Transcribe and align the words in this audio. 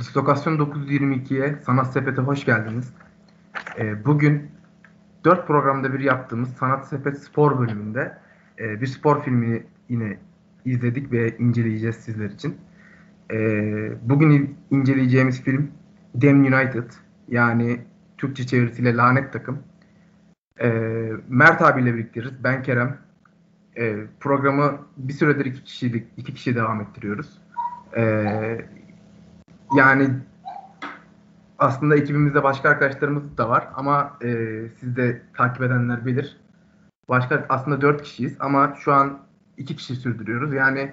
Dislokasyon 0.00 0.58
922'ye 0.58 1.56
Sanat 1.66 1.92
Sepet'e 1.92 2.22
hoş 2.22 2.44
geldiniz. 2.44 2.92
Ee, 3.78 4.04
bugün 4.04 4.50
4 5.24 5.46
programda 5.46 5.92
bir 5.92 6.00
yaptığımız 6.00 6.48
Sanat 6.48 6.88
Sepet 6.88 7.18
Spor 7.18 7.58
bölümünde 7.58 8.18
e, 8.58 8.80
bir 8.80 8.86
spor 8.86 9.22
filmini 9.22 9.62
yine 9.88 10.18
izledik 10.64 11.12
ve 11.12 11.38
inceleyeceğiz 11.38 11.96
sizler 11.96 12.30
için. 12.30 12.56
Ee, 13.32 13.92
bugün 14.02 14.56
inceleyeceğimiz 14.70 15.42
film 15.42 15.70
Dem 16.14 16.44
United 16.44 16.90
yani 17.28 17.80
Türkçe 18.18 18.46
çevirisiyle 18.46 18.96
Lanet 18.96 19.32
Takım. 19.32 19.58
Ee, 20.60 21.10
Mert 21.28 21.62
abiyle 21.62 21.94
biriktiriz. 21.94 22.44
Ben 22.44 22.62
Kerem. 22.62 22.98
Ee, 23.78 23.96
programı 24.20 24.78
bir 24.96 25.12
süredir 25.12 25.44
iki 25.44 25.64
kişilik 25.64 26.06
iki 26.16 26.34
kişi 26.34 26.56
devam 26.56 26.80
ettiriyoruz. 26.80 27.38
Ee, 27.96 28.64
yani 29.76 30.10
aslında 31.58 31.96
ekibimizde 31.96 32.42
başka 32.42 32.68
arkadaşlarımız 32.68 33.38
da 33.38 33.48
var 33.48 33.68
ama 33.74 34.16
e, 34.22 34.28
siz 34.80 34.96
de 34.96 35.22
takip 35.36 35.62
edenler 35.62 36.06
bilir. 36.06 36.36
Başka 37.08 37.46
aslında 37.48 37.80
dört 37.80 38.02
kişiyiz 38.02 38.36
ama 38.40 38.74
şu 38.78 38.92
an 38.92 39.18
iki 39.56 39.76
kişi 39.76 39.96
sürdürüyoruz. 39.96 40.54
Yani 40.54 40.92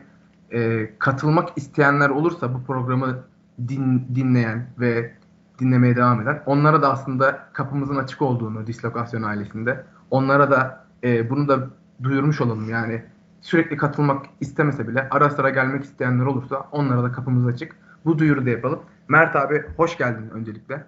e, 0.52 0.90
katılmak 1.00 1.58
isteyenler 1.58 2.10
olursa 2.10 2.54
bu 2.54 2.64
programı 2.64 3.24
din, 3.68 4.08
dinleyen 4.16 4.68
ve 4.80 5.14
dinlemeye 5.60 5.96
devam 5.96 6.22
eden 6.22 6.44
onlara 6.46 6.82
da 6.82 6.92
aslında 6.92 7.40
kapımızın 7.54 7.96
açık 7.96 8.22
olduğunu 8.22 8.68
dislokasyon 8.68 9.24
ailesinde 9.24 9.86
onlara 10.12 10.52
da 10.52 10.86
e, 11.04 11.30
bunu 11.30 11.48
da 11.48 11.70
duyurmuş 12.04 12.42
olalım. 12.42 12.70
Yani 12.70 13.04
sürekli 13.42 13.78
katılmak 13.78 14.26
istemese 14.42 14.88
bile 14.88 15.08
ara 15.12 15.30
sıra 15.30 15.50
gelmek 15.50 15.84
isteyenler 15.84 16.26
olursa 16.26 16.68
onlara 16.72 17.04
da 17.04 17.12
kapımız 17.12 17.48
açık. 17.48 17.76
Bu 18.06 18.20
duyuru 18.20 18.46
da 18.46 18.50
yapalım. 18.50 18.80
Mert 19.08 19.36
abi 19.36 19.66
hoş 19.78 19.98
geldin 19.98 20.30
öncelikle. 20.30 20.84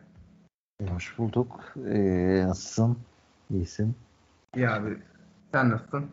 Hoş 0.90 1.18
bulduk. 1.18 1.60
Ee, 1.90 2.44
nasılsın? 2.48 2.98
İyisin. 3.52 3.96
İyi 4.56 4.70
abi. 4.70 4.98
Sen 5.52 5.70
nasılsın? 5.70 6.06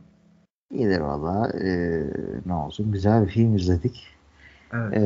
İyidir 0.70 1.00
valla. 1.00 1.50
Ee, 1.50 2.02
ne 2.46 2.54
olsun. 2.54 2.92
Güzel 2.92 3.24
bir 3.24 3.30
film 3.30 3.56
izledik. 3.56 4.16
Evet. 4.72 4.96
Ee, 4.96 5.00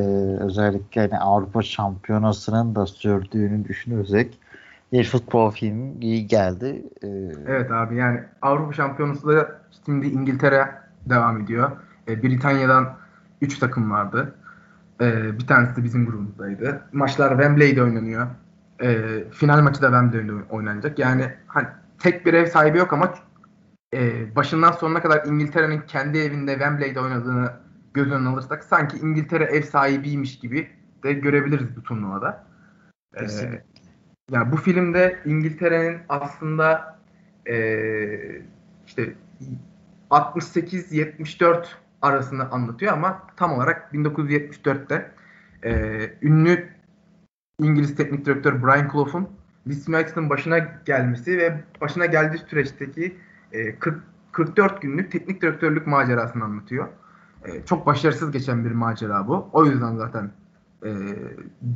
özellikle 0.45 1.01
hani 1.01 1.19
Avrupa 1.19 1.63
Şampiyonası'nın 1.63 2.75
da 2.75 2.87
sürdüğünü 2.87 3.69
düşünürsek 3.69 4.39
bir 4.93 5.05
futbol 5.05 5.51
filmi 5.51 5.95
iyi 6.01 6.27
geldi. 6.27 6.83
Ee, 7.03 7.09
evet 7.47 7.71
abi 7.71 7.97
yani 7.97 8.21
Avrupa 8.43 8.73
Şampiyonası 8.73 9.29
da 9.29 9.61
şimdi 9.87 10.07
İngiltere 10.07 10.69
devam 11.07 11.41
ediyor. 11.41 11.71
Ee, 12.09 12.23
Britanya'dan 12.23 12.97
3 13.41 13.59
takım 13.59 13.91
vardı. 13.91 14.35
Ee, 15.01 15.39
bir 15.39 15.47
tanesi 15.47 15.77
de 15.77 15.85
bizim 15.85 16.07
grubumuzdaydı. 16.07 16.83
Maçlar 16.93 17.31
Wembley'de 17.31 17.83
oynanıyor. 17.83 18.27
Ee, 18.83 19.25
final 19.33 19.63
maçı 19.63 19.83
da 19.83 19.87
Wembley'de 19.87 20.33
oynanacak. 20.51 20.99
Yani 20.99 21.33
hani 21.47 21.67
tek 21.99 22.27
bir 22.27 22.35
ev 22.35 22.47
sahibi 22.47 22.79
yok 22.79 22.93
ama 22.93 23.15
e, 23.95 24.37
başından 24.37 24.73
sonuna 24.73 25.03
kadar 25.03 25.25
İngiltere'nin 25.27 25.81
kendi 25.81 26.19
evinde 26.19 26.53
Wembley'de 26.53 27.01
oynadığını 27.01 27.53
göz 27.95 28.13
önüne 28.13 28.29
alırsak 28.29 28.65
sanki 28.65 28.97
İngiltere 28.99 29.45
ev 29.45 29.63
sahibiymiş 29.63 30.39
gibi 30.39 30.69
de 31.05 31.13
görebiliriz 31.13 31.77
bu 31.77 31.83
turnuvada. 31.83 32.47
Ee, 33.17 33.27
yani 34.31 34.53
bu 34.53 34.57
filmde 34.57 35.19
İngiltere'nin 35.25 35.99
aslında 36.09 36.99
e, 37.49 37.57
işte 38.87 39.15
68-74 40.11 41.67
arasını 42.03 42.51
anlatıyor 42.51 42.93
ama 42.93 43.27
tam 43.37 43.53
olarak 43.53 43.95
1974'te 43.95 45.13
e, 45.65 46.01
ünlü 46.23 46.69
İngiliz 47.59 47.97
teknik 47.97 48.27
direktör 48.27 48.63
Brian 48.63 48.89
Clough'un 48.93 49.29
Leeds 49.69 49.89
United'ın 49.89 50.31
başına 50.31 50.59
gelmesi 50.59 51.39
ve 51.39 51.65
başına 51.81 52.07
geldiği 52.07 52.39
süreçteki 52.39 53.17
e, 53.53 53.79
40, 53.79 54.03
44 54.33 54.83
günlük 54.83 55.13
teknik 55.13 55.43
direktörlük 55.43 55.87
macerasını 55.87 56.45
anlatıyor. 56.45 56.89
E, 57.45 57.65
çok 57.65 57.87
başarısız 57.87 58.31
geçen 58.31 58.65
bir 58.65 58.71
macera 58.71 59.29
bu. 59.29 59.51
O 59.53 59.67
yüzden 59.67 59.97
zaten 59.97 60.31
e, 60.85 60.91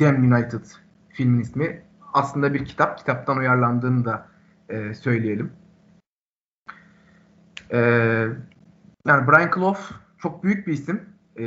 Damn 0.00 0.32
United 0.32 0.64
filmin 1.10 1.40
ismi 1.40 1.82
aslında 2.12 2.54
bir 2.54 2.64
kitap. 2.64 2.98
Kitaptan 2.98 3.36
uyarlandığını 3.36 4.04
da 4.04 4.28
e, 4.68 4.94
söyleyelim. 4.94 5.52
E, 7.72 7.78
yani 9.06 9.28
Brian 9.28 9.50
Clough 9.54 9.78
çok 10.24 10.44
büyük 10.44 10.66
bir 10.66 10.72
isim. 10.72 11.00
E, 11.38 11.42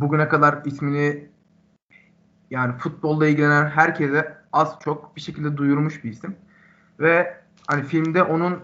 bugüne 0.00 0.28
kadar 0.28 0.64
ismini 0.64 1.28
yani 2.50 2.78
futbolla 2.78 3.26
ilgilenen 3.26 3.66
herkese 3.66 4.36
az 4.52 4.78
çok 4.84 5.16
bir 5.16 5.20
şekilde 5.20 5.56
duyurmuş 5.56 6.04
bir 6.04 6.10
isim. 6.10 6.36
Ve 7.00 7.36
hani 7.66 7.82
filmde 7.82 8.22
onun 8.22 8.60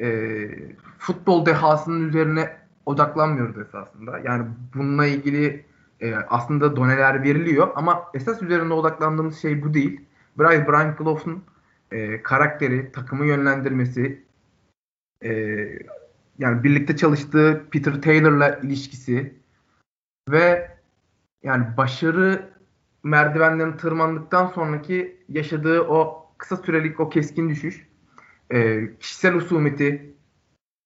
e, 0.00 0.48
futbol 0.98 1.46
dehasının 1.46 2.08
üzerine 2.08 2.56
odaklanmıyoruz 2.86 3.58
esasında. 3.58 4.18
Yani 4.18 4.46
bununla 4.74 5.06
ilgili 5.06 5.64
e, 6.00 6.14
aslında 6.14 6.76
doneler 6.76 7.22
veriliyor 7.22 7.68
ama 7.74 8.04
esas 8.14 8.42
üzerinde 8.42 8.74
odaklandığımız 8.74 9.38
şey 9.38 9.62
bu 9.62 9.74
değil. 9.74 10.00
Brian, 10.38 10.66
Brian 10.66 10.96
Clough'un 10.98 11.44
e, 11.90 12.22
karakteri, 12.22 12.92
takımı 12.92 13.26
yönlendirmesi, 13.26 14.22
e, 15.24 15.30
yani 16.38 16.64
birlikte 16.64 16.96
çalıştığı 16.96 17.66
Peter 17.70 18.02
Taylor'la 18.02 18.48
ilişkisi 18.56 19.34
ve 20.30 20.76
yani 21.42 21.76
başarı 21.76 22.50
merdivenlerini 23.02 23.76
tırmandıktan 23.76 24.46
sonraki 24.46 25.24
yaşadığı 25.28 25.80
o 25.80 26.26
kısa 26.38 26.56
sürelik 26.56 27.00
o 27.00 27.08
keskin 27.08 27.48
düşüş, 27.48 27.88
e, 28.50 28.88
kişisel 28.98 29.34
husumeti 29.34 30.14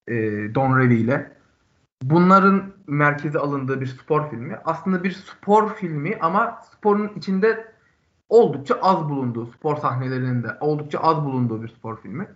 e, 0.08 0.14
Don 0.54 0.78
Revy 0.78 1.00
ile 1.00 1.32
bunların 2.02 2.72
merkeze 2.86 3.38
alındığı 3.38 3.80
bir 3.80 3.86
spor 3.86 4.30
filmi. 4.30 4.58
Aslında 4.64 5.04
bir 5.04 5.10
spor 5.10 5.74
filmi 5.74 6.18
ama 6.20 6.62
sporun 6.76 7.10
içinde 7.16 7.72
oldukça 8.28 8.74
az 8.74 9.08
bulunduğu, 9.08 9.46
spor 9.46 9.76
sahnelerinde 9.76 10.48
oldukça 10.60 10.98
az 10.98 11.24
bulunduğu 11.24 11.62
bir 11.62 11.68
spor 11.68 12.00
filmi. 12.00 12.26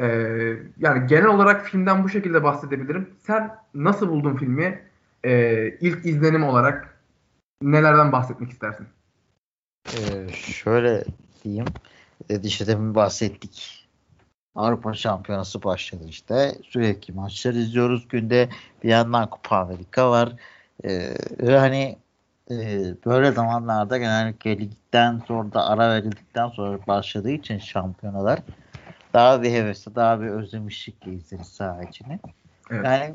Ee, 0.00 0.56
yani 0.78 1.06
genel 1.06 1.26
olarak 1.26 1.66
filmden 1.66 2.04
bu 2.04 2.08
şekilde 2.08 2.42
bahsedebilirim. 2.42 3.10
Sen 3.26 3.56
nasıl 3.74 4.08
buldun 4.08 4.36
filmi? 4.36 4.82
Ee, 5.24 5.68
ilk 5.80 6.06
izlenim 6.06 6.44
olarak 6.44 6.98
nelerden 7.62 8.12
bahsetmek 8.12 8.50
istersin? 8.50 8.86
Ee, 9.86 10.32
şöyle 10.32 11.04
diyeyim. 11.44 11.66
E, 12.30 12.40
işte 12.40 12.66
demin 12.66 12.94
bahsettik. 12.94 13.88
Avrupa 14.54 14.94
Şampiyonası 14.94 15.62
başladı 15.62 16.04
işte. 16.08 16.54
Sürekli 16.64 17.14
maçlar 17.14 17.54
izliyoruz. 17.54 18.08
Günde 18.08 18.48
bir 18.84 18.88
yandan 18.88 19.30
Kupa 19.30 19.56
Amerika 19.56 20.10
var. 20.10 20.32
Ee, 20.84 21.14
ve 21.40 21.58
hani 21.58 21.96
e, 22.50 22.56
böyle 23.06 23.32
zamanlarda 23.32 23.98
genellikle 23.98 24.58
ligden 24.58 25.22
sonra 25.28 25.52
da 25.52 25.66
ara 25.66 25.90
verildikten 25.90 26.48
sonra 26.48 26.78
başladığı 26.86 27.30
için 27.30 27.58
şampiyonalar 27.58 28.38
daha 29.14 29.42
bir 29.42 29.50
hevesle, 29.50 29.94
daha 29.94 30.20
bir 30.20 30.26
özlemişlikle 30.26 31.12
izleriz 31.12 31.48
saha 31.48 31.82
içini. 31.82 32.20
Evet. 32.70 32.84
Yani 32.84 33.14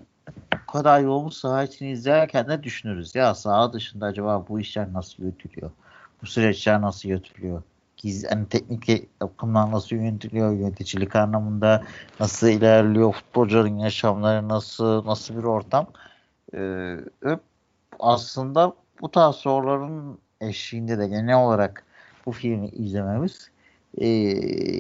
bu 0.54 0.72
kadar 0.72 1.00
yoğun 1.00 1.30
saha 1.30 1.64
içini 1.64 1.92
izlerken 1.92 2.48
de 2.48 2.64
düşünürüz. 2.64 3.16
Ya 3.16 3.36
saha 3.36 3.74
dışında 3.74 4.06
acaba 4.06 4.46
bu 4.48 4.60
işler 4.60 4.94
nasıl 4.94 5.24
yürütülüyor? 5.24 5.72
Bu 6.22 6.26
süreçler 6.26 6.82
nasıl 6.82 7.10
yürütülüyor? 7.10 7.64
Giz, 7.98 8.24
yani 8.24 8.50
teknik 8.50 9.22
bakımdan 9.22 9.72
nasıl 9.72 9.96
yönetiliyor? 9.96 10.52
Yöneticilik 10.52 11.16
anlamında 11.16 11.84
nasıl 12.20 12.48
ilerliyor? 12.48 13.14
Futbolcuların 13.14 13.78
yaşamları 13.78 14.50
nasıl? 14.50 15.06
Nasıl 15.06 15.38
bir 15.38 15.44
ortam? 15.44 15.88
Ee, 16.54 16.98
aslında 18.00 18.74
bu 19.02 19.12
tarz 19.12 19.36
soruların 19.36 20.18
eşliğinde 20.42 20.98
de 20.98 21.08
genel 21.08 21.38
olarak 21.38 21.84
bu 22.26 22.32
filmi 22.32 22.68
izlememiz 22.68 23.50
e, 23.98 24.08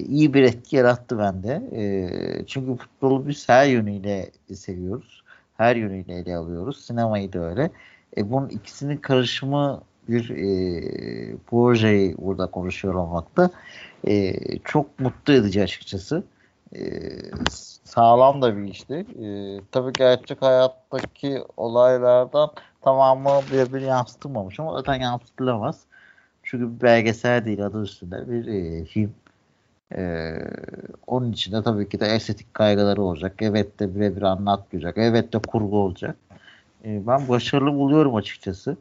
iyi 0.01 0.33
bir 0.33 0.43
etki 0.43 0.75
yarattı 0.75 1.19
bende. 1.19 1.63
E, 1.75 2.45
çünkü 2.47 2.75
futbolu 2.75 3.27
biz 3.27 3.49
her 3.49 3.67
yönüyle 3.67 4.31
seviyoruz. 4.55 5.23
Her 5.57 5.75
yönüyle 5.75 6.15
ele 6.15 6.35
alıyoruz. 6.35 6.85
Sinemayı 6.85 7.33
da 7.33 7.39
öyle. 7.39 7.69
E, 8.17 8.31
bunun 8.31 8.49
ikisinin 8.49 8.97
karışımı 8.97 9.81
bir 10.07 10.29
e, 10.29 11.37
projeyi 11.37 12.15
burada 12.17 12.47
konuşuyor 12.47 12.93
olmakta 12.93 13.49
e, 14.07 14.33
çok 14.57 14.99
mutlu 14.99 15.33
edici 15.33 15.63
açıkçası. 15.63 16.23
E, 16.75 16.81
sağlam 17.83 18.41
da 18.41 18.57
bir 18.57 18.63
işti. 18.63 19.05
E, 19.23 19.25
tabii 19.71 19.93
gerçek 19.93 20.41
hayattaki 20.41 21.43
olaylardan 21.57 22.51
tamamı 22.81 23.41
birebir 23.51 23.81
yansıtılmamış 23.81 24.59
ama 24.59 24.73
zaten 24.73 24.95
yansıtılamaz. 24.95 25.79
Çünkü 26.53 26.75
bir 26.75 26.81
belgesel 26.81 27.45
değil 27.45 27.65
adı 27.65 27.83
üstünde 27.83 28.31
bir 28.31 28.47
e, 28.47 28.85
film. 28.85 29.13
E, 29.95 30.33
onun 31.07 31.31
içinde 31.31 31.63
tabii 31.63 31.89
ki 31.89 31.99
de 31.99 32.05
estetik 32.05 32.53
kaygıları 32.53 33.01
olacak. 33.01 33.35
Evet 33.41 33.79
de 33.79 33.95
birebir 33.95 34.21
anlatmayacak. 34.21 34.97
Evet 34.97 35.33
de 35.33 35.39
kurgu 35.39 35.77
olacak. 35.77 36.15
E, 36.85 37.07
ben 37.07 37.27
başarılı 37.29 37.73
buluyorum 37.73 38.15
açıkçası. 38.15 38.77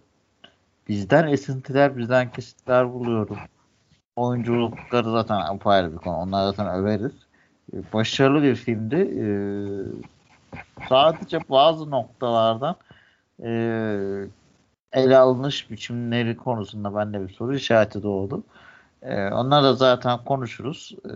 bizden 0.89 1.29
esintiler, 1.29 1.97
bizden 1.97 2.31
kesitler 2.31 2.93
buluyorum. 2.93 3.39
Oyunculukları 4.17 5.11
zaten 5.11 5.37
apayrı 5.37 5.93
bir 5.93 5.99
konu. 5.99 6.17
Onları 6.17 6.53
zaten 6.53 6.75
överiz. 6.75 7.13
E, 7.75 7.77
başarılı 7.93 8.43
bir 8.43 8.55
filmdi. 8.55 8.97
E, 8.97 9.27
sadece 10.89 11.41
bazı 11.51 11.91
noktalardan 11.91 12.77
e, 13.45 13.51
ele 14.93 15.17
alınış 15.17 15.71
biçimleri 15.71 16.37
konusunda 16.37 16.95
bende 16.95 17.29
bir 17.29 17.33
soru 17.33 17.55
işareti 17.55 18.03
doğdu. 18.03 18.45
E, 19.03 19.29
onlar 19.29 19.65
da 19.65 19.75
zaten 19.75 20.19
konuşuruz. 20.25 20.97
E, 21.05 21.15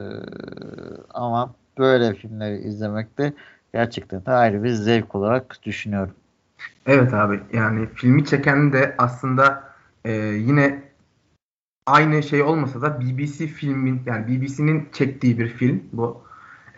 ama 1.15 1.55
böyle 1.79 2.15
filmleri 2.15 2.59
izlemekte 2.59 3.33
gerçekten 3.73 4.27
de 4.27 4.31
ayrı 4.31 4.65
bir 4.65 4.71
zevk 4.71 5.15
olarak 5.15 5.59
düşünüyorum. 5.63 6.15
Evet 6.87 7.15
abi 7.15 7.41
yani 7.53 7.89
filmi 7.95 8.25
çeken 8.25 8.73
de 8.73 8.95
aslında 8.99 9.65
e, 10.05 10.13
yine 10.17 10.83
aynı 11.87 12.23
şey 12.23 12.43
olmasa 12.43 12.83
da 12.83 13.01
BBC 13.01 13.47
filmin 13.47 14.03
yani 14.07 14.27
BBC'nin 14.27 14.89
çektiği 14.93 15.39
bir 15.39 15.49
film 15.49 15.85
bu. 15.93 16.26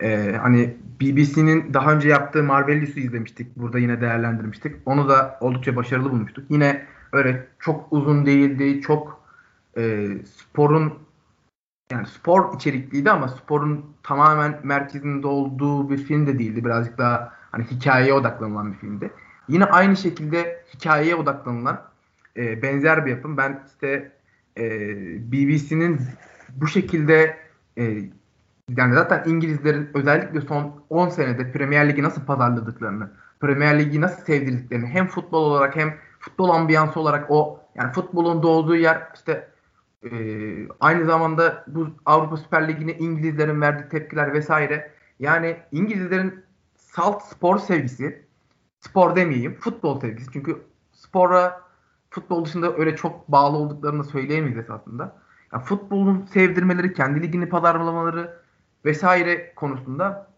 E, 0.01 0.37
hani 0.41 0.77
BBC'nin 1.01 1.73
daha 1.73 1.93
önce 1.93 2.09
yaptığı 2.09 2.43
Marvellous'u 2.43 2.99
izlemiştik. 2.99 3.55
Burada 3.55 3.79
yine 3.79 4.01
değerlendirmiştik. 4.01 4.75
Onu 4.85 5.09
da 5.09 5.37
oldukça 5.41 5.75
başarılı 5.75 6.11
bulmuştuk. 6.11 6.45
Yine 6.49 6.85
öyle 7.13 7.47
çok 7.59 7.87
uzun 7.91 8.25
değildi. 8.25 8.81
Çok 8.81 9.21
e, 9.77 10.07
sporun 10.25 10.93
yani 11.91 12.07
spor 12.07 12.55
içerikliydi 12.55 13.11
ama 13.11 13.27
sporun 13.27 13.85
tamamen 14.03 14.59
merkezinde 14.63 15.27
olduğu 15.27 15.89
bir 15.89 15.97
film 15.97 16.27
de 16.27 16.39
değildi. 16.39 16.65
Birazcık 16.65 16.97
daha 16.97 17.33
hani 17.51 17.63
hikayeye 17.63 18.13
odaklanılan 18.13 18.73
bir 18.73 18.77
filmdi. 18.77 19.11
Yine 19.47 19.65
aynı 19.65 19.97
şekilde 19.97 20.63
hikayeye 20.73 21.15
odaklanılan 21.15 21.81
e, 22.37 22.61
benzer 22.61 23.05
bir 23.05 23.11
yapım. 23.11 23.37
Ben 23.37 23.63
işte 23.73 24.11
e, 24.57 24.61
BBC'nin 25.31 26.01
bu 26.55 26.67
şekilde 26.67 27.37
e, 27.77 28.09
yani 28.77 28.93
zaten 28.93 29.23
İngilizlerin 29.25 29.89
özellikle 29.93 30.41
son 30.41 30.83
10 30.89 31.09
senede 31.09 31.51
Premier 31.51 31.89
Ligi 31.89 32.03
nasıl 32.03 32.25
pazarladıklarını, 32.25 33.11
Premier 33.39 33.79
Ligi 33.79 34.01
nasıl 34.01 34.23
sevdirdiklerini 34.23 34.87
hem 34.87 35.07
futbol 35.07 35.43
olarak 35.43 35.75
hem 35.75 35.95
futbol 36.19 36.49
ambiyansı 36.49 36.99
olarak 36.99 37.31
o 37.31 37.59
yani 37.75 37.91
futbolun 37.91 38.43
doğduğu 38.43 38.75
yer 38.75 39.07
işte 39.15 39.49
e, 40.03 40.09
aynı 40.79 41.05
zamanda 41.05 41.63
bu 41.67 41.87
Avrupa 42.05 42.37
Süper 42.37 42.67
Ligi'ne 42.67 42.93
İngilizlerin 42.93 43.61
verdiği 43.61 43.89
tepkiler 43.89 44.33
vesaire 44.33 44.91
yani 45.19 45.57
İngilizlerin 45.71 46.43
salt 46.75 47.23
spor 47.23 47.57
sevgisi 47.57 48.25
spor 48.79 49.15
demeyeyim 49.15 49.53
futbol 49.59 49.99
sevgisi 49.99 50.31
çünkü 50.33 50.57
spora 50.91 51.61
futbol 52.09 52.45
dışında 52.45 52.77
öyle 52.77 52.95
çok 52.95 53.27
bağlı 53.27 53.57
olduklarını 53.57 54.03
söyleyemeyiz 54.03 54.57
esasında. 54.57 55.15
Yani 55.53 55.63
futbolun 55.63 56.25
sevdirmeleri, 56.33 56.93
kendi 56.93 57.21
ligini 57.21 57.49
pazarlamaları 57.49 58.39
vesaire 58.85 59.53
konusunda 59.55 60.29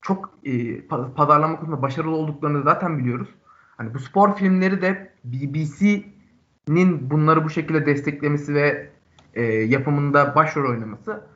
çok 0.00 0.38
e, 0.44 0.86
pazarlama 1.16 1.56
konusunda 1.56 1.82
başarılı 1.82 2.16
olduklarını 2.16 2.62
zaten 2.62 2.98
biliyoruz. 2.98 3.28
Hani 3.76 3.94
bu 3.94 3.98
spor 3.98 4.36
filmleri 4.36 4.82
de 4.82 5.12
BBC'nin 5.24 7.10
bunları 7.10 7.44
bu 7.44 7.50
şekilde 7.50 7.86
desteklemesi 7.86 8.54
ve 8.54 8.90
e, 9.34 9.42
yapımında 9.44 10.34
başrol 10.34 10.70
oynaması 10.70 11.26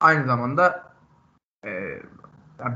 aynı 0.00 0.26
zamanda 0.26 0.92
e, 1.64 1.70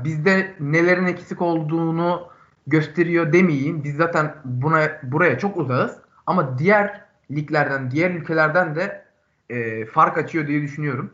bizde 0.03 0.55
nelerin 0.59 1.05
eksik 1.05 1.41
olduğunu 1.41 2.29
gösteriyor 2.67 3.33
demeyeyim. 3.33 3.83
Biz 3.83 3.95
zaten 3.95 4.35
buna 4.45 4.99
buraya 5.03 5.39
çok 5.39 5.57
uzağız. 5.57 5.97
Ama 6.25 6.57
diğer 6.57 7.05
liglerden, 7.31 7.91
diğer 7.91 8.11
ülkelerden 8.11 8.75
de 8.75 9.05
e, 9.49 9.85
fark 9.85 10.17
açıyor 10.17 10.47
diye 10.47 10.61
düşünüyorum. 10.61 11.13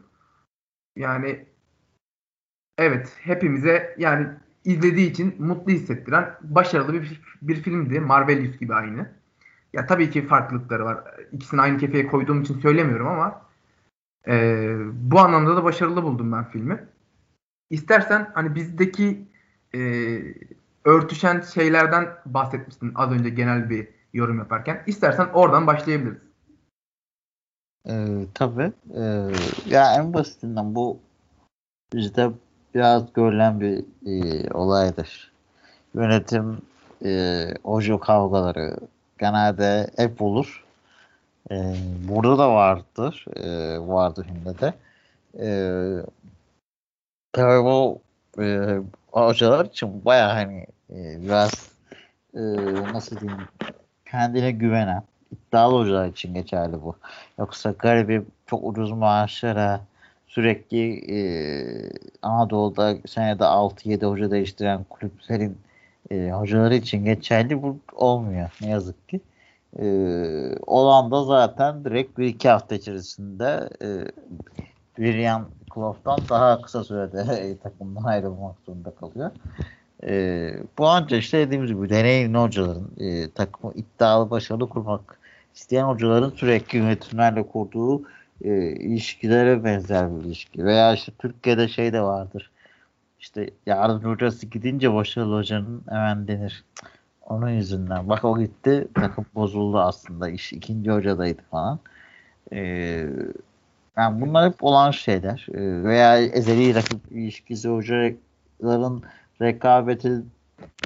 Yani 0.95 1.45
evet 2.81 3.17
hepimize 3.21 3.95
yani 3.97 4.27
izlediği 4.65 5.11
için 5.11 5.35
mutlu 5.39 5.71
hissettiren 5.71 6.35
başarılı 6.41 6.93
bir, 6.93 7.21
bir 7.41 7.55
filmdi. 7.61 7.99
Marvelous 7.99 8.57
gibi 8.57 8.73
aynı. 8.73 9.09
Ya 9.73 9.85
tabii 9.85 10.09
ki 10.09 10.27
farklılıkları 10.27 10.85
var. 10.85 11.03
İkisini 11.31 11.61
aynı 11.61 11.77
kefeye 11.77 12.07
koyduğum 12.07 12.41
için 12.41 12.59
söylemiyorum 12.59 13.07
ama 13.07 13.41
e, 14.27 14.75
bu 14.93 15.19
anlamda 15.19 15.55
da 15.55 15.63
başarılı 15.63 16.03
buldum 16.03 16.31
ben 16.31 16.49
filmi. 16.49 16.85
İstersen 17.69 18.31
hani 18.33 18.55
bizdeki 18.55 19.27
e, 19.75 19.79
örtüşen 20.85 21.41
şeylerden 21.41 22.07
bahsetmiştin 22.25 22.91
az 22.95 23.11
önce 23.11 23.29
genel 23.29 23.69
bir 23.69 23.87
yorum 24.13 24.37
yaparken. 24.37 24.83
İstersen 24.87 25.27
oradan 25.33 25.67
başlayabiliriz. 25.67 26.21
Ee, 27.89 28.25
tabii. 28.33 28.71
Ee, 28.95 29.31
ya 29.65 29.95
en 29.95 30.13
basitinden 30.13 30.75
bu 30.75 30.99
bizde 31.93 32.31
biraz 32.75 33.13
görülen 33.13 33.61
bir 33.61 33.83
e, 34.05 34.53
olaydır. 34.53 35.31
Yönetim 35.95 36.61
e, 37.05 37.45
ojo 37.63 37.99
kavgaları 37.99 38.77
genelde 39.19 39.89
hep 39.97 40.21
olur. 40.21 40.65
E, 41.51 41.75
burada 42.09 42.37
da 42.37 42.53
vardır. 42.53 43.25
E, 43.35 43.79
vardı 43.79 44.25
şimdi 44.27 44.59
de. 44.61 44.73
E, 45.39 45.47
tabii 47.33 47.63
bu 47.65 47.99
e, 48.41 48.77
hocalar 49.11 49.65
için 49.65 50.05
baya 50.05 50.35
hani 50.35 50.65
e, 50.89 51.21
biraz 51.21 51.69
e, 52.33 52.41
nasıl 52.93 53.19
diyeyim 53.19 53.41
kendine 54.11 54.51
güvenen 54.51 55.03
iddialı 55.31 55.75
hocalar 55.75 56.07
için 56.07 56.33
geçerli 56.33 56.81
bu. 56.83 56.95
Yoksa 57.39 57.71
garibi 57.71 58.23
çok 58.45 58.63
ucuz 58.63 58.91
maaşlara 58.91 59.81
sürekli 60.31 61.11
e, 61.15 61.21
Anadolu'da 62.21 62.95
senede 63.07 63.43
6-7 63.43 64.05
hoca 64.05 64.31
değiştiren 64.31 64.83
kulüplerin 64.89 65.57
e, 66.11 66.31
hocaları 66.31 66.75
için 66.75 67.05
geçerli 67.05 67.61
bu 67.61 67.77
olmuyor 67.93 68.49
ne 68.61 68.69
yazık 68.69 69.09
ki. 69.09 69.21
E, 69.79 69.85
olan 70.67 71.11
da 71.11 71.23
zaten 71.23 71.85
direkt 71.85 72.17
bir 72.17 72.25
iki 72.25 72.49
hafta 72.49 72.75
içerisinde 72.75 73.69
e, 73.81 73.87
Brian 74.97 75.45
Clough'tan 75.73 76.19
daha 76.29 76.61
kısa 76.61 76.83
sürede 76.83 77.57
takımdan 77.63 78.03
ayrılmak 78.03 78.55
zorunda 78.65 78.91
kalıyor. 78.91 79.31
E, 80.03 80.53
bu 80.77 80.87
ancak 80.87 81.21
işte 81.21 81.39
dediğimiz 81.39 81.71
gibi 81.71 81.89
deneyimli 81.89 82.37
hocaların 82.37 82.87
e, 82.99 83.31
takımı 83.31 83.73
iddialı 83.73 84.29
başarılı 84.29 84.69
kurmak 84.69 85.19
isteyen 85.55 85.83
hocaların 85.83 86.29
sürekli 86.29 86.77
yönetimlerle 86.77 87.43
kurduğu 87.43 88.01
e, 88.43 88.71
ilişkilere 88.71 89.63
benzer 89.63 90.15
bir 90.15 90.25
ilişki. 90.25 90.65
Veya 90.65 90.93
işte 90.93 91.11
Türkiye'de 91.19 91.67
şey 91.67 91.93
de 91.93 92.01
vardır. 92.01 92.51
İşte 93.19 93.49
yardımcı 93.65 94.07
hocası 94.07 94.45
gidince 94.45 94.93
başarılı 94.93 95.37
hocanın 95.37 95.83
hemen 95.89 96.27
denir. 96.27 96.63
Onun 97.21 97.49
yüzünden. 97.49 98.09
Bak 98.09 98.25
o 98.25 98.39
gitti 98.39 98.87
takım 98.93 99.25
bozuldu 99.35 99.79
aslında. 99.79 100.29
İş 100.29 100.53
ikinci 100.53 100.91
hocadaydı 100.91 101.41
falan. 101.51 101.79
Ee, 102.53 103.07
yani 103.97 104.21
bunlar 104.21 104.51
hep 104.51 104.63
olan 104.63 104.91
şeyler. 104.91 105.47
Ee, 105.53 105.83
veya 105.83 106.17
ezeli 106.17 106.75
rakip 106.75 107.11
ilişkisi 107.11 107.69
hocaların 107.69 109.03
rekabeti 109.41 110.11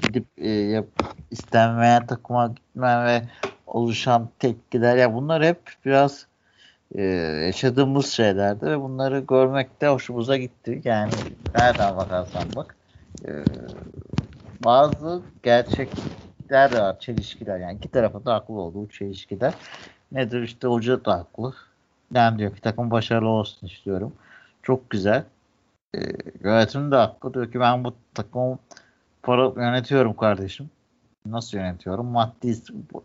gidip 0.02 0.26
e, 0.38 0.48
yap, 0.50 0.86
istenmeyen 1.30 2.06
takıma 2.06 2.46
gitme 2.46 3.04
ve 3.04 3.22
oluşan 3.66 4.28
tepkiler 4.38 4.96
ya 4.96 5.14
bunlar 5.14 5.44
hep 5.44 5.60
biraz 5.84 6.26
e, 6.94 7.02
yaşadığımız 7.46 8.10
şeylerdi 8.10 8.66
ve 8.66 8.80
bunları 8.80 9.18
görmek 9.20 9.80
de 9.80 9.88
hoşumuza 9.88 10.36
gitti. 10.36 10.80
Yani 10.84 11.10
nereden 11.58 11.96
bakarsan 11.96 12.42
bak 12.56 12.76
e, 13.28 13.30
bazı 14.64 15.22
gerçekler 15.42 16.78
var, 16.78 17.00
çelişkiler. 17.00 17.58
Yani 17.58 17.76
iki 17.76 17.88
tarafın 17.88 18.24
da 18.24 18.34
haklı 18.34 18.54
olduğu 18.54 18.88
çelişkiler. 18.88 19.54
Nedir 20.12 20.42
işte 20.42 20.68
hoca 20.68 21.04
da 21.04 21.12
haklı. 21.12 21.54
Ben 22.10 22.38
diyor 22.38 22.54
ki 22.54 22.60
takım 22.60 22.90
başarılı 22.90 23.28
olsun 23.28 23.66
istiyorum. 23.66 24.12
Çok 24.62 24.90
güzel. 24.90 25.24
E, 25.94 25.98
yönetim 26.44 26.90
de 26.90 26.96
haklı. 26.96 27.34
Diyor 27.34 27.52
ki 27.52 27.60
ben 27.60 27.84
bu 27.84 27.94
takımı 28.14 28.58
para 29.22 29.52
yönetiyorum 29.56 30.16
kardeşim. 30.16 30.70
Nasıl 31.26 31.58
yönetiyorum? 31.58 32.06
Maddi 32.06 32.54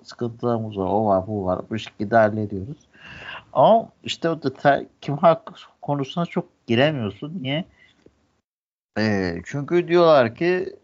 sıkıntılarımız 0.03 0.77
var. 0.77 0.85
O 0.85 1.05
var, 1.05 1.27
bu 1.27 1.45
var. 1.45 1.61
Bu 1.69 1.79
şekilde 1.79 2.15
hallediyoruz. 2.15 2.77
Ama 3.53 3.89
işte 4.03 4.29
o 4.29 4.43
detay 4.43 4.87
kim 5.01 5.17
hak 5.17 5.51
konusuna 5.81 6.25
çok 6.25 6.67
giremiyorsun. 6.67 7.39
Niye? 7.41 7.65
E, 8.97 9.35
çünkü 9.45 9.87
diyorlar 9.87 10.35
ki 10.35 10.75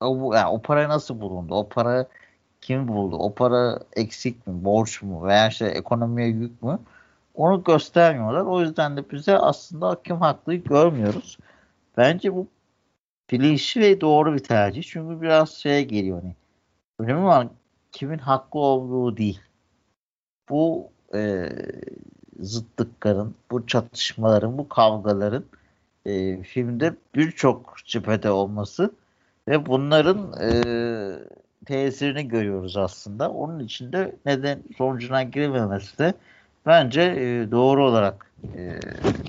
o, 0.00 0.34
yani 0.34 0.48
o 0.48 0.62
para 0.62 0.88
nasıl 0.88 1.20
bulundu? 1.20 1.54
O 1.54 1.68
para 1.68 2.08
kim 2.60 2.88
buldu? 2.88 3.16
O 3.16 3.34
para 3.34 3.78
eksik 3.96 4.46
mi? 4.46 4.64
Borç 4.64 5.02
mu? 5.02 5.26
Veya 5.26 5.48
işte 5.48 5.66
ekonomiye 5.66 6.28
yük 6.28 6.62
mü? 6.62 6.78
Onu 7.34 7.64
göstermiyorlar. 7.64 8.40
O 8.42 8.60
yüzden 8.60 8.96
de 8.96 9.10
bize 9.10 9.38
aslında 9.38 10.02
kim 10.02 10.16
haklıyı 10.20 10.64
görmüyoruz. 10.64 11.38
Bence 11.96 12.34
bu 12.34 12.46
bilinçli 13.30 13.80
ve 13.80 14.00
doğru 14.00 14.34
bir 14.34 14.38
tercih. 14.38 14.82
Çünkü 14.82 15.22
biraz 15.22 15.50
şeye 15.54 15.82
geliyor 15.82 16.22
hani. 16.22 16.34
Önemli 16.98 17.24
olan 17.24 17.50
kimin 17.92 18.18
haklı 18.18 18.60
olduğu 18.60 19.16
değil. 19.16 19.40
bu 20.50 20.90
e, 21.14 21.48
zıtlıkların, 22.40 23.34
bu 23.50 23.66
çatışmaların, 23.66 24.58
bu 24.58 24.68
kavgaların 24.68 25.44
e, 26.06 26.42
filmde 26.42 26.94
birçok 27.14 27.76
cephede 27.84 28.30
olması 28.30 28.90
ve 29.48 29.66
bunların 29.66 30.32
e, 30.40 30.50
tesirini 31.66 32.28
görüyoruz 32.28 32.76
aslında. 32.76 33.30
Onun 33.30 33.58
için 33.58 33.92
de 33.92 34.16
neden 34.26 34.58
sonucuna 34.78 35.22
girmemesi 35.22 35.98
de 35.98 36.14
bence 36.66 37.02
e, 37.02 37.50
doğru 37.50 37.84
olarak 37.84 38.32
e, 38.56 38.78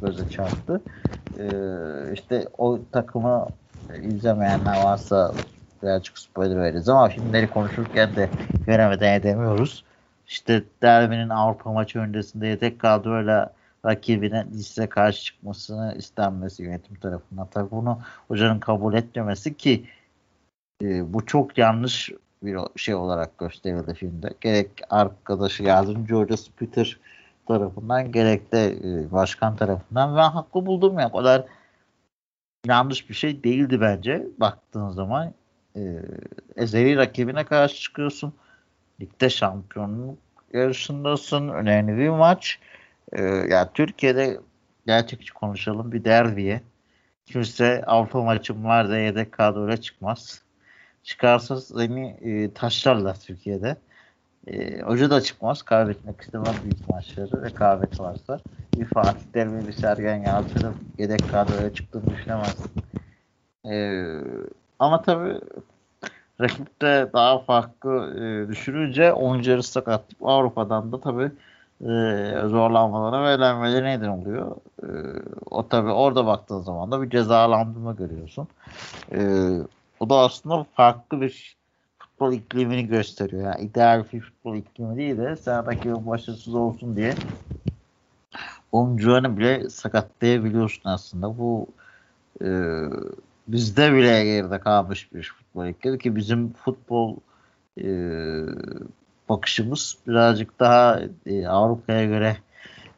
göze 0.02 0.30
çarptı. 0.30 0.82
E, 1.40 1.46
işte 2.14 2.48
o 2.58 2.80
takımı 2.92 3.48
izlemeyenler 4.04 4.84
varsa 4.84 5.34
birazcık 5.84 6.18
spoiler 6.18 6.62
veririz 6.62 6.90
ama 6.90 7.10
filmleri 7.10 7.50
konuşurken 7.50 8.16
de 8.16 8.30
göremeden 8.68 9.14
edemiyoruz. 9.14 9.84
İşte 10.30 10.64
derbinin 10.82 11.30
Avrupa 11.30 11.72
maçı 11.72 12.00
öncesinde 12.00 12.48
yedek 12.48 12.80
kadroyla 12.80 13.54
rakibine 13.86 14.46
lise 14.52 14.90
karşı 14.90 15.24
çıkmasını 15.24 15.96
istenmesi 15.98 16.64
yönetim 16.64 16.96
tarafından. 16.96 17.48
Tabii 17.52 17.72
bunu 17.72 18.00
hocanın 18.28 18.60
kabul 18.60 18.94
etmemesi 18.94 19.58
ki 19.58 19.86
e, 20.84 21.14
bu 21.14 21.26
çok 21.26 21.58
yanlış 21.58 22.12
bir 22.44 22.58
şey 22.76 22.96
olarak 22.96 23.38
gösterildi 23.38 23.94
filmde. 23.94 24.34
Gerek 24.42 24.72
arkadaşı 24.90 25.64
yardımcı 25.64 26.16
hocası 26.16 26.52
Peter 26.52 27.00
tarafından 27.48 28.12
gerek 28.12 28.52
de 28.52 28.68
e, 28.68 29.12
başkan 29.12 29.56
tarafından 29.56 30.16
ben 30.16 30.30
haklı 30.30 30.66
buldum 30.66 31.00
ya. 31.00 31.10
O 31.14 31.18
kadar 31.18 31.46
yanlış 32.66 33.10
bir 33.10 33.16
şey 33.16 33.44
değildi 33.44 33.82
bence 33.82 34.28
baktığın 34.38 34.90
zaman. 34.90 35.34
E, 35.76 35.82
ezeli 36.56 36.98
rakibine 36.98 37.46
karşı 37.46 37.82
çıkıyorsun. 37.82 38.34
Ligde 39.02 39.30
şampiyonluk 39.30 40.18
yarışındasın. 40.54 41.50
Önemli 41.50 41.98
bir 41.98 42.10
maç. 42.10 42.60
E, 43.12 43.22
yani 43.24 43.68
Türkiye'de 43.74 44.40
gerçekçi 44.88 45.34
konuşalım 45.34 45.92
bir 45.92 46.04
derbiye. 46.04 46.62
Kimse 47.26 47.84
Avrupa 47.88 48.24
maçım 48.24 48.66
var 48.66 48.90
da 48.90 48.98
yedek 48.98 49.32
kadroya 49.32 49.78
çıkmaz. 49.78 50.42
Çıkarsa 51.04 51.62
seni 51.62 52.08
e, 52.22 52.54
taşlarlar 52.54 53.20
Türkiye'de. 53.20 53.76
E, 54.48 54.82
hoca 54.82 55.10
da 55.10 55.22
çıkmaz. 55.22 55.62
Kaybetmek 55.62 56.22
istemem 56.22 56.56
büyük 56.64 56.90
maçları. 56.90 57.46
Rekabet 57.46 58.00
varsa. 58.00 58.40
Bir 58.78 58.86
Fatih 58.86 59.26
Terim 59.34 59.68
bir 59.68 59.74
Sergen 59.74 60.24
Yalçın'ın 60.24 60.76
yedek 60.98 61.32
kadroya 61.32 61.74
çıktığını 61.74 62.10
düşünemezsin. 62.10 62.72
E, 63.66 64.04
ama 64.80 65.02
tabii 65.02 65.40
rakip 66.42 66.82
de 66.82 67.10
daha 67.14 67.40
farklı 67.40 68.16
e, 68.20 68.48
düşürünce 68.48 69.14
oyuncuları 69.14 69.64
sakatlayıp 69.64 70.28
Avrupa'dan 70.28 70.92
da 70.92 71.02
tabii 71.02 71.32
e, 71.82 72.48
zorlanmalara 72.48 73.24
ve 73.24 73.34
elenmeleri 73.34 73.86
neden 73.86 74.08
oluyor. 74.08 74.56
E, 74.84 74.88
o 75.52 75.68
tabii 75.68 75.92
orada 75.92 76.26
baktığın 76.26 76.60
zaman 76.60 76.92
da 76.92 77.02
bir 77.02 77.10
cezalandırma 77.10 77.94
görüyorsun. 77.94 78.48
E, 79.12 79.20
o 80.00 80.10
da 80.10 80.16
aslında 80.16 80.66
farklı 80.74 81.22
bir 81.22 81.56
futbol 82.00 82.34
iklimini 82.34 82.88
gösteriyor. 82.88 83.44
Yani 83.44 83.62
ideal 83.62 84.04
bir 84.14 84.22
futbol 84.22 84.56
iklimi 84.56 84.98
değil 84.98 85.18
de 85.18 85.36
sahadaki 85.36 86.08
başarısız 86.08 86.56
olsun 86.56 86.96
diye 86.96 87.16
oyuncularını 88.72 89.38
bile 89.38 89.70
sakatlayabiliyorsun 89.70 90.90
aslında. 90.90 91.38
Bu 91.38 91.68
e, 92.42 92.48
bizde 93.48 93.94
bile 93.94 94.26
geride 94.26 94.60
kalmış 94.60 95.14
bir 95.14 95.32
iklimi 95.56 96.00
ki 96.00 96.16
bizim 96.16 96.54
futbol 96.54 97.16
e, 97.78 97.88
bakışımız 99.30 99.98
birazcık 100.08 100.60
daha 100.60 101.02
e, 101.26 101.48
Avrupa'ya 101.48 102.06
göre 102.06 102.38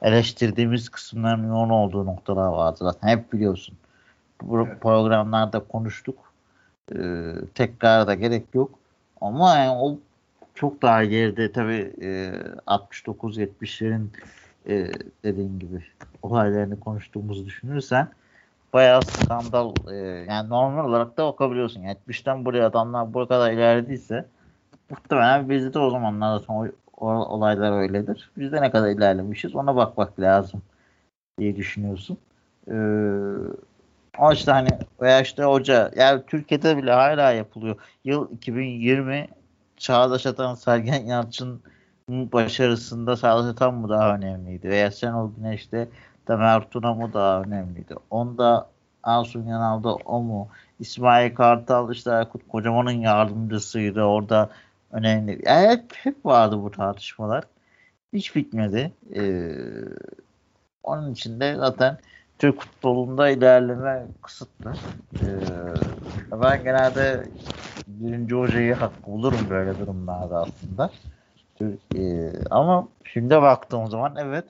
eleştirdiğimiz 0.02 0.90
kısımların 0.90 1.48
yoğun 1.48 1.70
olduğu 1.70 2.06
noktalar 2.06 2.48
vardı 2.48 2.78
zaten. 2.80 3.08
Hep 3.08 3.34
biliyorsun. 3.34 3.76
Bu 4.42 4.68
evet. 4.68 4.82
programlarda 4.82 5.60
konuştuk. 5.60 6.32
Ee, 6.96 7.34
tekrar 7.56 8.08
da 8.08 8.14
gerek 8.14 8.44
yok. 8.54 8.80
Ama 9.22 9.56
yani 9.56 9.72
o 9.72 10.00
çok 10.56 10.82
daha 10.82 11.06
geride 11.06 11.52
tabii 11.52 11.94
e, 12.02 12.34
69-70'lerin 12.68 14.06
e, 14.68 14.92
dediğin 15.24 15.60
gibi 15.60 15.84
olaylarını 16.22 16.80
konuştuğumuzu 16.80 17.46
düşünürsen 17.46 18.08
bayağı 18.74 19.02
skandal 19.02 19.74
e, 19.92 19.96
yani 20.30 20.50
normal 20.50 20.86
olarak 20.90 21.18
da 21.18 21.26
bakabiliyorsun. 21.26 21.82
70'ten 21.82 22.46
buraya 22.46 22.68
adamlar 22.68 23.14
bu 23.14 23.28
kadar 23.28 23.52
ilerlediyse 23.52 24.26
muhtemelen 24.90 25.50
bizde 25.50 25.74
de 25.74 25.80
o 25.80 25.90
zamanlar 25.90 26.40
zaten 26.40 26.54
o, 26.54 26.68
o, 26.98 27.08
olaylar 27.08 27.72
öyledir. 27.82 28.32
Bizde 28.38 28.62
ne 28.62 28.72
kadar 28.72 28.90
ilerlemişiz 28.90 29.56
ona 29.56 29.76
bakmak 29.76 30.20
lazım 30.20 30.62
diye 31.40 31.56
düşünüyorsun. 31.56 32.18
Ee, 32.68 32.74
ama 34.18 34.34
işte 34.34 34.52
hani 34.52 34.70
veya 35.02 35.22
işte 35.22 35.44
hoca 35.44 35.92
yani 35.96 36.22
Türkiye'de 36.28 36.78
bile 36.78 36.92
hala 36.92 37.32
yapılıyor. 37.32 37.76
Yıl 38.04 38.32
2020 38.32 39.28
Çağdaş 39.78 40.26
Atan 40.26 40.56
Sergen 40.56 41.06
Yalçın 41.06 41.62
başarısında 42.10 43.16
Çağdaş 43.18 43.46
Atan 43.46 43.74
mı 43.74 43.90
daha 43.90 44.16
önemliydi? 44.16 44.70
Veya 44.70 44.92
Şenol 44.92 45.36
Güneş'te 45.36 45.88
Tamer 46.26 46.70
Tuna 46.70 46.94
mı 46.94 47.14
daha 47.14 47.42
önemliydi? 47.42 47.96
Onda 48.10 48.70
Asun 49.04 49.44
Yanal'da 49.46 49.96
o 49.96 50.22
mu? 50.22 50.48
İsmail 50.80 51.36
Kartal 51.36 51.92
işte 51.92 52.12
Aykut 52.12 52.48
Kocaman'ın 52.48 52.92
yardımcısıydı. 52.92 54.02
Orada 54.04 54.50
önemli. 54.92 55.42
Yani 55.46 55.70
hep, 55.70 55.84
hep 55.96 56.26
vardı 56.26 56.64
bu 56.64 56.72
tartışmalar. 56.72 57.44
Hiç 58.14 58.36
bitmedi. 58.36 58.92
Ee, 59.16 59.56
onun 60.84 61.12
için 61.12 61.40
de 61.40 61.56
zaten 61.56 61.98
Türk 62.40 62.62
futbolunda 62.62 63.30
ilerleme 63.30 64.06
kısıtlı. 64.22 64.74
Ee, 65.22 65.28
ben 66.32 66.64
genelde 66.64 67.30
birinci 67.88 68.36
hocayı 68.36 68.74
hak 68.74 69.08
bulurum 69.08 69.50
böyle 69.50 69.80
durumlarda 69.80 70.42
aslında. 70.42 70.90
Türk, 71.56 71.80
e, 71.96 72.32
ama 72.50 72.88
şimdi 73.04 73.42
baktığım 73.42 73.88
zaman 73.88 74.16
evet 74.20 74.46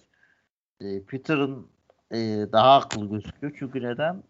e, 0.84 1.04
Peter'ın 1.04 1.68
e, 2.12 2.18
daha 2.52 2.78
akıllı 2.78 3.10
gözüküyor. 3.10 3.54
Çünkü 3.60 3.84
neden? 3.84 4.24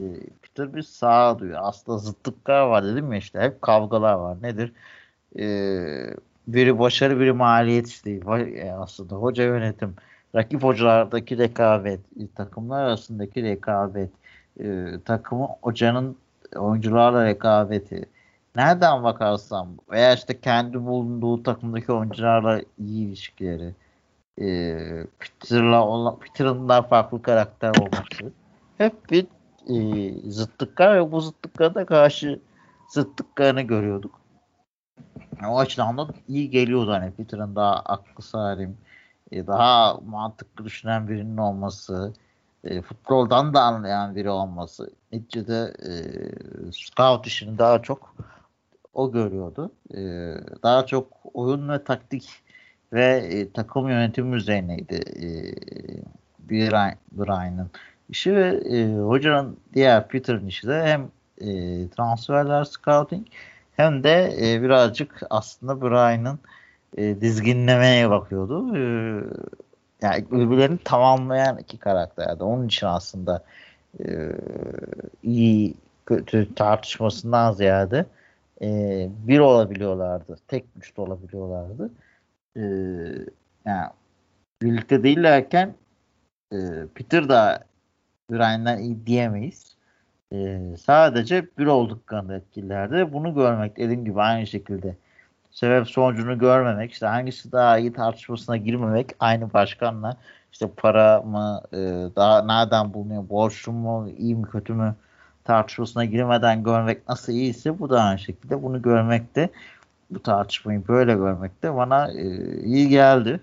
E, 0.00 0.04
Peter 0.42 0.74
bir 0.74 0.82
sağa 0.82 1.38
duyuyor. 1.38 1.60
Aslında 1.62 1.98
zıtlıklar 1.98 2.62
var 2.62 2.84
dedim 2.84 3.12
ya 3.12 3.18
işte. 3.18 3.40
Hep 3.40 3.62
kavgalar 3.62 4.14
var. 4.14 4.36
Nedir? 4.42 4.72
E, 5.38 5.44
biri 6.48 6.78
başarı 6.78 7.20
biri 7.20 7.32
maliyet 7.32 7.86
isteği. 7.86 8.20
E, 8.56 8.72
aslında 8.72 9.14
hoca 9.14 9.44
yönetim 9.44 9.94
rakip 10.34 10.62
hocalardaki 10.62 11.38
rekabet, 11.38 12.00
takımlar 12.34 12.84
arasındaki 12.84 13.42
rekabet, 13.42 14.10
e, 14.60 14.86
takımı 15.04 15.48
hocanın 15.62 16.16
oyuncularla 16.56 17.24
rekabeti. 17.24 18.04
Nereden 18.56 19.04
bakarsam 19.04 19.68
veya 19.90 20.14
işte 20.14 20.40
kendi 20.40 20.84
bulunduğu 20.84 21.42
takımdaki 21.42 21.92
oyuncularla 21.92 22.60
iyi 22.78 23.08
ilişkileri, 23.08 23.74
e, 24.40 24.78
Peter'la 25.18 26.18
Peter'ın 26.18 26.68
daha 26.68 26.82
farklı 26.82 27.22
karakter 27.22 27.70
olması 27.70 28.32
hep 28.78 29.10
bir 29.10 29.26
e, 29.68 30.30
zıtlıklar 30.30 30.96
ve 30.96 31.12
bu 31.12 31.20
zıtlıklara 31.20 31.74
da 31.74 31.86
karşı 31.86 32.40
zıtlıklarını 32.88 33.62
görüyorduk. 33.62 34.20
O 35.48 35.58
açıdan 35.58 35.98
da 35.98 36.08
iyi 36.28 36.50
geliyordu 36.50 36.90
hani 36.90 37.10
Peter'ın 37.10 37.56
daha 37.56 37.74
aklı 37.76 38.22
salim, 38.22 38.76
e, 39.32 39.46
daha 39.46 39.98
mantıklı 40.06 40.64
düşünen 40.64 41.08
birinin 41.08 41.36
olması, 41.36 42.12
e, 42.64 42.82
futboldan 42.82 43.54
da 43.54 43.62
anlayan 43.62 44.16
biri 44.16 44.30
olması. 44.30 44.90
Neticede 45.12 45.74
e, 45.82 45.92
scout 46.72 47.26
işini 47.26 47.58
daha 47.58 47.82
çok 47.82 48.14
o 48.94 49.12
görüyordu. 49.12 49.72
E, 49.94 50.00
daha 50.62 50.86
çok 50.86 51.06
oyun 51.34 51.68
ve 51.68 51.84
taktik 51.84 52.42
ve 52.92 53.28
e, 53.30 53.52
takım 53.52 53.88
yönetimi 53.88 54.36
üzerineydi 54.36 54.94
e, 54.94 55.28
Brian'ın 57.12 57.70
işi 58.08 58.34
ve 58.34 58.48
e, 58.48 58.94
hocanın 58.94 59.56
diğer 59.74 60.08
Peter'ın 60.08 60.46
işi 60.46 60.68
de 60.68 60.82
hem 60.82 61.02
e, 61.40 61.48
transferler 61.88 62.64
scouting 62.64 63.26
hem 63.76 64.04
de 64.04 64.34
e, 64.40 64.62
birazcık 64.62 65.22
aslında 65.30 65.82
Brian'ın 65.82 66.38
e, 66.96 67.20
dizginlemeye 67.20 68.10
bakıyordu. 68.10 68.76
E, 68.76 68.80
yani 70.02 70.24
birbirlerini 70.30 70.78
tamamlayan 70.84 71.58
iki 71.58 71.78
karakterdi. 71.78 72.44
Onun 72.44 72.66
için 72.66 72.86
aslında 72.86 73.44
e, 74.04 74.32
iyi 75.22 75.74
kötü 76.06 76.54
tartışmasından 76.54 77.52
ziyade 77.52 78.06
e, 78.62 79.08
bir 79.26 79.38
olabiliyorlardı. 79.38 80.36
Tek 80.48 80.74
güçlü 80.74 81.02
olabiliyorlardı. 81.02 81.84
E, 81.84 81.90
yani 83.64 83.88
birlikte 84.62 85.02
değillerken 85.02 85.74
e, 86.52 86.56
Peter 86.94 87.28
da 87.28 87.64
Brian'dan 88.30 88.78
iyi 88.78 89.06
diyemeyiz. 89.06 89.76
E, 90.32 90.60
sadece 90.80 91.46
bir 91.58 91.66
olduklarında 91.66 92.36
etkililerdi. 92.36 93.12
Bunu 93.12 93.34
görmek 93.34 93.76
dediğim 93.76 94.04
gibi 94.04 94.20
aynı 94.20 94.46
şekilde 94.46 94.96
sebep 95.50 95.88
sonucunu 95.88 96.38
görmemek, 96.38 96.92
işte 96.92 97.06
hangisi 97.06 97.52
daha 97.52 97.78
iyi 97.78 97.92
tartışmasına 97.92 98.56
girmemek, 98.56 99.10
aynı 99.20 99.52
başkanla 99.52 100.16
işte 100.52 100.70
para 100.76 101.22
mı, 101.22 101.60
e, 101.72 101.76
daha 102.16 102.42
nereden 102.42 102.94
bulunuyor, 102.94 103.28
borçlu 103.28 103.72
mu, 103.72 104.08
iyi 104.18 104.36
mi, 104.36 104.42
kötü 104.42 104.72
mü 104.72 104.94
tartışmasına 105.44 106.04
girmeden 106.04 106.64
görmek 106.64 107.08
nasıl 107.08 107.32
iyiyse 107.32 107.78
bu 107.78 107.90
da 107.90 108.02
aynı 108.02 108.18
şekilde 108.18 108.62
bunu 108.62 108.82
görmekte 108.82 109.50
bu 110.10 110.22
tartışmayı 110.22 110.88
böyle 110.88 111.14
görmekte 111.14 111.74
bana 111.74 112.12
e, 112.12 112.24
iyi 112.62 112.88
geldi. 112.88 113.40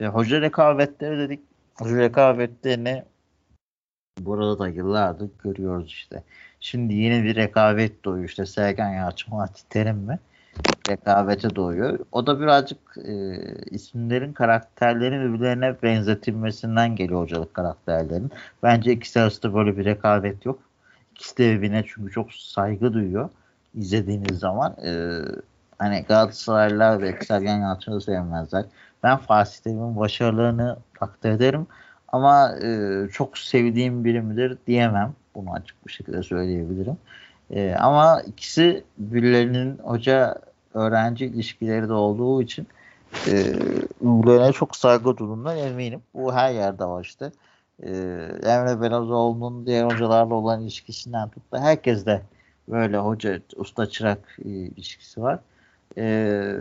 E, 0.00 0.06
hoca 0.06 0.40
rekabetleri 0.40 1.18
dedik. 1.18 1.40
Hoca 1.74 1.96
rekabetlerini 1.96 3.04
burada 4.20 4.58
da 4.58 4.68
yıllardır 4.68 5.30
görüyoruz 5.44 5.86
işte. 5.86 6.22
Şimdi 6.60 6.94
yeni 6.94 7.24
bir 7.24 7.36
rekabet 7.36 8.04
doğuyor 8.04 8.28
işte 8.28 8.46
Sergen 8.46 8.90
Yalçın 8.90 9.30
Fatih 9.30 9.62
Terim 9.70 9.96
mi? 9.96 10.18
Rekabete 10.90 11.56
doğuyor. 11.56 11.98
O 12.12 12.26
da 12.26 12.40
birazcık 12.40 12.78
e, 13.04 13.36
isimlerin 13.70 14.32
karakterlerin 14.32 15.34
birbirlerine 15.34 15.82
benzetilmesinden 15.82 16.96
geliyor 16.96 17.20
hocalık 17.20 17.54
karakterlerin. 17.54 18.30
Bence 18.62 18.92
ikisi 18.92 19.20
arasında 19.20 19.54
böyle 19.54 19.76
bir 19.76 19.84
rekabet 19.84 20.46
yok. 20.46 20.58
İkisi 21.12 21.38
de 21.38 21.56
birbirine 21.56 21.84
çünkü 21.86 22.12
çok 22.12 22.32
saygı 22.32 22.92
duyuyor 22.92 23.28
izlediğiniz 23.74 24.38
zaman. 24.38 24.76
E, 24.84 25.20
hani 25.78 26.04
Galatasaraylılar 26.08 27.02
ve 27.02 27.18
Sergen 27.24 27.60
Yalçın'ı 27.60 28.00
sevmezler. 28.00 28.64
Ben 29.02 29.16
Fatih 29.16 29.58
Terim'in 29.58 29.96
başarılarını 29.96 30.76
takdir 31.00 31.30
ederim. 31.30 31.66
Ama 32.08 32.52
e, 32.62 33.02
çok 33.12 33.38
sevdiğim 33.38 34.04
biri 34.04 34.20
midir 34.20 34.58
diyemem. 34.66 35.14
Bunu 35.34 35.52
açık 35.52 35.86
bir 35.86 35.92
şekilde 35.92 36.22
söyleyebilirim. 36.22 36.96
E, 37.50 37.74
ama 37.74 38.22
ikisi 38.22 38.84
birilerinin 38.98 39.78
hoca 39.78 40.34
öğrenci 40.74 41.26
ilişkileri 41.26 41.88
de 41.88 41.92
olduğu 41.92 42.42
için 42.42 42.66
e, 43.26 44.52
çok 44.52 44.76
saygı 44.76 45.16
durumdan 45.16 45.58
eminim. 45.58 46.00
Bu 46.14 46.34
her 46.34 46.52
yerde 46.52 46.84
var 46.84 47.04
işte. 47.04 47.32
E, 47.82 47.90
Emre 48.42 48.80
Belazoğlu'nun 48.80 49.66
diğer 49.66 49.84
hocalarla 49.84 50.34
olan 50.34 50.62
ilişkisinden 50.62 51.28
tut 51.28 51.52
da 51.52 51.60
herkes 51.60 52.06
de 52.06 52.22
böyle 52.68 52.96
hoca 52.96 53.40
usta 53.56 53.86
çırak 53.86 54.38
e, 54.44 54.48
ilişkisi 54.48 55.22
var. 55.22 55.38
E, 55.98 56.56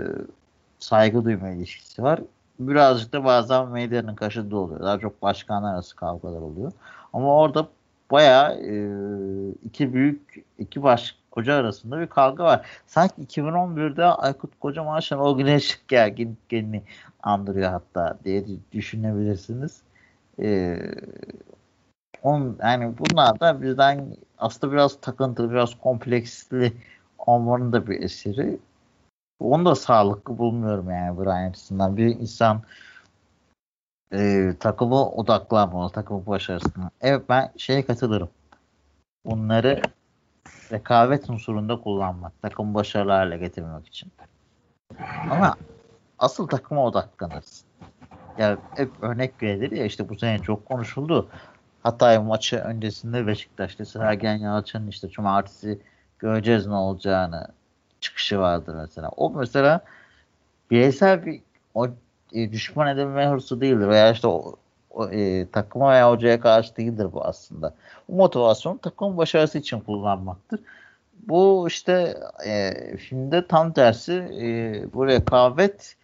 saygı 0.79 1.25
duyma 1.25 1.49
ilişkisi 1.49 2.03
var 2.03 2.19
birazcık 2.59 3.13
da 3.13 3.23
bazen 3.23 3.67
medyanın 3.67 4.15
kaşıdığı 4.15 4.55
oluyor. 4.57 4.79
Daha 4.79 4.99
çok 4.99 5.21
başkanlar 5.21 5.73
arası 5.73 5.95
kavgalar 5.95 6.41
oluyor. 6.41 6.71
Ama 7.13 7.35
orada 7.35 7.67
bayağı 8.11 8.53
e, 8.53 8.73
iki 9.65 9.93
büyük 9.93 10.45
iki 10.59 10.83
baş 10.83 11.15
koca 11.31 11.53
arasında 11.53 11.99
bir 11.99 12.07
kavga 12.07 12.43
var. 12.43 12.67
Sanki 12.87 13.21
2011'de 13.21 14.05
Aykut 14.05 14.59
Kocaman 14.59 14.99
Şenol 14.99 15.37
Güneş 15.37 15.81
gerginliğini 15.87 16.83
andırıyor 17.23 17.71
hatta 17.71 18.17
diye 18.25 18.45
düşünebilirsiniz. 18.71 19.81
E, 20.39 20.77
on, 22.23 22.57
yani 22.61 22.93
bunlar 22.99 23.39
da 23.39 23.61
bizden 23.61 24.15
aslında 24.37 24.73
biraz 24.73 25.01
takıntılı, 25.01 25.51
biraz 25.51 25.75
kompleksli 25.75 26.73
olmanın 27.17 27.73
da 27.73 27.87
bir 27.87 28.01
eseri. 28.01 28.59
Onu 29.39 29.65
da 29.65 29.75
sağlıklı 29.75 30.37
bulmuyorum 30.37 30.89
yani 30.89 31.17
Brian 31.17 31.49
açısından. 31.49 31.97
Bir 31.97 32.05
insan 32.05 32.61
e, 34.13 34.53
takımı 34.59 35.09
odaklanmalı, 35.09 35.89
takımı 35.91 36.25
başarısına. 36.25 36.91
Evet 37.01 37.29
ben 37.29 37.51
şeye 37.57 37.85
katılırım. 37.85 38.29
Bunları 39.25 39.81
rekabet 40.71 41.29
unsurunda 41.29 41.81
kullanmak, 41.81 42.41
takım 42.41 42.73
başarılı 42.73 43.11
hale 43.11 43.37
getirmek 43.37 43.87
için. 43.87 44.11
Ama 45.31 45.55
asıl 46.19 46.47
takıma 46.47 46.85
odaklanırız. 46.85 47.63
Ya 48.37 48.57
hep 48.75 49.03
örnek 49.03 49.43
verilir 49.43 49.71
ya 49.71 49.85
işte 49.85 50.09
bu 50.09 50.15
sene 50.15 50.39
çok 50.39 50.65
konuşuldu. 50.65 51.29
Hatay 51.83 52.19
maçı 52.19 52.57
öncesinde 52.57 53.27
Beşiktaş'ta 53.27 53.85
Sergen 53.85 54.35
Yalçın'ın 54.35 54.87
işte 54.87 55.09
cumartesi 55.09 55.79
göreceğiz 56.19 56.67
ne 56.67 56.73
olacağını 56.73 57.47
çıkışı 58.01 58.39
vardır 58.39 58.75
mesela. 58.75 59.09
O 59.17 59.29
mesela 59.29 59.81
bireysel 60.71 61.25
bir 61.25 61.41
o 61.73 61.87
e, 62.33 62.51
düşman 62.51 62.87
edinme 62.87 63.27
hırsı 63.27 63.61
değildir 63.61 63.87
veya 63.87 64.11
işte 64.11 64.27
o, 64.27 64.55
o 64.89 65.09
e, 65.09 65.47
takıma 65.51 65.91
veya 65.91 66.11
hocaya 66.11 66.39
karşı 66.39 66.75
değildir 66.75 67.07
bu 67.13 67.25
aslında. 67.25 67.73
Bu 68.09 68.15
motivasyon 68.15 68.77
takım 68.77 69.17
başarısı 69.17 69.57
için 69.57 69.79
kullanmaktır. 69.79 70.59
Bu 71.27 71.65
işte 71.67 72.17
e, 72.45 72.73
filmde 72.97 73.47
tam 73.47 73.73
tersi 73.73 74.13
e, 74.13 74.83
bu 74.93 75.07
rekabet 75.07 75.95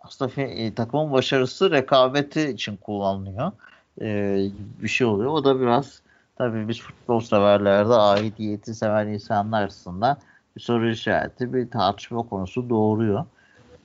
aslında 0.00 0.42
e, 0.42 0.74
takımın 0.74 1.12
başarısı 1.12 1.70
rekabeti 1.70 2.42
için 2.42 2.76
kullanılıyor. 2.76 3.52
E, 4.00 4.36
bir 4.82 4.88
şey 4.88 5.06
oluyor. 5.06 5.30
O 5.30 5.44
da 5.44 5.60
biraz 5.60 6.02
tabii 6.38 6.68
biz 6.68 6.80
futbol 6.80 7.20
severlerde 7.20 7.94
aidiyeti 7.94 8.74
seven 8.74 9.06
insanlar 9.08 9.62
arasında 9.62 10.18
bir 10.56 10.60
soru 10.60 10.90
işareti, 10.90 11.54
bir 11.54 11.70
tartışma 11.70 12.22
konusu 12.22 12.70
doğuruyor. 12.70 13.24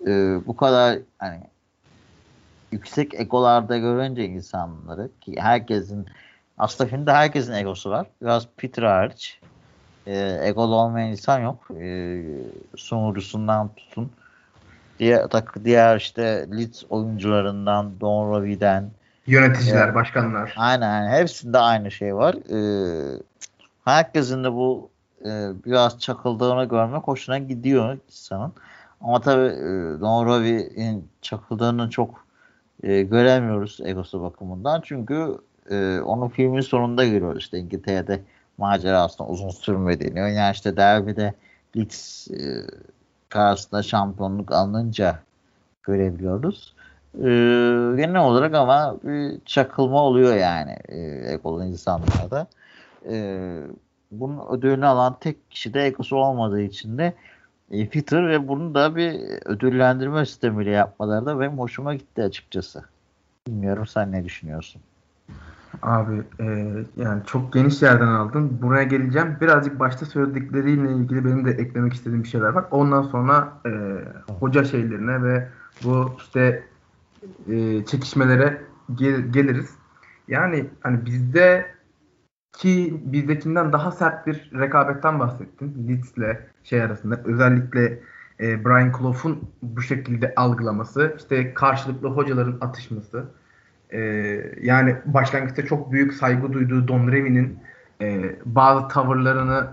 Ee, 0.08 0.40
bu 0.48 0.56
kadar 0.56 1.00
hani 1.18 1.40
yüksek 2.72 3.14
egolarda 3.14 3.78
görünce 3.78 4.26
insanları 4.26 5.10
ki 5.22 5.36
herkesin 5.40 6.06
aslında 6.58 6.90
filmde 6.90 7.12
herkesin 7.12 7.54
egosu 7.54 7.90
var. 7.90 8.08
Biraz 8.22 8.48
Peter 8.58 8.84
hariç. 8.84 9.40
E, 10.08 10.40
egolu 10.44 10.76
olmayan 10.76 11.10
insan 11.10 11.40
yok. 11.40 11.72
E, 11.82 12.22
sunucusundan 12.76 13.70
tutun. 13.76 14.12
Diğer, 15.00 15.28
diğer 15.64 15.98
işte 15.98 16.48
Leeds 16.58 16.84
oyuncularından 16.90 18.00
Don 18.02 18.32
Ravi'den 18.32 18.92
yöneticiler, 19.28 19.88
e, 19.90 19.96
başkanlar. 19.96 20.54
Aynen, 20.58 21.12
hepsinde 21.12 21.58
aynı 21.58 21.92
şey 21.92 22.16
var. 22.16 22.36
E, 22.36 22.60
herkesin 23.86 24.44
de 24.44 24.54
bu 24.54 24.90
e, 25.26 25.52
biraz 25.66 26.00
çakıldığını 26.00 26.66
görmek 26.66 27.04
hoşuna 27.04 27.38
gidiyor 27.38 27.98
insanın. 28.08 28.54
Ama 29.02 29.22
tabii 29.22 29.48
e, 29.48 30.02
Don 30.02 30.26
Ravi'nin 30.26 31.08
çakıldığını 31.22 31.90
çok 31.90 32.26
e, 32.84 33.02
göremiyoruz 33.02 33.80
egosu 33.84 34.22
bakımından. 34.22 34.82
Çünkü 34.86 35.38
e, 35.70 36.00
onun 36.00 36.30
filmin 36.30 36.62
sonunda 36.62 37.06
görüyoruz 37.06 37.44
işte 37.44 37.58
İngiltere'de 37.58 38.22
macerasında 38.58 39.28
uzun 39.28 39.50
sürmediğini. 39.50 40.20
Yani 40.20 40.54
işte 40.54 40.78
derbide 40.78 41.34
Leeds 41.78 42.28
e, 42.32 42.66
karşısında 43.30 43.84
şampiyonluk 43.84 44.52
alınınca 44.52 45.20
görebiliyoruz. 45.84 46.74
E, 47.18 47.30
genel 47.98 48.22
olarak 48.22 48.54
ama 48.56 48.96
bir 49.04 49.46
çakılma 49.46 50.04
oluyor 50.04 50.36
yani 50.36 50.78
e, 50.88 51.34
egolu 51.34 51.64
insanlarda. 51.64 52.48
E, 53.10 53.18
bunun 54.12 54.58
ödülünü 54.58 54.86
alan 54.86 55.18
tek 55.20 55.52
kişi 55.52 55.74
de 55.74 55.86
egosu 55.86 56.16
olmadığı 56.16 56.62
için 56.62 56.98
de 56.98 57.14
e, 57.72 57.90
Peter 57.90 58.30
ve 58.30 58.48
bunu 58.48 58.76
da 58.76 58.96
bir 58.96 59.14
ödüllendirme 59.46 60.26
sistemiyle 60.26 60.72
yapmaları 60.72 61.26
da 61.26 61.40
benim 61.40 61.60
hoşuma 61.60 61.96
gitti 61.96 62.24
açıkçası. 62.24 62.84
Bilmiyorum 63.48 63.88
sen 63.88 64.12
ne 64.12 64.26
düşünüyorsun? 64.26 64.82
Abi 65.82 66.24
e, 66.40 66.46
yani 66.98 67.22
çok 67.26 67.54
geniş 67.54 67.82
yerden 67.82 68.08
aldın. 68.08 68.62
Buraya 68.62 68.84
geleceğim. 68.84 69.38
Birazcık 69.42 69.80
başta 69.80 70.06
söyledikleriyle 70.06 70.92
ilgili 70.92 71.26
benim 71.26 71.46
de 71.46 71.52
eklemek 71.52 71.94
istediğim 71.94 72.24
bir 72.24 72.30
şeyler 72.30 72.50
var. 72.50 72.66
Ondan 72.72 73.02
sonra 73.02 73.54
e, 73.66 73.72
hoca 74.40 74.64
şeylerine 74.64 75.24
ve 75.24 75.48
bu 75.84 76.12
işte 76.18 76.64
e, 77.50 77.86
çekişmelere 77.86 78.62
gel, 78.96 79.22
geliriz. 79.22 79.70
Yani 80.28 80.66
hani 80.82 81.06
bizde 81.06 81.66
ki 82.58 83.02
bizdekinden 83.06 83.74
daha 83.74 83.92
sert 83.92 84.28
bir 84.28 84.52
rekabetten 84.60 85.20
bahsettin. 85.20 85.88
Leeds'le 85.88 86.40
şey 86.64 86.82
arasında. 86.82 87.22
Özellikle 87.26 88.00
e, 88.40 88.66
Brian 88.66 88.94
Clough'un 89.00 89.50
bu 89.62 89.82
şekilde 89.82 90.34
algılaması. 90.36 91.16
işte 91.18 91.54
karşılıklı 91.54 92.10
hocaların 92.10 92.58
atışması. 92.62 93.26
E, 93.90 94.00
yani 94.62 94.96
başlangıçta 95.06 95.66
çok 95.66 95.92
büyük 95.92 96.14
saygı 96.14 96.54
duyduğu 96.54 96.88
Don 96.88 97.08
Revie'nin 97.08 97.60
e, 98.02 98.36
bazı 98.46 98.88
tavırlarını 98.88 99.68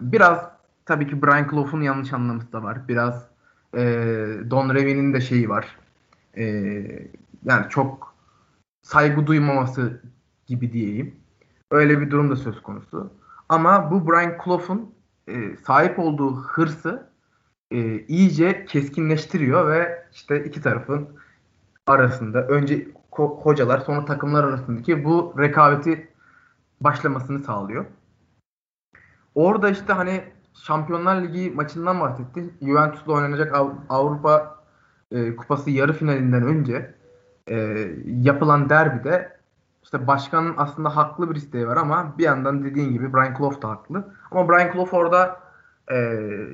biraz 0.00 0.50
tabii 0.86 1.06
ki 1.06 1.22
Brian 1.22 1.48
Clough'un 1.50 1.80
yanlış 1.80 2.12
anlaması 2.12 2.52
da 2.52 2.62
var. 2.62 2.88
Biraz 2.88 3.28
e, 3.74 3.80
Don 4.50 4.74
Revie'nin 4.74 5.14
de 5.14 5.20
şeyi 5.20 5.48
var. 5.48 5.76
E, 6.36 6.44
yani 7.44 7.68
çok 7.68 8.14
saygı 8.82 9.26
duymaması 9.26 10.02
gibi 10.46 10.72
diyeyim. 10.72 11.17
Öyle 11.70 12.00
bir 12.00 12.10
durum 12.10 12.30
da 12.30 12.36
söz 12.36 12.62
konusu. 12.62 13.10
Ama 13.48 13.90
bu 13.90 14.08
Brian 14.08 14.36
Clough'un 14.44 14.94
e, 15.26 15.56
sahip 15.56 15.98
olduğu 15.98 16.36
hırsı 16.36 17.10
e, 17.70 17.98
iyice 17.98 18.64
keskinleştiriyor 18.64 19.70
ve 19.70 20.06
işte 20.12 20.44
iki 20.44 20.62
tarafın 20.62 21.08
arasında 21.86 22.46
önce 22.46 22.88
hocalar 23.10 23.78
sonra 23.78 24.04
takımlar 24.04 24.44
arasındaki 24.44 25.04
bu 25.04 25.34
rekabeti 25.38 26.08
başlamasını 26.80 27.44
sağlıyor. 27.44 27.84
Orada 29.34 29.70
işte 29.70 29.92
hani 29.92 30.22
Şampiyonlar 30.54 31.22
Ligi 31.22 31.50
maçından 31.50 32.00
bahsetti. 32.00 32.54
Juventus'la 32.62 33.12
oynanacak 33.12 33.56
Avrupa 33.88 34.64
e, 35.10 35.36
Kupası 35.36 35.70
yarı 35.70 35.92
finalinden 35.92 36.42
önce 36.42 36.94
e, 37.50 37.88
yapılan 38.06 38.70
derbide 38.70 39.37
işte 39.88 40.06
başkanın 40.06 40.54
aslında 40.56 40.96
haklı 40.96 41.30
bir 41.30 41.36
isteği 41.36 41.66
var 41.66 41.76
ama 41.76 42.18
bir 42.18 42.24
yandan 42.24 42.64
dediğin 42.64 42.92
gibi 42.92 43.12
Brian 43.12 43.34
Clough 43.38 43.62
da 43.62 43.68
haklı. 43.68 44.14
Ama 44.30 44.48
Brian 44.48 44.72
Clough 44.72 44.94
orada 44.94 45.40
e, 45.88 45.96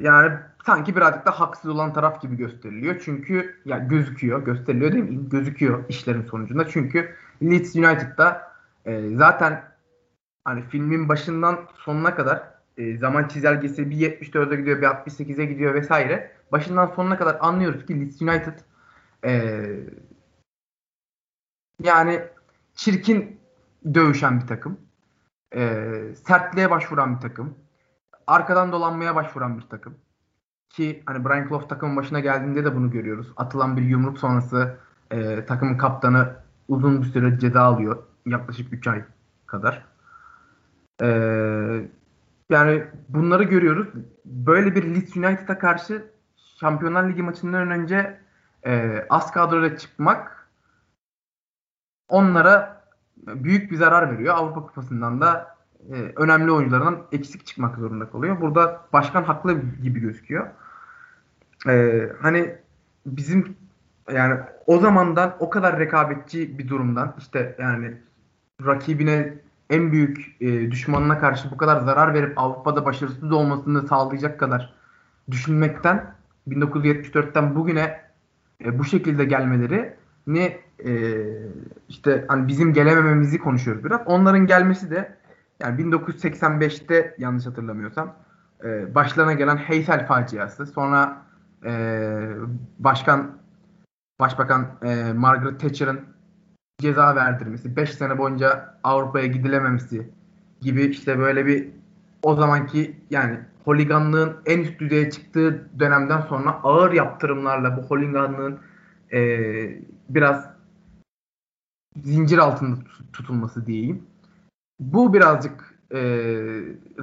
yani 0.00 0.32
sanki 0.66 0.96
birazcık 0.96 1.26
da 1.26 1.30
haksız 1.30 1.70
olan 1.70 1.92
taraf 1.92 2.22
gibi 2.22 2.36
gösteriliyor. 2.36 3.00
Çünkü 3.04 3.60
ya 3.64 3.78
gözüküyor, 3.78 4.44
gösteriliyor 4.44 4.92
değil 4.92 5.04
mi? 5.04 5.28
Gözüküyor 5.28 5.84
işlerin 5.88 6.22
sonucunda. 6.22 6.68
Çünkü 6.68 7.14
Leeds 7.42 7.76
United'da 7.76 8.52
e, 8.86 9.16
zaten 9.16 9.62
hani 10.44 10.62
filmin 10.62 11.08
başından 11.08 11.58
sonuna 11.78 12.14
kadar 12.14 12.42
e, 12.76 12.96
zaman 12.98 13.28
çizelgesi 13.28 13.90
bir 13.90 13.96
74'e 13.96 14.56
gidiyor, 14.56 14.78
bir 14.78 14.86
68'e 14.86 15.44
gidiyor 15.44 15.74
vesaire. 15.74 16.32
Başından 16.52 16.86
sonuna 16.86 17.18
kadar 17.18 17.36
anlıyoruz 17.40 17.86
ki 17.86 18.00
Leeds 18.00 18.22
United 18.22 18.58
e, 19.24 19.64
yani 21.82 22.22
çirkin 22.74 23.40
dövüşen 23.94 24.40
bir 24.40 24.46
takım. 24.46 24.78
E, 25.54 25.90
sertliğe 26.26 26.70
başvuran 26.70 27.16
bir 27.16 27.20
takım. 27.20 27.54
Arkadan 28.26 28.72
dolanmaya 28.72 29.14
başvuran 29.14 29.58
bir 29.58 29.62
takım. 29.62 29.94
Ki 30.70 31.02
hani 31.06 31.24
Brian 31.24 31.48
Clough 31.48 31.68
takımın 31.68 31.96
başına 31.96 32.20
geldiğinde 32.20 32.64
de 32.64 32.76
bunu 32.76 32.90
görüyoruz. 32.90 33.32
Atılan 33.36 33.76
bir 33.76 33.82
yumruk 33.82 34.18
sonrası 34.18 34.76
e, 35.10 35.44
takımın 35.46 35.78
kaptanı 35.78 36.36
uzun 36.68 37.02
bir 37.02 37.06
süre 37.06 37.38
ceza 37.38 37.62
alıyor. 37.62 38.02
Yaklaşık 38.26 38.72
3 38.72 38.86
ay 38.86 39.04
kadar. 39.46 39.84
E, 41.02 41.08
yani 42.50 42.84
bunları 43.08 43.42
görüyoruz. 43.42 43.88
Böyle 44.24 44.74
bir 44.74 44.94
Leeds 44.94 45.16
United'a 45.16 45.58
karşı 45.58 46.04
Şampiyonlar 46.60 47.08
Ligi 47.08 47.22
maçından 47.22 47.70
önce 47.70 48.20
e, 48.66 49.04
az 49.10 49.32
kadroyla 49.32 49.76
çıkmak 49.76 50.43
onlara 52.08 52.84
büyük 53.16 53.70
bir 53.70 53.76
zarar 53.76 54.12
veriyor. 54.12 54.34
Avrupa 54.34 54.62
Kupası'ndan 54.62 55.20
da 55.20 55.56
e, 55.92 55.94
önemli 56.16 56.52
oyuncularından 56.52 57.02
eksik 57.12 57.46
çıkmak 57.46 57.76
zorunda 57.76 58.10
kalıyor. 58.10 58.40
Burada 58.40 58.80
başkan 58.92 59.22
haklı 59.22 59.60
gibi 59.82 60.00
gözüküyor. 60.00 60.46
E, 61.68 62.02
hani 62.20 62.54
bizim 63.06 63.56
yani 64.12 64.40
o 64.66 64.78
zamandan 64.78 65.36
o 65.38 65.50
kadar 65.50 65.78
rekabetçi 65.78 66.58
bir 66.58 66.68
durumdan 66.68 67.14
işte 67.18 67.56
yani 67.58 67.96
rakibine 68.66 69.34
en 69.70 69.92
büyük 69.92 70.36
e, 70.40 70.70
düşmanına 70.70 71.18
karşı 71.18 71.50
bu 71.50 71.56
kadar 71.56 71.80
zarar 71.80 72.14
verip 72.14 72.38
Avrupa'da 72.38 72.84
başarısız 72.84 73.32
olmasını 73.32 73.88
sağlayacak 73.88 74.40
kadar 74.40 74.74
düşünmekten 75.30 76.14
1974'ten 76.48 77.54
bugüne 77.54 78.00
e, 78.64 78.78
bu 78.78 78.84
şekilde 78.84 79.24
gelmeleri 79.24 79.96
ne 80.26 80.58
e, 80.84 80.92
işte 81.88 82.24
hani 82.28 82.48
bizim 82.48 82.72
gelemememizi 82.72 83.38
konuşuyoruz 83.38 83.84
biraz. 83.84 84.00
Onların 84.06 84.46
gelmesi 84.46 84.90
de 84.90 85.16
yani 85.60 85.80
1985'te 85.80 87.14
yanlış 87.18 87.46
hatırlamıyorsam 87.46 88.16
e, 88.64 88.94
başlarına 88.94 89.32
gelen 89.32 89.56
Heysel 89.56 90.06
faciası. 90.06 90.66
Sonra 90.66 91.22
e, 91.64 91.72
başkan 92.78 93.44
Başbakan 94.20 94.66
e, 94.82 95.12
Margaret 95.12 95.60
Thatcher'ın 95.60 96.00
ceza 96.78 97.16
verdirmesi, 97.16 97.76
5 97.76 97.90
sene 97.90 98.18
boyunca 98.18 98.78
Avrupa'ya 98.84 99.26
gidilememesi 99.26 100.10
gibi 100.60 100.84
işte 100.84 101.18
böyle 101.18 101.46
bir 101.46 101.68
o 102.22 102.34
zamanki 102.34 102.96
yani 103.10 103.38
holiganlığın 103.64 104.36
en 104.46 104.58
üst 104.58 104.78
düzeye 104.78 105.10
çıktığı 105.10 105.68
dönemden 105.78 106.20
sonra 106.20 106.50
ağır 106.62 106.92
yaptırımlarla 106.92 107.76
bu 107.76 107.82
holiganlığın 107.82 108.58
e, 109.12 109.20
biraz 110.08 110.53
zincir 112.02 112.38
altında 112.38 112.80
tutulması 113.12 113.66
diyeyim. 113.66 114.02
Bu 114.80 115.14
birazcık 115.14 115.74
e, 115.92 116.00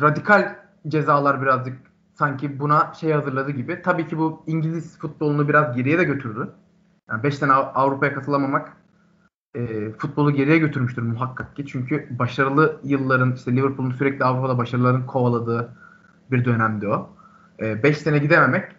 radikal 0.02 0.56
cezalar 0.88 1.42
birazcık 1.42 1.78
sanki 2.14 2.60
buna 2.60 2.94
şey 2.94 3.12
hazırladı 3.12 3.52
gibi. 3.52 3.82
Tabii 3.82 4.08
ki 4.08 4.18
bu 4.18 4.44
İngiliz 4.48 5.00
futbolunu 5.00 5.50
biraz 5.50 5.76
geriye 5.76 5.98
de 5.98 6.04
götürdü. 6.04 6.54
Yani 7.10 7.24
5 7.24 7.38
sene 7.38 7.54
Avrupa'ya 7.54 8.14
katılamamak 8.14 8.78
e, 9.56 9.92
futbolu 9.92 10.32
geriye 10.34 10.58
götürmüştür 10.58 11.02
muhakkak 11.02 11.56
ki. 11.56 11.66
Çünkü 11.66 12.08
başarılı 12.20 12.80
yılların 12.84 13.34
işte 13.34 13.56
Liverpool'un 13.56 13.92
sürekli 13.92 14.26
Avrupa'da 14.26 14.58
başarıların 14.58 15.06
kovaladığı 15.06 15.78
bir 16.32 16.46
dönemdi 16.46 16.88
o. 16.88 17.10
5 17.60 17.84
e, 17.84 17.94
sene 17.94 18.18
gidememek 18.18 18.76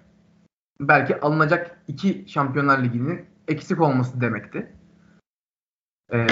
belki 0.81 1.21
alınacak 1.21 1.83
iki 1.89 2.25
Şampiyonlar 2.29 2.83
Ligi'nin 2.83 3.27
eksik 3.49 3.81
olması 3.81 4.21
demekti. 4.21 4.73
E, 6.13 6.27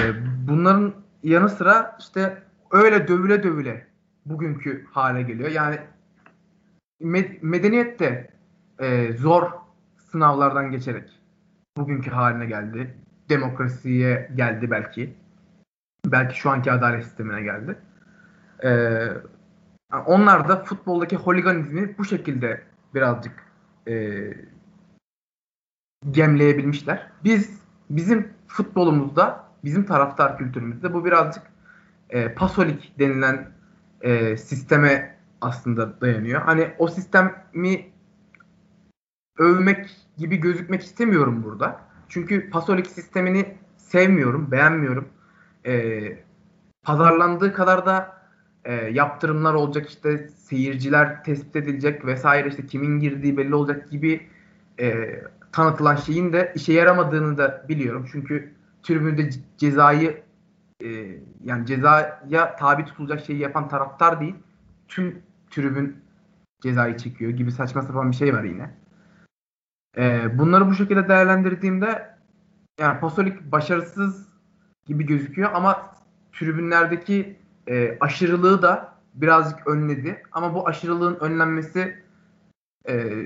bunların 0.47 0.93
yanı 1.23 1.49
sıra 1.49 1.97
işte 1.99 2.43
öyle 2.71 3.07
dövüle 3.07 3.43
dövüle 3.43 3.87
bugünkü 4.25 4.85
hale 4.91 5.21
geliyor. 5.21 5.49
Yani 5.49 5.79
med- 7.01 7.39
medeniyet 7.41 7.99
de 7.99 8.31
e, 8.79 9.13
zor 9.13 9.51
sınavlardan 9.97 10.71
geçerek 10.71 11.19
bugünkü 11.77 12.11
haline 12.11 12.45
geldi. 12.45 12.95
Demokrasiye 13.29 14.31
geldi 14.35 14.71
belki. 14.71 15.13
Belki 16.05 16.39
şu 16.39 16.49
anki 16.49 16.71
adalet 16.71 17.03
sistemine 17.03 17.41
geldi. 17.41 17.77
Ee, 18.63 19.07
onlar 20.05 20.49
da 20.49 20.63
futboldaki 20.63 21.15
holiganizmi 21.15 21.97
bu 21.97 22.05
şekilde 22.05 22.61
birazcık 22.93 23.33
e, 23.87 24.27
gemleyebilmişler. 26.11 27.11
Biz 27.23 27.61
bizim 27.89 28.33
futbolumuzda, 28.47 29.50
bizim 29.63 29.85
taraftar 29.85 30.37
kültürümüzde 30.37 30.93
bu 30.93 31.05
birazcık 31.05 31.43
e, 32.09 32.33
pasolik 32.33 32.99
denilen 32.99 33.51
e, 34.01 34.37
sisteme 34.37 35.15
aslında 35.41 36.01
dayanıyor. 36.01 36.41
Hani 36.41 36.73
o 36.79 36.87
sistemi 36.87 37.91
övmek 39.37 39.89
gibi 40.17 40.37
gözükmek 40.37 40.83
istemiyorum 40.83 41.43
burada. 41.43 41.81
Çünkü 42.09 42.49
pasolik 42.49 42.87
sistemini 42.87 43.57
sevmiyorum, 43.77 44.51
beğenmiyorum. 44.51 45.07
Ee, 45.65 46.17
pazarlandığı 46.83 47.53
kadar 47.53 47.85
da 47.85 48.21
e, 48.65 48.73
yaptırımlar 48.73 49.53
olacak 49.53 49.89
işte 49.89 50.27
seyirciler 50.27 51.23
tespit 51.23 51.55
edilecek 51.55 52.05
vesaire 52.05 52.47
işte 52.47 52.65
kimin 52.65 52.99
girdiği 52.99 53.37
belli 53.37 53.55
olacak 53.55 53.91
gibi 53.91 54.27
e, 54.79 55.19
tanıtılan 55.51 55.95
şeyin 55.95 56.33
de 56.33 56.51
işe 56.55 56.73
yaramadığını 56.73 57.37
da 57.37 57.65
biliyorum. 57.69 58.05
Çünkü 58.11 58.51
tribünde 58.83 59.29
cezayı 59.57 60.23
e, 60.83 60.87
yani 61.43 61.65
cezaya 61.65 62.55
tabi 62.59 62.85
tutulacak 62.85 63.25
şeyi 63.25 63.39
yapan 63.39 63.69
taraftar 63.69 64.19
değil 64.19 64.35
tüm 64.87 65.21
tribün 65.49 65.97
cezayı 66.61 66.97
çekiyor 66.97 67.31
gibi 67.31 67.51
saçma 67.51 67.81
sapan 67.81 68.11
bir 68.11 68.15
şey 68.15 68.33
var 68.33 68.43
yine. 68.43 68.75
E, 69.97 70.37
bunları 70.39 70.67
bu 70.67 70.73
şekilde 70.73 71.07
değerlendirdiğimde 71.07 72.17
yani 72.79 72.99
Pasolik 72.99 73.51
başarısız 73.51 74.27
gibi 74.85 75.05
gözüküyor 75.05 75.51
ama 75.53 75.95
tribünlerdeki 76.31 77.39
e, 77.67 77.97
aşırılığı 77.99 78.61
da 78.61 78.95
birazcık 79.13 79.67
önledi. 79.67 80.23
Ama 80.31 80.53
bu 80.53 80.67
aşırılığın 80.67 81.15
önlenmesi 81.15 82.03
e, 82.89 83.23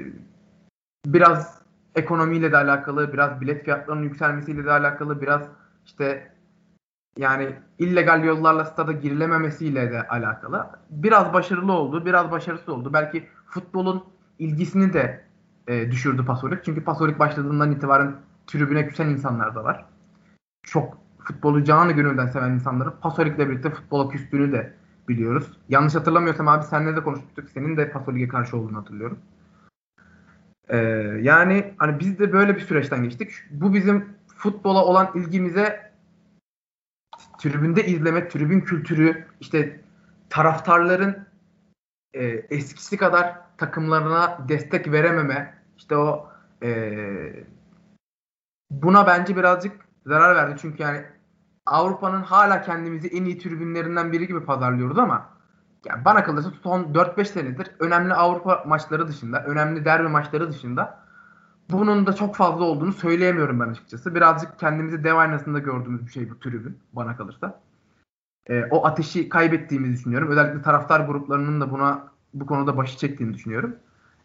biraz 1.05 1.61
ekonomiyle 1.95 2.51
de 2.51 2.57
alakalı, 2.57 3.13
biraz 3.13 3.41
bilet 3.41 3.63
fiyatlarının 3.63 4.03
yükselmesiyle 4.03 4.65
de 4.65 4.71
alakalı, 4.71 5.21
biraz 5.21 5.41
işte 5.85 6.31
yani 7.17 7.55
illegal 7.79 8.23
yollarla 8.23 8.65
stada 8.65 8.91
girilememesiyle 8.91 9.91
de 9.91 10.07
alakalı. 10.07 10.69
Biraz 10.89 11.33
başarılı 11.33 11.73
oldu, 11.73 12.05
biraz 12.05 12.31
başarısız 12.31 12.69
oldu. 12.69 12.93
Belki 12.93 13.27
futbolun 13.45 14.03
ilgisini 14.39 14.93
de 14.93 15.23
e, 15.67 15.91
düşürdü 15.91 16.25
Pasolik. 16.25 16.63
Çünkü 16.63 16.83
Pasolik 16.83 17.19
başladığından 17.19 17.71
itibaren 17.71 18.15
tribüne 18.47 18.87
küsen 18.87 19.09
insanlar 19.09 19.55
da 19.55 19.63
var. 19.63 19.85
Çok 20.63 20.97
futbolu 21.19 21.63
canı 21.63 21.91
gönülden 21.91 22.27
seven 22.27 22.51
insanların 22.51 22.93
Pasolik'le 23.01 23.39
birlikte 23.39 23.69
futbola 23.69 24.09
küstüğünü 24.09 24.51
de 24.51 24.73
biliyoruz. 25.09 25.57
Yanlış 25.69 25.95
hatırlamıyorsam 25.95 26.47
abi 26.47 26.63
seninle 26.63 26.95
de 26.95 27.03
konuşmuştuk. 27.03 27.49
Senin 27.49 27.77
de 27.77 27.89
Pasolik'e 27.91 28.27
karşı 28.27 28.57
olduğunu 28.57 28.77
hatırlıyorum. 28.77 29.17
Ee, 30.69 30.77
yani 31.21 31.73
hani 31.77 31.99
biz 31.99 32.19
de 32.19 32.33
böyle 32.33 32.55
bir 32.55 32.61
süreçten 32.61 33.03
geçtik. 33.03 33.31
Bu 33.51 33.73
bizim 33.73 34.15
futbola 34.37 34.85
olan 34.85 35.11
ilgimize 35.15 35.91
tribünde 37.37 37.85
izleme, 37.85 38.27
tribün 38.27 38.61
kültürü, 38.61 39.25
işte 39.41 39.79
taraftarların 40.29 41.27
e, 42.13 42.25
eskisi 42.25 42.97
kadar 42.97 43.57
takımlarına 43.57 44.37
destek 44.49 44.91
verememe, 44.91 45.53
işte 45.77 45.97
o 45.97 46.29
e, 46.63 47.43
buna 48.71 49.07
bence 49.07 49.37
birazcık 49.37 49.87
zarar 50.05 50.35
verdi. 50.35 50.55
Çünkü 50.61 50.83
yani 50.83 51.05
Avrupa'nın 51.65 52.21
hala 52.21 52.61
kendimizi 52.61 53.07
en 53.07 53.25
iyi 53.25 53.37
tribünlerinden 53.37 54.11
biri 54.11 54.27
gibi 54.27 54.45
pazarlıyoruz 54.45 54.97
ama 54.97 55.34
yani 55.85 56.05
bana 56.05 56.23
kalırsa 56.23 56.51
son 56.63 56.83
4-5 56.83 57.25
senedir 57.25 57.71
önemli 57.79 58.13
Avrupa 58.13 58.63
maçları 58.67 59.07
dışında, 59.07 59.43
önemli 59.43 59.85
derbi 59.85 60.07
maçları 60.07 60.49
dışında 60.49 61.05
bunun 61.71 62.07
da 62.07 62.13
çok 62.13 62.35
fazla 62.35 62.63
olduğunu 62.63 62.93
söyleyemiyorum 62.93 63.59
ben 63.59 63.69
açıkçası. 63.69 64.15
Birazcık 64.15 64.59
kendimizi 64.59 65.03
dev 65.03 65.15
aynasında 65.15 65.59
gördüğümüz 65.59 66.05
bir 66.05 66.11
şey 66.11 66.29
bu 66.29 66.39
tribün 66.39 66.77
bana 66.93 67.17
kalırsa. 67.17 67.59
E, 68.49 68.65
o 68.71 68.85
ateşi 68.85 69.29
kaybettiğimizi 69.29 69.93
düşünüyorum. 69.93 70.29
Özellikle 70.29 70.61
taraftar 70.61 70.99
gruplarının 70.99 71.61
da 71.61 71.71
buna 71.71 72.07
bu 72.33 72.45
konuda 72.45 72.77
başı 72.77 72.97
çektiğini 72.97 73.33
düşünüyorum. 73.33 73.75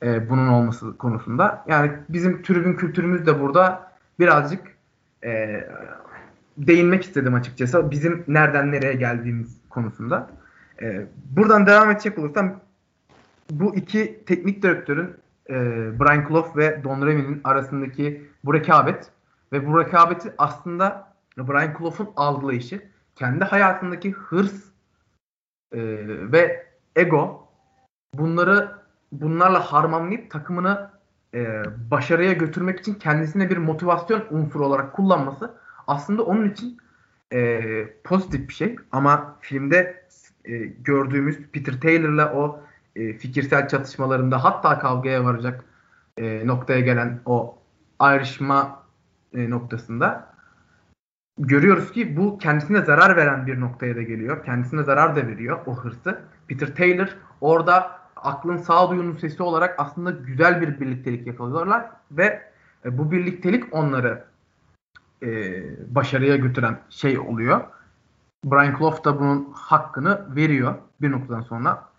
E, 0.03 0.31
bunun 0.31 0.49
olması 0.49 0.97
konusunda. 0.97 1.65
Yani 1.69 1.93
bizim 2.09 2.43
tribün 2.43 2.75
kültürümüz 2.75 3.27
de 3.27 3.41
burada 3.41 3.93
birazcık 4.19 4.61
e, 5.25 5.65
değinmek 6.59 7.03
istedim 7.03 7.35
açıkçası. 7.35 7.91
Bizim 7.91 8.25
nereden 8.29 8.73
nereye 8.73 8.95
geldiğimiz 8.95 9.57
konusunda. 9.71 10.31
E, 10.83 11.07
buradan 11.25 11.67
devam 11.67 11.91
edecek 11.91 12.19
olursam 12.19 12.61
bu 13.51 13.77
iki 13.77 14.25
teknik 14.27 14.63
direktörün 14.63 15.17
e, 15.51 15.55
Brian 16.01 16.29
Clough 16.29 16.57
ve 16.57 16.85
Don 16.85 17.07
Revie'nin 17.07 17.41
arasındaki 17.45 18.29
bu 18.45 18.55
rekabet 18.55 19.11
ve 19.53 19.67
bu 19.67 19.81
rekabeti 19.81 20.33
aslında 20.39 21.15
Brian 21.39 21.75
Clough'un 21.79 22.09
algılayışı 22.17 22.83
kendi 23.17 23.45
hayatındaki 23.45 24.13
hırs 24.13 24.65
e, 25.73 25.79
ve 26.33 26.67
ego 26.97 27.49
bunları 28.15 28.73
bunlarla 29.13 29.73
harmanlayıp 29.73 30.31
takımını 30.31 30.91
e, 31.35 31.63
başarıya 31.91 32.33
götürmek 32.33 32.81
için 32.81 32.95
kendisine 32.95 33.51
bir 33.51 33.57
motivasyon 33.57 34.25
unsuru 34.31 34.67
olarak 34.67 34.93
kullanması 34.93 35.55
aslında 35.87 36.23
onun 36.23 36.51
için 36.51 36.79
e, 37.33 37.61
pozitif 38.05 38.49
bir 38.49 38.55
şey. 38.55 38.77
Ama 38.93 39.37
filmde 39.41 40.05
e, 40.45 40.59
gördüğümüz 40.59 41.39
Peter 41.53 41.81
Taylor'la 41.81 42.33
o 42.33 42.61
e, 42.97 43.13
fikirsel 43.13 43.69
çatışmalarında 43.69 44.45
hatta 44.45 44.79
kavgaya 44.79 45.25
varacak 45.25 45.65
e, 46.17 46.47
noktaya 46.47 46.81
gelen 46.81 47.21
o 47.27 47.59
ayrışma 47.99 48.83
e, 49.35 49.51
noktasında 49.51 50.31
görüyoruz 51.39 51.93
ki 51.93 52.17
bu 52.17 52.39
kendisine 52.39 52.83
zarar 52.83 53.17
veren 53.17 53.47
bir 53.47 53.61
noktaya 53.61 53.97
da 53.97 54.03
geliyor. 54.03 54.45
Kendisine 54.45 54.83
zarar 54.83 55.17
da 55.17 55.27
veriyor 55.27 55.59
o 55.67 55.77
hırsı. 55.77 56.19
Peter 56.49 56.75
Taylor 56.75 57.09
orada 57.41 58.01
aklın 58.17 58.57
sağduyunun 58.57 59.17
sesi 59.17 59.43
olarak 59.43 59.75
aslında 59.79 60.11
güzel 60.11 60.61
bir 60.61 60.81
birliktelik 60.81 61.27
yakalıyorlar 61.27 61.91
ve 62.11 62.43
e, 62.85 62.99
bu 62.99 63.13
birliktelik 63.13 63.65
onları 63.75 64.25
e, 65.23 65.29
başarıya 65.95 66.37
götüren 66.37 66.79
şey 66.91 67.19
oluyor. 67.19 67.61
Brian 68.45 68.79
Clough 68.79 69.05
da 69.05 69.21
bunun 69.21 69.53
hakkını 69.53 70.37
veriyor 70.37 70.75
bir 71.01 71.11
noktadan 71.11 71.43
sonra. 71.43 71.91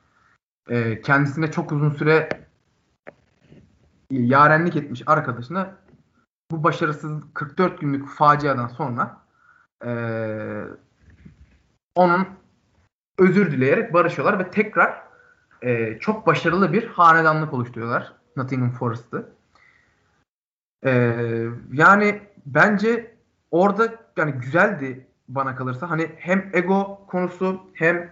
E, 0.69 1.01
kendisine 1.01 1.51
çok 1.51 1.71
uzun 1.71 1.89
süre 1.89 2.29
yarenlik 4.11 4.75
etmiş 4.75 5.03
arkadaşına 5.05 5.75
bu 6.51 6.63
başarısız 6.63 7.23
44 7.33 7.81
günlük 7.81 8.07
faciadan 8.07 8.67
sonra 8.67 9.17
e, 9.85 9.91
onun 11.95 12.27
özür 13.17 13.51
dileyerek 13.51 13.93
barışıyorlar 13.93 14.39
ve 14.39 14.51
tekrar 14.51 15.03
e, 15.61 15.99
çok 15.99 16.27
başarılı 16.27 16.73
bir 16.73 16.87
hanedanlık 16.87 17.53
oluşturuyorlar 17.53 18.13
Nottingham 18.35 18.71
Forest'ı. 18.71 19.29
E, 20.85 20.91
yani 21.73 22.21
bence 22.45 23.15
orada 23.51 23.95
yani 24.17 24.31
güzeldi 24.31 25.07
bana 25.35 25.55
kalırsa. 25.55 25.89
Hani 25.89 26.09
hem 26.17 26.49
ego 26.53 27.05
konusu 27.07 27.61
hem 27.73 28.11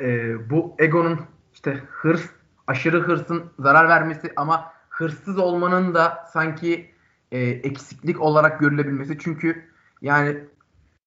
e, 0.00 0.34
bu 0.50 0.74
egonun 0.78 1.20
işte 1.52 1.80
hırs, 1.90 2.26
aşırı 2.66 3.00
hırsın 3.00 3.44
zarar 3.58 3.88
vermesi 3.88 4.32
ama 4.36 4.72
hırsız 4.88 5.38
olmanın 5.38 5.94
da 5.94 6.24
sanki 6.32 6.90
e, 7.32 7.40
eksiklik 7.40 8.20
olarak 8.20 8.60
görülebilmesi. 8.60 9.18
Çünkü 9.18 9.64
yani 10.02 10.36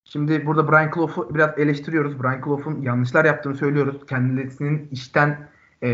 şimdi 0.03 0.45
burada 0.45 0.71
Brian 0.71 0.91
Clough'u 0.95 1.35
biraz 1.35 1.59
eleştiriyoruz. 1.59 2.23
Brian 2.23 2.41
Clough'un 2.45 2.81
yanlışlar 2.81 3.25
yaptığını 3.25 3.55
söylüyoruz. 3.55 4.05
Kendisinin 4.05 4.87
işten 4.91 5.49
e, 5.81 5.89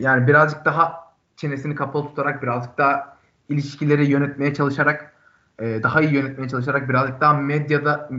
yani 0.00 0.26
birazcık 0.26 0.64
daha 0.64 1.14
çenesini 1.36 1.74
kapalı 1.74 2.08
tutarak 2.08 2.42
birazcık 2.42 2.78
daha 2.78 3.18
ilişkileri 3.48 4.06
yönetmeye 4.06 4.54
çalışarak 4.54 5.14
e, 5.58 5.82
daha 5.82 6.00
iyi 6.00 6.14
yönetmeye 6.14 6.48
çalışarak 6.48 6.88
birazcık 6.88 7.20
daha 7.20 7.34
medyada 7.34 8.10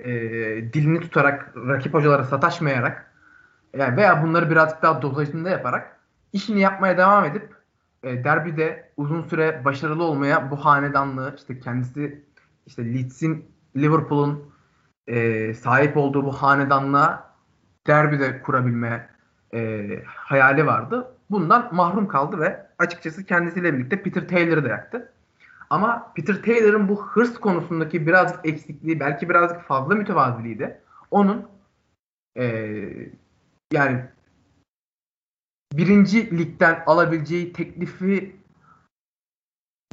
e, 0.00 0.12
dilini 0.72 1.00
tutarak 1.00 1.56
rakip 1.56 1.94
hocalara 1.94 2.24
sataşmayarak 2.24 3.12
yani 3.76 3.96
veya 3.96 4.22
bunları 4.22 4.50
birazcık 4.50 4.82
daha 4.82 5.02
dozajında 5.02 5.50
yaparak 5.50 6.00
işini 6.32 6.60
yapmaya 6.60 6.98
devam 6.98 7.24
edip 7.24 7.54
e, 8.02 8.24
derbide 8.24 8.92
uzun 8.96 9.22
süre 9.22 9.64
başarılı 9.64 10.04
olmaya 10.04 10.50
bu 10.50 10.56
hanedanlığı 10.64 11.34
işte 11.36 11.60
kendisi 11.60 12.24
işte 12.66 12.94
Leeds'in 12.94 13.44
Liverpool'un 13.76 14.52
e, 15.06 15.54
sahip 15.54 15.96
olduğu 15.96 16.24
bu 16.24 16.32
hanedanlığa 16.32 17.32
derbide 17.86 18.42
kurabilme 18.42 19.08
e, 19.54 19.88
hayali 20.06 20.66
vardı. 20.66 21.14
Bundan 21.30 21.74
mahrum 21.74 22.08
kaldı 22.08 22.40
ve 22.40 22.66
açıkçası 22.78 23.24
kendisiyle 23.24 23.74
birlikte 23.74 24.02
Peter 24.02 24.28
Taylor'ı 24.28 24.64
da 24.64 24.68
yaktı. 24.68 25.12
Ama 25.72 26.12
Peter 26.14 26.42
Taylor'ın 26.42 26.88
bu 26.88 27.06
hırs 27.06 27.34
konusundaki 27.34 28.06
birazcık 28.06 28.46
eksikliği, 28.46 29.00
belki 29.00 29.28
birazcık 29.28 29.62
fazla 29.62 29.94
mütevaziliği 29.94 30.58
de 30.58 30.80
onun 31.10 31.48
e, 32.36 32.44
yani 33.72 34.04
birinci 35.72 36.38
ligden 36.38 36.82
alabileceği 36.86 37.52
teklifi 37.52 38.36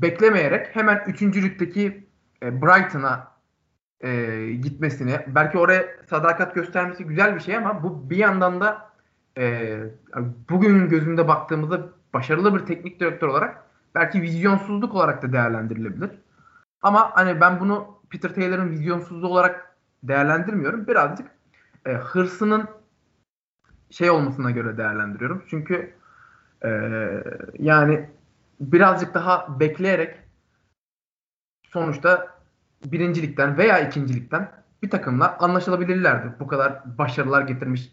beklemeyerek 0.02 0.76
hemen 0.76 1.04
üçüncülükteki 1.08 2.08
e, 2.44 2.62
Brighton'a 2.62 3.32
e, 4.02 4.52
gitmesini, 4.54 5.20
belki 5.28 5.58
oraya 5.58 5.86
sadakat 6.10 6.56
göstermesi 6.56 7.04
güzel 7.04 7.36
bir 7.36 7.42
şey 7.42 7.56
ama 7.56 7.84
bu 7.84 8.10
bir 8.10 8.18
yandan 8.18 8.62
da 8.62 8.92
e, 9.38 9.78
bugünün 10.50 10.90
gözünde 10.90 11.28
baktığımızda 11.28 11.90
başarılı 12.14 12.56
bir 12.56 12.66
teknik 12.66 13.00
direktör 13.00 13.28
olarak 13.28 13.69
belki 13.96 14.22
vizyonsuzluk 14.22 14.96
olarak 14.96 15.22
da 15.22 15.34
değerlendirilebilir. 15.34 16.12
Ama 16.82 17.12
hani 17.14 17.42
ben 17.42 17.60
bunu 17.60 18.00
Peter 18.10 18.36
Taylor'ın 18.36 18.72
vizyonsuzluğu 18.72 19.28
olarak 19.28 19.76
değerlendirmiyorum. 20.04 20.88
Birazcık 20.88 21.32
e, 21.86 21.94
hırsının 21.94 22.66
şey 23.90 24.10
olmasına 24.10 24.52
göre 24.52 24.78
değerlendiriyorum. 24.78 25.44
Çünkü 25.50 25.94
e, 26.64 26.70
yani 27.60 28.10
birazcık 28.60 29.14
daha 29.14 29.60
bekleyerek 29.60 30.16
sonuçta 31.64 32.28
birincilikten 32.86 33.58
veya 33.58 33.80
ikincilikten 33.80 34.52
bir 34.84 34.90
takımla 34.90 35.38
anlaşılabilirlerdi. 35.38 36.34
Bu 36.40 36.48
kadar 36.48 36.98
başarılar 36.98 37.42
getirmiş, 37.42 37.92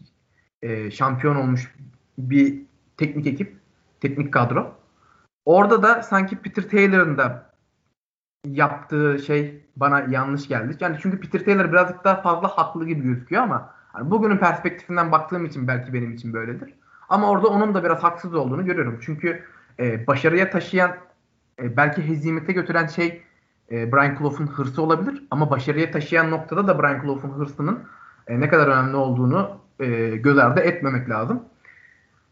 e, 0.61 0.91
şampiyon 0.91 1.35
olmuş 1.35 1.75
bir 2.17 2.61
teknik 2.97 3.27
ekip, 3.27 3.57
teknik 4.01 4.33
kadro. 4.33 4.75
Orada 5.47 5.83
da 5.83 6.03
sanki 6.03 6.35
Peter 6.35 6.69
Taylor'ın 6.69 7.17
da 7.17 7.53
yaptığı 8.45 9.19
şey 9.19 9.65
bana 9.75 9.99
yanlış 9.99 10.47
geldi. 10.47 10.77
Yani 10.79 10.97
çünkü 11.01 11.19
Peter 11.19 11.45
Taylor 11.45 11.71
birazcık 11.71 12.03
daha 12.03 12.21
fazla 12.21 12.47
haklı 12.47 12.85
gibi 12.85 13.03
gözüküyor 13.03 13.43
ama 13.43 13.73
hani 13.93 14.11
bugünün 14.11 14.37
perspektifinden 14.37 15.11
baktığım 15.11 15.45
için 15.45 15.67
belki 15.67 15.93
benim 15.93 16.13
için 16.13 16.33
böyledir. 16.33 16.73
Ama 17.09 17.29
orada 17.29 17.47
onun 17.47 17.73
da 17.73 17.83
biraz 17.83 18.03
haksız 18.03 18.35
olduğunu 18.35 18.65
görüyorum. 18.65 18.99
Çünkü 19.01 19.43
e, 19.79 20.07
başarıya 20.07 20.49
taşıyan 20.49 20.91
e, 21.61 21.77
belki 21.77 22.07
hezimete 22.07 22.53
götüren 22.53 22.87
şey 22.87 23.21
e, 23.71 23.91
Brian 23.91 24.17
Clough'un 24.17 24.47
hırsı 24.47 24.81
olabilir 24.81 25.23
ama 25.31 25.49
başarıya 25.49 25.91
taşıyan 25.91 26.31
noktada 26.31 26.67
da 26.67 26.79
Brian 26.79 27.01
Clough'un 27.01 27.39
hırsının 27.39 27.83
e, 28.27 28.39
ne 28.39 28.49
kadar 28.49 28.67
önemli 28.67 28.95
olduğunu 28.95 29.57
e, 29.79 30.15
göz 30.15 30.37
ardı 30.37 30.59
etmemek 30.59 31.09
lazım. 31.09 31.43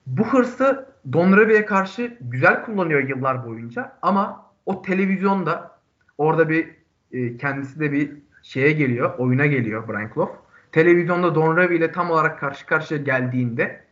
Bu 0.08 0.28
hırsı 0.28 0.95
Don 1.14 1.38
Revie'ye 1.38 1.66
karşı 1.66 2.18
güzel 2.22 2.66
kullanıyor 2.66 3.10
yıllar 3.10 3.46
boyunca 3.46 3.98
ama 4.02 4.52
o 4.66 4.82
televizyonda 4.82 5.80
orada 6.18 6.50
bir 6.50 6.76
e, 7.12 7.38
kendisi 7.38 7.80
de 7.80 7.92
bir 7.92 8.12
şeye 8.44 8.72
geliyor, 8.72 9.18
oyuna 9.18 9.46
geliyor 9.46 9.88
Brian 9.88 10.12
Clough. 10.14 10.32
Televizyonda 10.72 11.36
Don 11.36 11.58
Revie 11.58 11.78
ile 11.78 11.92
tam 11.92 12.12
olarak 12.12 12.40
karşı 12.40 12.66
karşıya 12.66 13.00
geldiğinde 13.00 13.86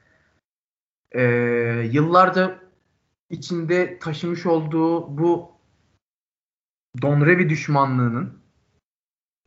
e, 1.12 1.24
yıllarca 1.92 2.60
içinde 3.30 4.00
taşımış 4.00 4.46
olduğu 4.46 5.18
bu 5.18 5.52
Don 7.02 7.26
Revie 7.26 7.50
düşmanlığının 7.50 8.40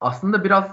aslında 0.00 0.44
biraz 0.44 0.70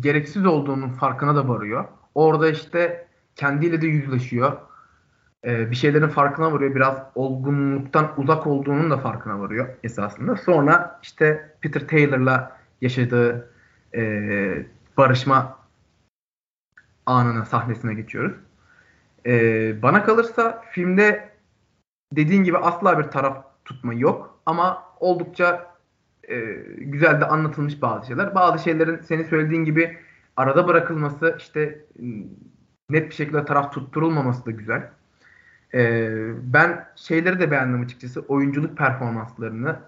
gereksiz 0.00 0.46
olduğunun 0.46 0.88
farkına 0.88 1.36
da 1.36 1.48
varıyor. 1.48 1.88
Orada 2.14 2.48
işte 2.48 3.08
kendiyle 3.36 3.82
de 3.82 3.86
yüzleşiyor 3.86 4.69
e, 5.44 5.70
bir 5.70 5.76
şeylerin 5.76 6.08
farkına 6.08 6.52
varıyor. 6.52 6.74
Biraz 6.74 6.96
olgunluktan 7.14 8.12
uzak 8.16 8.46
olduğunun 8.46 8.90
da 8.90 8.98
farkına 8.98 9.40
varıyor 9.40 9.68
esasında. 9.84 10.36
Sonra 10.36 11.00
işte 11.02 11.54
Peter 11.60 11.88
Taylor'la 11.88 12.56
yaşadığı 12.80 13.52
e, 13.94 14.02
barışma 14.96 15.58
anına, 17.06 17.44
sahnesine 17.44 17.94
geçiyoruz. 17.94 18.34
Ee, 19.26 19.82
bana 19.82 20.04
kalırsa 20.04 20.64
filmde 20.70 21.30
dediğin 22.12 22.44
gibi 22.44 22.58
asla 22.58 22.98
bir 22.98 23.04
taraf 23.04 23.44
tutma 23.64 23.94
yok 23.94 24.40
ama 24.46 24.82
oldukça 25.00 25.74
e, 26.28 26.40
güzel 26.78 27.20
de 27.20 27.26
anlatılmış 27.26 27.82
bazı 27.82 28.06
şeyler. 28.06 28.34
Bazı 28.34 28.64
şeylerin 28.64 29.00
senin 29.00 29.24
söylediğin 29.24 29.64
gibi 29.64 29.98
arada 30.36 30.68
bırakılması 30.68 31.36
işte 31.38 31.84
net 32.90 33.10
bir 33.10 33.14
şekilde 33.14 33.44
taraf 33.44 33.72
tutturulmaması 33.72 34.46
da 34.46 34.50
güzel. 34.50 34.90
Ee, 35.74 36.32
ben 36.42 36.88
şeyleri 36.96 37.40
de 37.40 37.50
beğendim 37.50 37.82
açıkçası. 37.82 38.20
Oyunculuk 38.20 38.78
performanslarını 38.78 39.78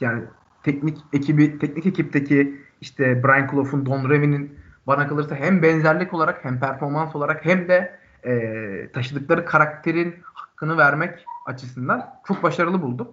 yani 0.00 0.24
teknik 0.62 0.98
ekibi, 1.12 1.58
teknik 1.58 1.86
ekipteki 1.86 2.60
işte 2.80 3.22
Brian 3.24 3.48
Clough'un, 3.50 3.86
Don 3.86 4.10
Remy'nin 4.10 4.58
bana 4.86 5.08
kalırsa 5.08 5.36
hem 5.36 5.62
benzerlik 5.62 6.14
olarak 6.14 6.44
hem 6.44 6.60
performans 6.60 7.16
olarak 7.16 7.44
hem 7.44 7.68
de 7.68 7.98
e, 8.24 8.92
taşıdıkları 8.92 9.44
karakterin 9.44 10.14
hakkını 10.22 10.76
vermek 10.76 11.24
açısından 11.46 12.14
çok 12.26 12.42
başarılı 12.42 12.82
buldum. 12.82 13.08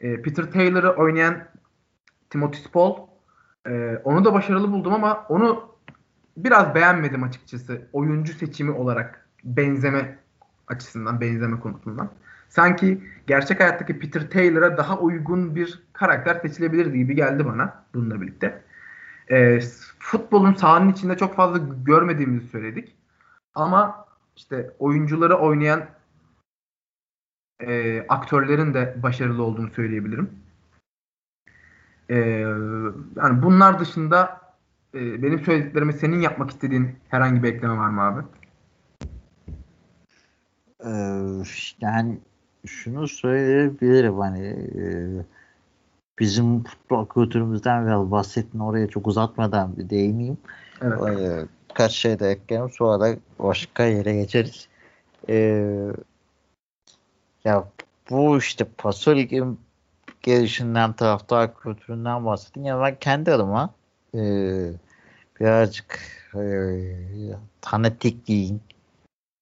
E, 0.00 0.22
Peter 0.22 0.50
Taylor'ı 0.50 0.90
oynayan 0.90 1.44
Timothy 2.30 2.62
Spall 2.62 2.96
e, 3.66 4.00
onu 4.04 4.24
da 4.24 4.32
başarılı 4.32 4.72
buldum 4.72 4.94
ama 4.94 5.26
onu 5.28 5.70
biraz 6.36 6.74
beğenmedim 6.74 7.22
açıkçası 7.22 7.88
oyuncu 7.92 8.32
seçimi 8.32 8.70
olarak 8.70 9.28
benzeme 9.44 10.18
açısından, 10.70 11.20
benzeme 11.20 11.60
konusundan. 11.60 12.10
Sanki 12.48 13.04
gerçek 13.26 13.60
hayattaki 13.60 13.98
Peter 13.98 14.30
Taylor'a 14.30 14.76
daha 14.76 14.98
uygun 14.98 15.56
bir 15.56 15.82
karakter 15.92 16.34
seçilebilirdi 16.34 16.98
gibi 16.98 17.14
geldi 17.16 17.46
bana 17.46 17.84
bununla 17.94 18.20
birlikte. 18.20 18.62
E, 19.30 19.60
futbolun 19.98 20.54
sahanın 20.54 20.92
içinde 20.92 21.16
çok 21.16 21.36
fazla 21.36 21.60
görmediğimizi 21.86 22.46
söyledik. 22.46 22.96
Ama 23.54 24.06
işte 24.36 24.70
oyuncuları 24.78 25.36
oynayan 25.36 25.86
e, 27.60 28.00
aktörlerin 28.08 28.74
de 28.74 28.96
başarılı 29.02 29.42
olduğunu 29.42 29.70
söyleyebilirim. 29.70 30.30
E, 32.08 32.16
yani 33.16 33.42
bunlar 33.42 33.78
dışında 33.78 34.40
e, 34.94 35.22
benim 35.22 35.40
söylediklerimi 35.40 35.92
senin 35.92 36.20
yapmak 36.20 36.50
istediğin 36.50 36.96
herhangi 37.08 37.42
bir 37.42 37.54
ekleme 37.54 37.76
var 37.76 37.88
mı 37.88 38.02
abi? 38.02 38.20
Ee, 40.84 41.42
yani 41.80 42.18
şunu 42.66 43.08
söyleyebilirim 43.08 44.18
hani 44.18 44.46
e, 44.46 44.82
bizim 46.18 46.64
futbol 46.64 47.08
kültürümüzden 47.08 47.86
biraz 47.86 48.10
bahsettin 48.10 48.58
oraya 48.58 48.88
çok 48.88 49.06
uzatmadan 49.06 49.76
bir 49.76 49.90
değineyim. 49.90 50.38
Evet. 50.82 51.02
Ee, 51.02 51.46
kaç 51.74 51.92
şey 51.92 52.18
de 52.18 52.30
ekleyelim 52.30 52.70
sonra 52.70 53.00
da 53.00 53.16
başka 53.38 53.84
yere 53.84 54.14
geçeriz. 54.14 54.68
Ee, 55.28 55.92
ya 57.44 57.68
bu 58.10 58.38
işte 58.38 58.64
Pasolik'in 58.64 59.60
gelişinden 60.22 60.92
taraftar 60.92 61.56
kültüründen 61.56 62.24
bahsettim. 62.24 62.64
Ya 62.64 62.80
ben 62.80 62.96
kendi 63.00 63.32
adıma 63.32 63.74
e, 64.14 64.20
birazcık 65.40 66.00
e, 66.34 66.42
fanatikliğin, 67.60 68.60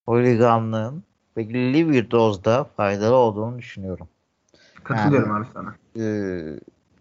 holiganlığın 0.06 1.04
belirli 1.38 1.90
bir 1.90 2.10
dozda 2.10 2.64
faydalı 2.64 3.14
olduğunu 3.14 3.58
düşünüyorum. 3.58 4.08
Katılıyorum 4.84 5.28
yani, 5.28 5.38
abi 5.38 5.46
sana. 5.54 5.74
E, 5.96 6.06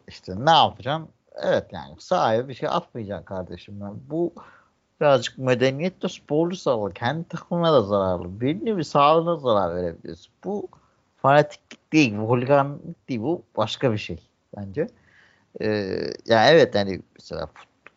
işte 0.08 0.34
ne 0.45 0.52
yapacaksın? 0.52 1.08
Evet 1.43 1.65
yani 1.71 1.95
sahaya 2.00 2.47
bir 2.47 2.54
şey 2.54 2.69
atmayacaksın 2.69 3.26
kardeşim. 3.26 3.80
Yani 3.82 3.97
bu 4.10 4.34
birazcık 5.02 5.38
medeniyet 5.38 6.04
de 6.04 6.10
sporlu 6.10 6.56
zararlı. 6.56 6.93
Kendi 6.93 7.28
takımına 7.28 7.73
da 7.73 7.82
zararlı. 7.82 8.41
Belli 8.41 8.78
bir 8.78 8.84
sağlığına 8.84 9.36
zarar 9.36 9.76
verebilirsin. 9.76 10.32
Bu 10.43 10.67
fanatiklik 11.17 11.93
değil, 11.93 12.17
bu 12.17 12.30
holiganlık 12.30 13.10
değil. 13.10 13.21
Bu 13.21 13.41
başka 13.58 13.91
bir 13.91 13.97
şey 13.97 14.30
bence. 14.58 14.88
Ee, 15.62 15.67
yani 16.26 16.50
evet 16.50 16.76
yani 16.76 17.02
mesela 17.15 17.50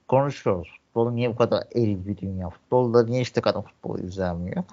konuşuyoruz. 0.08 0.68
Futbol 0.86 1.10
niye 1.10 1.30
bu 1.30 1.36
kadar 1.36 1.64
eril 1.74 2.06
bir 2.06 2.16
dünya? 2.16 2.50
Futbolda 2.50 3.04
niye 3.04 3.20
işte 3.20 3.40
kadın 3.40 3.62
futbolu 3.62 3.98
izlenmiyor? 3.98 4.64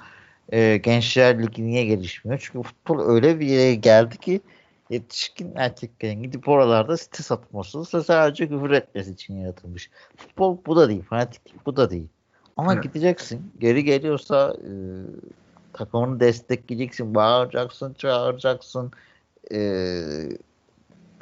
Ee, 0.54 0.78
Gençler 0.78 1.44
Ligi 1.44 1.64
niye 1.66 1.86
gelişmiyor? 1.86 2.40
Çünkü 2.44 2.68
futbol 2.68 3.00
öyle 3.00 3.40
bir 3.40 3.48
yere 3.48 3.76
geldi 3.76 4.18
ki 4.18 4.42
yetişkin 4.90 5.52
erkeklerin 5.56 6.24
gidip 6.24 6.48
oralarda 6.48 6.98
site 6.98 7.24
satması 7.24 7.86
sadece 7.86 8.48
küfür 8.48 8.72
etmesi 8.72 9.12
için 9.12 9.38
yaratılmış. 9.38 9.90
Futbol 10.18 10.58
bu 10.66 10.76
da 10.76 10.90
değil. 10.90 11.04
Fanatiklik 11.04 11.66
bu 11.66 11.76
da 11.76 11.90
değil. 11.90 12.08
Ama 12.58 12.74
evet. 12.74 12.84
gideceksin. 12.84 13.52
Geri 13.60 13.84
geliyorsa 13.84 14.56
e, 14.64 14.72
takımını 15.74 16.20
destekleyeceksin. 16.20 17.16
Bağıracaksın, 17.16 17.94
çağıracaksın. 17.94 18.92
E, 19.54 19.60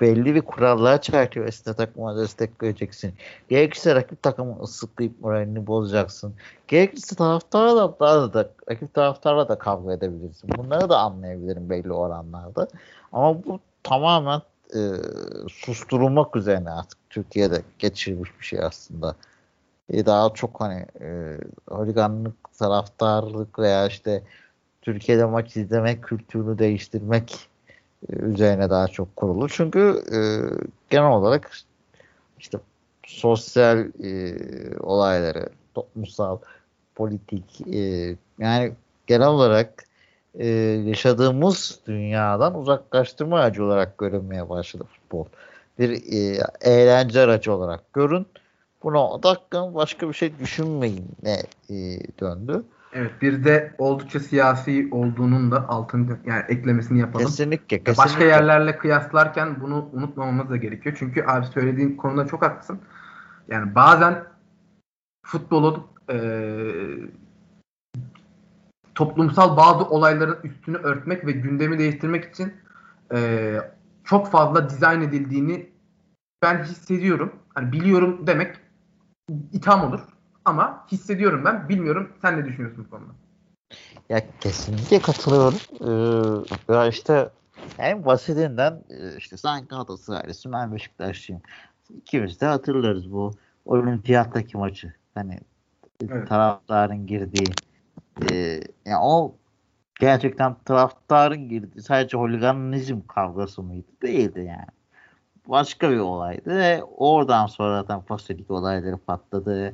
belli 0.02 0.36
bir 0.36 0.42
kurallar 0.42 1.02
çerçevesinde 1.02 1.76
takıma 1.76 2.18
destek 2.18 2.64
vereceksin. 2.64 3.14
Gerekirse 3.50 3.96
rakip 3.96 4.24
takımı 4.24 4.62
ıslıklayıp 4.64 5.22
moralini 5.22 5.68
bozacaksın. 5.68 6.34
Gerekirse 6.68 7.16
taraftarla 7.16 8.00
da, 8.00 8.34
da, 8.34 8.50
rakip 8.70 8.94
taraftarla 8.94 9.50
da 9.50 9.58
kavga 9.58 9.94
edebilirsin. 9.94 10.50
Bunları 10.58 10.90
da 10.90 11.00
anlayabilirim 11.00 11.70
belli 11.70 11.94
oranlarda. 11.94 12.68
Ama 13.12 13.44
bu 13.44 13.60
tamamen 13.84 14.42
e, 14.76 14.80
susturulmak 15.50 16.36
üzerine 16.36 16.70
artık 16.70 17.00
Türkiye'de 17.10 17.62
geçirilmiş 17.80 18.40
bir 18.40 18.46
şey 18.46 18.60
aslında. 18.60 19.16
E, 19.90 20.06
daha 20.06 20.34
çok 20.34 20.62
hani 20.62 20.86
e, 21.02 21.38
holiganlık, 21.70 22.54
taraftarlık 22.60 23.60
veya 23.60 23.88
işte 23.88 24.24
Türkiye'de 24.82 25.26
maç 25.26 25.58
izlemek 25.58 26.04
kültürünü 26.04 26.58
değiştirmek 26.60 27.50
üzerine 28.10 28.70
daha 28.70 28.88
çok 28.88 29.16
kurulu. 29.16 29.50
Çünkü 29.50 30.04
e, 30.12 30.20
genel 30.90 31.12
olarak 31.12 31.52
işte 32.40 32.58
sosyal 33.04 33.80
e, 34.04 34.36
olayları, 34.80 35.50
toplumsal, 35.74 36.38
politik 36.96 37.62
e, 37.74 38.16
yani 38.40 38.74
genel 39.08 39.28
olarak 39.28 39.84
e, 40.36 40.48
yaşadığımız 40.86 41.80
dünyadan 41.88 42.60
uzaklaştırma 42.60 43.40
aracı 43.40 43.66
olarak 43.66 43.98
görünmeye 43.98 44.50
başladı 44.50 44.84
futbol. 44.84 45.26
Bir 45.80 45.90
e, 45.90 46.44
eğlence 46.62 47.22
aracı 47.22 47.54
olarak 47.54 47.94
görün. 47.94 48.28
Buna 48.84 49.10
odaklanın 49.10 49.76
başka 49.76 50.10
bir 50.10 50.14
şey 50.14 50.40
düşünmeyin 50.40 51.06
ne 51.24 51.44
e, 51.70 52.00
döndü. 52.20 52.64
Evet 52.98 53.22
bir 53.22 53.44
de 53.44 53.76
oldukça 53.78 54.20
siyasi 54.20 54.88
olduğunun 54.92 55.52
da 55.52 55.70
altını 55.70 56.18
yani 56.26 56.44
eklemesini 56.50 57.00
yapalım. 57.00 57.26
Kesinlikle, 57.26 57.84
kesinlikle. 57.84 58.04
Başka 58.04 58.24
yerlerle 58.24 58.78
kıyaslarken 58.78 59.62
bunu 59.62 59.90
unutmamamız 59.94 60.50
da 60.50 60.58
gerekiyor. 60.58 60.96
Çünkü 61.00 61.24
abi 61.24 61.46
söylediğin 61.46 61.98
konuda 61.98 62.28
çok 62.28 62.42
haklısın. 62.42 62.80
Yani 63.48 63.76
bazen 63.76 64.24
futbolun 65.26 65.88
e, 66.10 66.18
toplumsal 68.96 69.58
bazı 69.58 69.86
olayların 69.86 70.38
üstünü 70.44 70.78
örtmek 70.78 71.26
ve 71.26 71.32
gündemi 71.32 71.80
değiştirmek 71.80 72.26
için 72.26 72.54
e, 73.14 73.58
çok 74.04 74.32
fazla 74.32 74.70
dizayn 74.70 75.02
edildiğini 75.02 75.70
ben 76.42 76.64
hissediyorum. 76.64 77.34
Hani 77.54 77.72
biliyorum 77.72 78.28
demek 78.28 78.56
itham 79.52 79.84
olur. 79.84 80.15
Ama 80.46 80.86
hissediyorum 80.92 81.42
ben. 81.46 81.70
Bilmiyorum. 81.70 82.10
Sen 82.22 82.40
ne 82.40 82.46
düşünüyorsun 82.46 82.86
bu 82.86 82.90
konuda? 82.90 83.12
Ya 84.10 84.22
kesinlikle 84.40 85.00
katılıyorum. 85.00 85.60
Ee, 86.70 86.74
ya 86.74 86.88
işte 86.88 87.30
en 87.80 88.06
basitinden 88.06 88.84
e, 88.90 89.18
işte 89.18 89.38
sen 89.38 89.66
Galatasaraylısın 89.68 90.54
ben 90.54 90.74
Beşiktaşlıyım. 90.74 91.42
İkimiz 91.98 92.42
de 92.42 92.46
hatırlarız 92.46 93.12
bu 93.12 93.32
olimpiyattaki 93.66 94.58
maçı. 94.58 94.94
Hani 95.16 95.40
evet. 96.10 96.28
taraftarın 96.28 97.08
girdiği 97.08 97.52
e, 98.32 98.36
yani 98.86 99.02
o 99.02 99.36
gerçekten 100.00 100.56
taraftarın 100.66 101.50
girdiği 101.50 101.82
sadece 101.82 102.18
holiganizm 102.18 103.02
kavgası 103.08 103.64
mıydı? 103.64 103.88
Değildi 104.02 104.40
yani. 104.40 104.68
Başka 105.48 105.92
bir 105.92 105.98
olaydı 105.98 106.56
ve 106.58 106.84
oradan 106.84 107.48
sonra 107.48 107.82
zaten 107.82 108.02
fasolik 108.02 108.52
olayları 108.52 108.98
patladı 108.98 109.74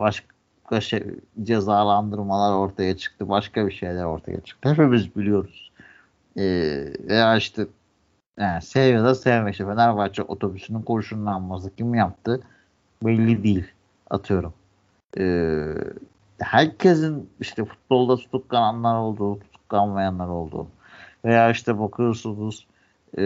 başka 0.00 0.80
şey, 0.80 1.04
cezalandırmalar 1.42 2.54
ortaya 2.54 2.96
çıktı. 2.96 3.28
Başka 3.28 3.66
bir 3.66 3.72
şeyler 3.72 4.04
ortaya 4.04 4.40
çıktı. 4.40 4.70
Hepimiz 4.70 5.16
biliyoruz. 5.16 5.70
Ee, 6.36 6.92
veya 7.08 7.36
işte 7.36 7.66
yani 8.38 8.62
sev 8.62 8.94
ya 8.94 9.04
da 9.04 9.14
sevme 9.14 9.50
işte 9.50 9.64
Fenerbahçe 9.64 10.22
otobüsünün 10.22 10.82
kurşunlanması 10.82 11.76
kim 11.76 11.94
yaptı 11.94 12.40
belli 13.02 13.42
değil 13.42 13.64
atıyorum. 14.10 14.54
Ee, 15.18 15.74
herkesin 16.38 17.30
işte 17.40 17.64
futbolda 17.64 18.16
tutuklananlar 18.16 18.96
olduğu, 18.96 19.40
tutuklanmayanlar 19.40 20.28
olduğu 20.28 20.66
veya 21.24 21.50
işte 21.50 21.78
bakıyorsunuz 21.78 22.66
e, 23.18 23.22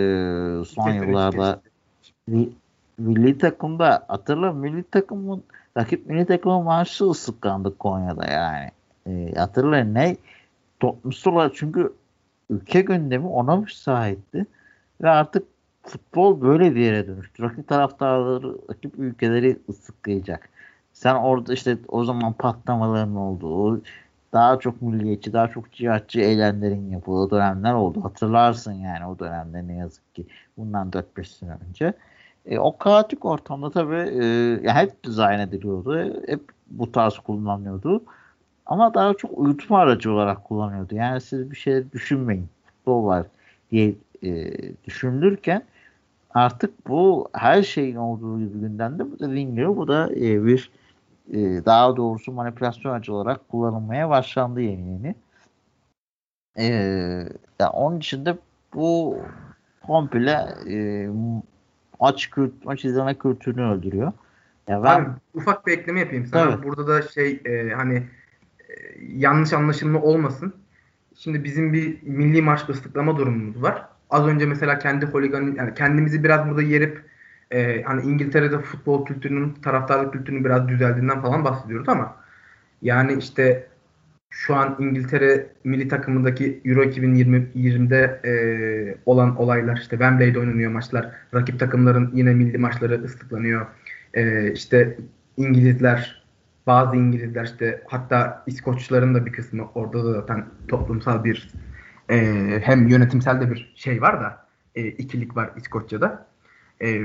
son 0.66 0.91
yıllarda 0.91 1.61
milli 2.99 3.39
takımda 3.39 4.05
hatırla 4.09 4.53
milli 4.53 4.83
takımın 4.83 5.43
rakip 5.77 6.07
milli 6.07 6.27
takımın 6.27 6.64
maaşı 6.64 7.05
ıslıklandı 7.05 7.79
Konya'da 7.79 8.33
yani. 8.33 8.70
E, 9.07 9.35
hatırlayın 9.35 9.95
ne 9.95 10.16
toplumsal 10.81 11.33
olarak 11.33 11.53
çünkü 11.55 11.93
ülke 12.51 12.81
gündemi 12.81 13.27
ona 13.27 13.57
müsaitti 13.57 14.47
ve 15.03 15.11
artık 15.11 15.47
futbol 15.83 16.41
böyle 16.41 16.75
bir 16.75 16.81
yere 16.81 17.07
dönüştü. 17.07 17.43
Rakip 17.43 17.68
taraftarları, 17.68 18.57
rakip 18.70 18.99
ülkeleri 18.99 19.59
ıslıklayacak. 19.68 20.49
Sen 20.93 21.14
orada 21.14 21.53
işte 21.53 21.79
o 21.89 22.05
zaman 22.05 22.33
patlamaların 22.33 23.16
olduğu, 23.16 23.83
daha 24.33 24.59
çok 24.59 24.83
milliyetçi, 24.83 25.33
daha 25.33 25.49
çok 25.49 25.72
cihatçı 25.72 26.20
eylemlerin 26.20 26.91
yapıldığı 26.91 27.37
dönemler 27.37 27.75
oldu. 27.75 28.05
Hatırlarsın 28.05 28.72
yani 28.72 29.07
o 29.07 29.18
dönemde 29.18 29.66
ne 29.66 29.75
yazık 29.75 30.14
ki. 30.14 30.27
Bundan 30.59 30.91
4-5 30.91 31.25
sene 31.25 31.57
önce. 31.68 31.95
E, 32.47 32.59
o 32.59 32.79
kaotik 32.79 33.25
ortamda 33.25 33.71
tabii 33.71 34.11
e, 34.65 34.73
hep 34.73 35.05
dizayn 35.05 35.41
ediliyordu. 35.41 36.23
Hep 36.27 36.41
bu 36.71 36.93
tarz 36.93 37.19
kullanılıyordu. 37.19 38.03
Ama 38.67 38.95
daha 38.95 39.15
çok 39.15 39.39
uyutma 39.39 39.79
aracı 39.79 40.13
olarak 40.13 40.45
kullanıyordu. 40.45 40.95
Yani 40.95 41.21
siz 41.21 41.51
bir 41.51 41.57
şey 41.57 41.93
düşünmeyin. 41.93 42.49
Futbol 42.67 43.07
var 43.07 43.27
diye 43.71 43.95
e, 44.23 44.53
düşünülürken 44.85 45.63
artık 46.35 46.89
bu 46.89 47.29
her 47.33 47.63
şeyin 47.63 47.97
olduğu 47.97 48.39
gibi 48.39 48.59
gündemde 48.59 49.11
bu 49.13 49.19
dediğim 49.19 49.55
gibi 49.55 49.77
bu 49.77 49.89
da 49.89 50.11
e, 50.13 50.45
bir 50.45 50.71
e, 51.33 51.65
daha 51.65 51.97
doğrusu 51.97 52.33
manipülasyon 52.33 52.93
aracı 52.93 53.15
olarak 53.15 53.49
kullanılmaya 53.49 54.11
başlandı 54.11 54.61
yeni 54.61 54.89
yeni. 54.89 55.15
E, 56.59 56.65
yani 57.61 57.71
onun 57.73 58.01
dışında 58.01 58.39
bu 58.75 59.19
komple 59.87 60.49
e, 60.69 61.09
maç, 62.01 62.31
kült, 62.31 62.53
maç 62.65 62.85
izleme 62.85 63.19
kültürünü 63.19 63.63
öldürüyor. 63.63 64.13
Ya 64.69 64.83
ben 64.83 65.01
Abi, 65.01 65.09
ufak 65.35 65.67
bir 65.67 65.73
ekleme 65.73 66.01
yapayım 66.01 66.27
sana. 66.27 66.51
Evet. 66.51 66.65
Burada 66.65 66.87
da 66.87 67.03
şey 67.03 67.41
e, 67.45 67.71
hani 67.71 67.97
e, 68.61 68.75
yanlış 69.17 69.53
anlaşılma 69.53 70.03
olmasın. 70.03 70.55
Şimdi 71.17 71.45
bizim 71.45 71.73
bir 71.73 72.03
milli 72.03 72.43
maç 72.43 72.69
ıslıklama 72.69 73.17
durumumuz 73.17 73.63
var. 73.63 73.85
Az 74.11 74.27
önce 74.27 74.47
mesela 74.47 74.79
kendi 74.79 75.07
holigan 75.07 75.55
yani 75.57 75.75
kendimizi 75.75 76.25
biraz 76.25 76.49
burada 76.49 76.63
yerip 76.63 77.03
e, 77.51 77.83
hani 77.83 78.03
İngiltere'de 78.03 78.59
futbol 78.59 79.07
kültürünün 79.07 79.55
taraftarlık 79.55 80.13
kültürünün 80.13 80.45
biraz 80.45 80.69
düzeldiğinden 80.69 81.23
falan 81.23 81.45
bahsediyoruz 81.45 81.89
ama 81.89 82.17
yani 82.83 83.15
işte 83.15 83.69
şu 84.35 84.55
an 84.55 84.76
İngiltere 84.78 85.47
milli 85.64 85.89
takımındaki 85.89 86.61
Euro 86.64 86.85
2020'de 86.85 88.20
e, 88.24 88.32
olan 89.07 89.37
olaylar 89.37 89.76
işte 89.76 89.91
Wembley'de 89.91 90.39
oynanıyor 90.39 90.70
maçlar. 90.70 91.11
Rakip 91.35 91.61
takımların 91.61 92.11
yine 92.14 92.35
milli 92.35 92.59
maçları 92.59 93.05
ıslıklanıyor. 93.05 93.66
E, 94.14 94.53
işte 94.53 94.99
İngilizler 95.37 96.24
bazı 96.66 96.97
İngilizler 96.97 97.45
işte 97.45 97.82
hatta 97.87 98.45
İskoçların 98.47 99.14
da 99.14 99.26
bir 99.26 99.32
kısmı 99.32 99.70
orada 99.74 100.05
da 100.05 100.12
zaten 100.12 100.47
toplumsal 100.68 101.24
bir 101.24 101.53
e, 102.11 102.16
hem 102.64 102.89
yönetimsel 102.89 103.41
de 103.41 103.51
bir 103.51 103.72
şey 103.76 104.03
var 104.03 104.20
da 104.20 104.47
e, 104.74 104.87
ikilik 104.87 105.37
var 105.37 105.51
İskoçya'da. 105.57 106.26
E, 106.82 107.01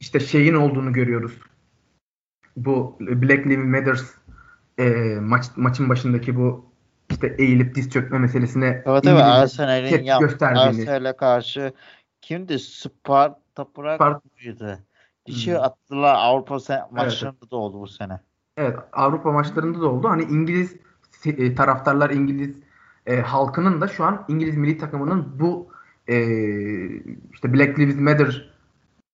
işte 0.00 0.20
şeyin 0.20 0.54
olduğunu 0.54 0.92
görüyoruz. 0.92 1.40
Bu 2.56 2.96
Black 3.00 3.46
Lives 3.46 3.66
Matters 3.66 4.17
e, 4.78 5.18
maç 5.20 5.44
maçın 5.56 5.88
başındaki 5.88 6.36
bu 6.36 6.64
işte 7.10 7.34
eğilip 7.38 7.74
diz 7.74 7.90
çökme 7.90 8.18
meselesine 8.18 8.82
evet, 8.86 9.06
evet, 9.06 9.22
Arsenal'in 9.22 10.04
yap, 10.04 10.22
Arsenal'e 10.52 11.16
karşı 11.16 11.72
kimdi? 12.20 12.58
Sparta 12.58 13.64
Prag 13.74 14.00
mıydı? 14.44 14.78
Şey 15.28 15.54
hmm. 15.54 15.62
attılar 15.62 16.14
Avrupa 16.14 16.60
sen- 16.60 16.84
maçlarında 16.90 17.36
evet. 17.42 17.50
da 17.50 17.56
oldu 17.56 17.80
bu 17.80 17.86
sene. 17.86 18.20
Evet 18.56 18.76
Avrupa 18.92 19.32
maçlarında 19.32 19.80
da 19.80 19.86
oldu. 19.86 20.08
Hani 20.08 20.22
İngiliz 20.22 20.76
e, 21.24 21.54
taraftarlar 21.54 22.10
İngiliz 22.10 22.56
e, 23.06 23.20
halkının 23.20 23.80
da 23.80 23.88
şu 23.88 24.04
an 24.04 24.24
İngiliz 24.28 24.56
milli 24.56 24.78
takımının 24.78 25.40
bu 25.40 25.68
e, 26.08 26.16
işte 27.32 27.54
Black 27.54 27.78
Lives 27.78 27.96
Matter 27.96 28.50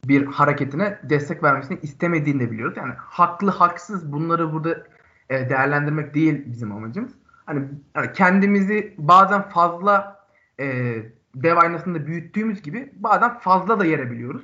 bir 0.05 0.27
hareketine 0.27 0.99
destek 1.03 1.43
vermesini 1.43 1.79
istemediğini 1.83 2.41
de 2.41 2.51
biliyoruz. 2.51 2.77
Yani 2.77 2.95
haklı 2.97 3.51
haksız 3.51 4.12
bunları 4.12 4.53
burada 4.53 4.87
e, 5.35 5.51
değerlendirmek 5.51 6.14
değil 6.14 6.43
bizim 6.47 6.72
amacımız. 6.72 7.12
Hani, 7.47 7.64
hani 7.95 8.12
kendimizi 8.12 8.95
bazen 8.99 9.43
fazla 9.49 10.26
e, 10.61 10.97
dev 11.35 11.57
aynasında 11.57 12.07
büyüttüğümüz 12.07 12.62
gibi 12.62 12.93
bazen 12.97 13.39
fazla 13.39 13.80
da 13.80 13.85
yerebiliyoruz. 13.85 14.43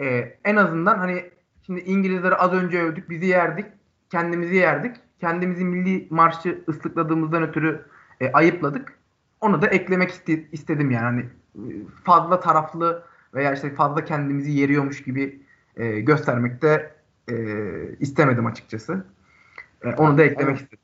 E, 0.00 0.38
en 0.44 0.56
azından 0.56 0.98
hani 0.98 1.30
şimdi 1.66 1.80
İngilizleri 1.80 2.34
az 2.34 2.52
önce 2.52 2.82
övdük, 2.82 3.10
bizi 3.10 3.26
yerdik, 3.26 3.66
kendimizi 4.10 4.54
yerdik. 4.54 4.96
Kendimizi 5.20 5.64
milli 5.64 6.06
marşı 6.10 6.64
ıslıkladığımızdan 6.68 7.42
ötürü 7.42 7.86
e, 8.20 8.32
ayıpladık. 8.32 8.98
Onu 9.40 9.62
da 9.62 9.66
eklemek 9.66 10.10
iste, 10.10 10.44
istedim 10.52 10.90
yani. 10.90 11.04
Hani 11.04 11.26
fazla 12.04 12.40
taraflı 12.40 13.02
veya 13.34 13.54
işte 13.54 13.74
fazla 13.74 14.04
kendimizi 14.04 14.50
yeriyormuş 14.50 15.02
gibi 15.02 15.40
e, 15.76 16.00
göstermekte 16.00 16.94
e, 17.28 17.34
istemedim 18.00 18.46
açıkçası. 18.46 19.04
E, 19.84 19.94
onu 19.94 20.18
da 20.18 20.22
eklemek 20.22 20.56
istedim. 20.56 20.78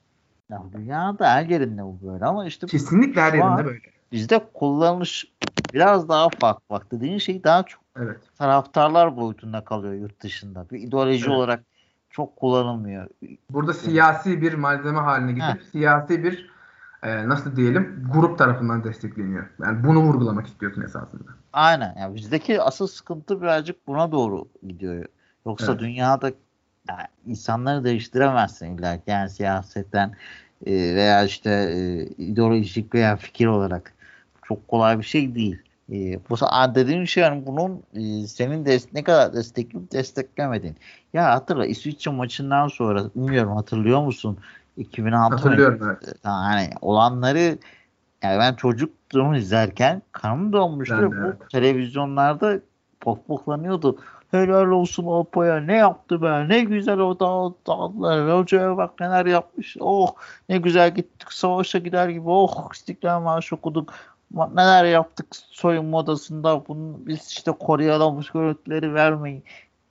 Ya 0.50 0.62
dünyada 0.72 1.30
her 1.30 1.46
yerinde 1.46 1.82
bu 1.82 1.98
böyle 2.02 2.24
ama 2.24 2.46
işte 2.46 2.66
kesinlikle 2.66 3.20
her 3.20 3.32
yerinde 3.32 3.64
böyle. 3.64 3.80
Bizde 4.12 4.40
kullanış 4.54 5.32
biraz 5.72 6.08
daha 6.08 6.28
farklı. 6.28 6.62
Bak 6.70 6.92
dediğin 6.92 7.18
şey 7.18 7.44
daha 7.44 7.62
çok 7.62 7.82
evet. 7.96 8.18
taraftarlar 8.38 9.16
boyutunda 9.16 9.64
kalıyor 9.64 9.94
yurt 9.94 10.22
dışında. 10.22 10.66
Bir 10.70 10.80
ideoloji 10.80 11.24
evet. 11.24 11.36
olarak 11.36 11.64
çok 12.10 12.36
kullanılmıyor. 12.36 13.06
Burada 13.50 13.74
siyasi 13.74 14.42
bir 14.42 14.54
malzeme 14.54 14.98
haline 14.98 15.32
getirip 15.32 15.62
Heh. 15.62 15.70
siyasi 15.70 16.24
bir 16.24 16.50
e, 17.02 17.28
nasıl 17.28 17.56
diyelim 17.56 18.08
grup 18.14 18.38
tarafından 18.38 18.84
destekleniyor. 18.84 19.46
Yani 19.62 19.84
bunu 19.84 20.00
vurgulamak 20.00 20.46
istiyorsun 20.46 20.82
esasında. 20.82 21.30
Aynen. 21.52 21.94
Yani 21.98 22.14
bizdeki 22.14 22.62
asıl 22.62 22.86
sıkıntı 22.86 23.42
birazcık 23.42 23.86
buna 23.86 24.12
doğru 24.12 24.48
gidiyor. 24.62 25.04
Yoksa 25.46 25.72
evet. 25.72 25.80
dünyada 25.80 26.32
yani 26.88 27.06
insanları 27.26 27.84
değiştiremezsin 27.84 28.78
illa 28.78 28.98
yani 29.06 29.30
siyasetten 29.30 30.14
e, 30.66 30.72
veya 30.72 31.24
işte 31.24 31.50
e, 31.50 32.02
ideolojik 32.24 32.94
veya 32.94 33.16
fikir 33.16 33.46
olarak 33.46 33.94
çok 34.42 34.68
kolay 34.68 34.98
bir 34.98 35.04
şey 35.04 35.34
değil. 35.34 35.58
E, 35.92 36.20
bu 36.30 36.36
dediğim 36.74 37.06
şey 37.06 37.22
yani 37.22 37.46
bunun 37.46 37.82
e, 37.94 38.26
senin 38.26 38.66
de 38.66 38.78
ne 38.94 39.04
kadar 39.04 39.34
destekleyip 39.34 39.92
desteklemedin. 39.92 40.76
Ya 41.12 41.34
hatırla 41.34 41.66
İsviçre 41.66 42.10
maçından 42.10 42.68
sonra 42.68 43.04
bilmiyorum 43.14 43.56
hatırlıyor 43.56 44.02
musun? 44.02 44.38
2006 44.76 45.34
Hatırlıyorum 45.34 45.80
evet. 45.82 46.14
Yani 46.24 46.70
olanları 46.80 47.58
yani 48.22 48.38
ben 48.38 48.54
çocukluğumu 48.54 49.36
izlerken 49.36 50.02
kanım 50.12 50.52
donmuştu. 50.52 51.12
Bu 51.12 51.26
evet. 51.26 51.50
televizyonlarda 51.50 52.60
pohpohlanıyordu. 53.00 53.98
Helal 54.30 54.70
olsun 54.70 55.06
Apo'ya 55.06 55.60
ne 55.60 55.76
yaptı 55.76 56.22
be 56.22 56.48
ne 56.48 56.60
güzel 56.60 56.98
o 56.98 57.20
dağıttılar. 57.20 58.38
Hocaya 58.38 58.76
bak 58.76 59.00
neler 59.00 59.26
yapmış. 59.26 59.76
Oh 59.80 60.14
ne 60.48 60.58
güzel 60.58 60.94
gittik 60.94 61.32
savaşa 61.32 61.78
gider 61.78 62.08
gibi. 62.08 62.28
Oh 62.28 62.70
İstiklal 62.72 63.20
Marşı 63.20 63.56
okuduk. 63.56 63.94
Neler 64.54 64.84
yaptık 64.84 65.26
soyunma 65.30 65.98
odasında. 65.98 66.68
Bunu 66.68 66.98
biz 67.06 67.28
işte 67.28 67.52
koruyalım 67.52 68.20
görüntüleri 68.34 68.94
vermeyin. 68.94 69.44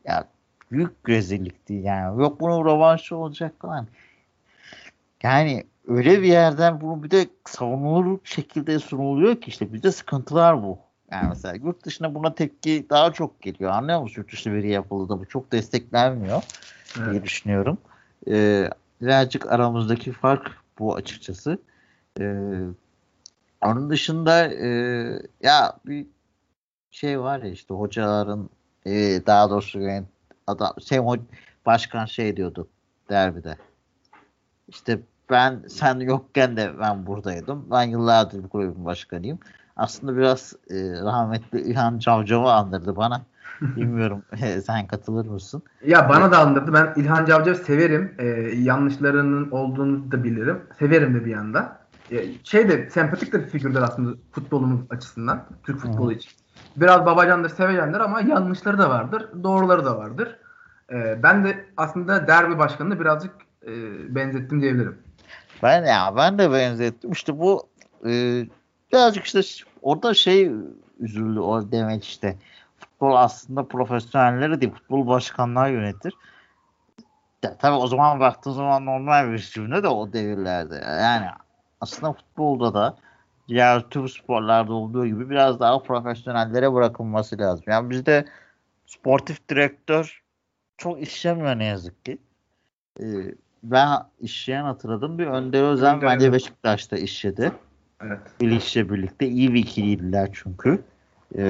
Ya 0.05 0.27
büyük 0.71 1.09
rezillikti 1.09 1.73
yani. 1.73 2.21
Yok 2.21 2.39
bunun 2.39 2.65
rövanşı 2.65 3.15
olacak 3.15 3.53
falan. 3.59 3.87
Yani 5.23 5.63
öyle 5.87 6.21
bir 6.21 6.27
yerden 6.27 6.81
bunu 6.81 7.03
bir 7.03 7.11
de 7.11 7.27
savunulur 7.45 8.19
şekilde 8.23 8.79
sunuluyor 8.79 9.41
ki 9.41 9.49
işte 9.49 9.73
bizde 9.73 9.91
sıkıntılar 9.91 10.63
bu. 10.63 10.88
Yani 11.11 11.29
mesela 11.29 11.55
yurt 11.55 11.85
dışına 11.85 12.15
buna 12.15 12.35
tepki 12.35 12.85
daha 12.89 13.13
çok 13.13 13.41
geliyor. 13.41 13.71
Anlıyor 13.71 14.01
musun? 14.01 14.21
Yurt 14.21 14.31
dışı 14.31 14.53
veri 14.53 14.69
yapıldı 14.69 15.09
da 15.09 15.19
bu 15.19 15.25
çok 15.25 15.51
desteklenmiyor 15.51 16.43
evet. 16.99 17.11
diye 17.11 17.23
düşünüyorum. 17.23 17.77
Ee, 18.27 18.69
birazcık 19.01 19.51
aramızdaki 19.51 20.11
fark 20.11 20.51
bu 20.79 20.95
açıkçası. 20.95 21.59
Ee, 22.19 22.61
onun 23.61 23.89
dışında 23.89 24.53
e, 24.53 24.69
ya 25.41 25.73
bir 25.85 26.07
şey 26.91 27.19
var 27.19 27.39
ya 27.39 27.51
işte 27.51 27.73
hocaların 27.73 28.49
e, 28.85 29.21
daha 29.25 29.49
doğrusu 29.49 29.79
yani 29.79 30.05
adam 30.47 30.73
şey 30.81 30.99
başkan 31.65 32.05
şey 32.05 32.37
diyordu 32.37 32.67
derbide. 33.09 33.57
İşte 34.67 34.99
ben 35.29 35.63
sen 35.69 35.99
yokken 35.99 36.57
de 36.57 36.79
ben 36.79 37.05
buradaydım. 37.05 37.67
Ben 37.71 37.83
yıllardır 37.83 38.43
bu 38.43 38.49
kulübün 38.49 38.85
başkanıyım 38.85 39.39
aslında 39.79 40.17
biraz 40.17 40.53
e, 40.69 40.75
rahmetli 41.03 41.61
İlhan 41.61 41.99
Cavcav'ı 41.99 42.51
andırdı 42.51 42.95
bana. 42.95 43.21
Bilmiyorum 43.61 44.23
sen 44.65 44.87
katılır 44.87 45.25
mısın? 45.25 45.63
Ya 45.85 46.09
bana 46.09 46.31
da 46.31 46.39
andırdı. 46.39 46.73
Ben 46.73 46.93
İlhan 47.01 47.25
Cavcav 47.25 47.53
severim. 47.53 48.15
Ee, 48.17 48.25
yanlışlarının 48.55 49.51
olduğunu 49.51 50.11
da 50.11 50.23
bilirim. 50.23 50.61
Severim 50.79 51.15
de 51.15 51.25
bir 51.25 51.31
yanda. 51.31 51.79
Ee, 52.11 52.25
şey 52.43 52.69
de 52.69 52.89
sempatik 52.89 53.33
de 53.33 53.39
bir 53.39 53.49
figürdür 53.49 53.81
aslında 53.81 54.17
futbolumuz 54.31 54.81
açısından. 54.89 55.45
Türk 55.63 55.79
futbolu 55.79 56.13
için. 56.13 56.31
Biraz 56.75 57.05
babacandır, 57.05 57.49
sevecendir 57.49 57.99
ama 57.99 58.21
yanlışları 58.21 58.77
da 58.77 58.89
vardır. 58.89 59.29
Doğruları 59.43 59.85
da 59.85 59.97
vardır. 59.97 60.37
Ee, 60.91 61.23
ben 61.23 61.45
de 61.45 61.65
aslında 61.77 62.27
derbi 62.27 62.57
başkanını 62.57 62.99
birazcık 62.99 63.31
e, 63.67 63.71
benzettim 64.15 64.61
diyebilirim. 64.61 64.97
Ben 65.63 65.85
ya 65.85 66.13
ben 66.17 66.37
de 66.37 66.51
benzettim. 66.51 67.11
İşte 67.11 67.39
bu 67.39 67.67
e, 68.05 68.43
birazcık 68.93 69.25
işte 69.25 69.41
orada 69.81 70.13
şey 70.13 70.51
üzüldü 70.99 71.39
o 71.39 71.71
demek 71.71 72.03
işte. 72.03 72.37
Futbol 72.77 73.15
aslında 73.15 73.63
profesyonelleri 73.63 74.61
değil, 74.61 74.73
futbol 74.73 75.07
başkanları 75.07 75.73
yönetir. 75.73 76.13
Ya, 77.43 77.57
tabii 77.57 77.75
o 77.75 77.87
zaman 77.87 78.19
baktığın 78.19 78.51
zaman 78.51 78.85
normal 78.85 79.31
bir 79.31 79.37
cümle 79.39 79.83
de 79.83 79.87
o 79.87 80.13
devirlerde. 80.13 80.75
Yani 80.75 81.25
aslında 81.81 82.13
futbolda 82.13 82.73
da 82.73 82.97
diğer 83.47 83.89
tüm 83.89 84.09
sporlarda 84.09 84.73
olduğu 84.73 85.05
gibi 85.05 85.29
biraz 85.29 85.59
daha 85.59 85.83
profesyonellere 85.83 86.73
bırakılması 86.73 87.37
lazım. 87.37 87.65
Yani 87.67 87.89
bizde 87.89 88.25
sportif 88.85 89.49
direktör 89.49 90.23
çok 90.77 91.01
işlemiyor 91.01 91.59
ne 91.59 91.65
yazık 91.65 92.05
ki. 92.05 92.17
Ee, 92.99 93.05
ben 93.63 93.89
işleyen 94.19 94.63
hatırladım. 94.63 95.19
Bir 95.19 95.27
Önder 95.27 95.63
Özen 95.63 95.95
Önder 95.95 96.09
bence 96.09 96.33
Beşiktaş'ta 96.33 96.97
işledi. 96.97 97.51
Evet. 98.03 98.19
Bilinç'le 98.41 98.75
birlikte 98.75 99.27
iyi 99.27 99.53
bir 99.53 99.59
ikiliydiler 99.59 100.29
çünkü. 100.33 100.83
Ee, 101.37 101.43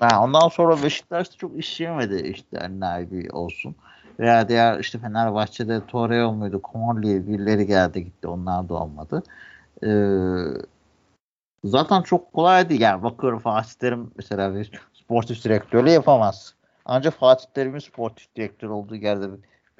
yani 0.00 0.16
ondan 0.20 0.48
sonra 0.48 0.82
Beşiktaş'ta 0.82 1.36
çok 1.36 1.58
işleyemedi 1.58 2.28
işte 2.28 2.80
Nabi 2.80 3.28
olsun. 3.32 3.76
Veya 4.20 4.48
diğer 4.48 4.78
işte 4.78 4.98
Fenerbahçe'de 4.98 5.86
Torreira 5.86 6.32
muydu? 6.32 6.62
Komorli 6.62 7.28
birileri 7.28 7.66
geldi 7.66 8.04
gitti. 8.04 8.28
Onlar 8.28 8.68
da 8.68 8.74
olmadı. 8.74 9.22
Ee, 9.84 9.88
zaten 11.64 12.02
çok 12.02 12.32
kolay 12.32 12.68
değil. 12.68 12.80
Yani 12.80 13.02
bakıyorum 13.02 13.38
Fatih 13.38 13.72
Terim 13.72 14.10
mesela 14.16 14.54
bir 14.54 14.70
sportif 14.94 15.44
direktörlüğü 15.44 15.90
yapamaz. 15.90 16.54
Ancak 16.84 17.14
Fatih 17.14 17.46
Terim'in 17.54 17.78
sportif 17.78 18.36
direktör 18.36 18.68
olduğu 18.68 18.94
yerde 18.94 19.26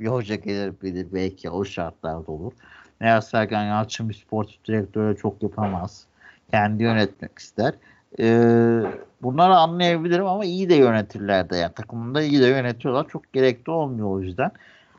bir 0.00 0.06
hoca 0.06 0.34
gelir 0.34 0.80
bilir 0.82 1.06
belki 1.12 1.50
o 1.50 1.64
şartlarda 1.64 2.32
olur. 2.32 2.52
Veya 3.00 3.22
Sergen 3.22 3.64
Yalçın 3.64 4.08
bir 4.08 4.14
sportif 4.14 4.64
direktörü 4.64 5.16
çok 5.16 5.42
yapamaz. 5.42 6.06
Kendi 6.50 6.82
yönetmek 6.82 7.38
ister. 7.38 7.74
Ee, 8.18 8.82
bunları 9.22 9.56
anlayabilirim 9.56 10.26
ama 10.26 10.44
iyi 10.44 10.68
de 10.68 10.74
yönetirler 10.74 11.50
de 11.50 11.56
yani 11.56 11.72
takımında 11.72 12.22
iyi 12.22 12.40
de 12.40 12.46
yönetiyorlar. 12.46 13.08
Çok 13.08 13.32
gerekli 13.32 13.70
olmuyor 13.70 14.10
o 14.10 14.20
yüzden. 14.20 14.50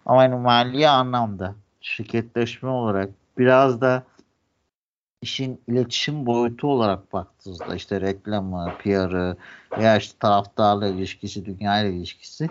Ama 0.05 0.23
yani 0.23 0.35
mali 0.35 0.89
anlamda 0.89 1.55
şirketleşme 1.81 2.69
olarak 2.69 3.09
biraz 3.37 3.81
da 3.81 4.03
işin 5.21 5.61
iletişim 5.67 6.25
boyutu 6.25 6.67
olarak 6.67 7.13
baktığınızda 7.13 7.75
işte 7.75 8.01
reklamı, 8.01 8.73
PR'ı 8.83 9.37
veya 9.77 9.97
işte 9.97 10.19
taraftarla 10.19 10.87
ilişkisi, 10.87 11.45
dünya 11.45 11.81
ile 11.81 11.93
ilişkisi 11.93 12.49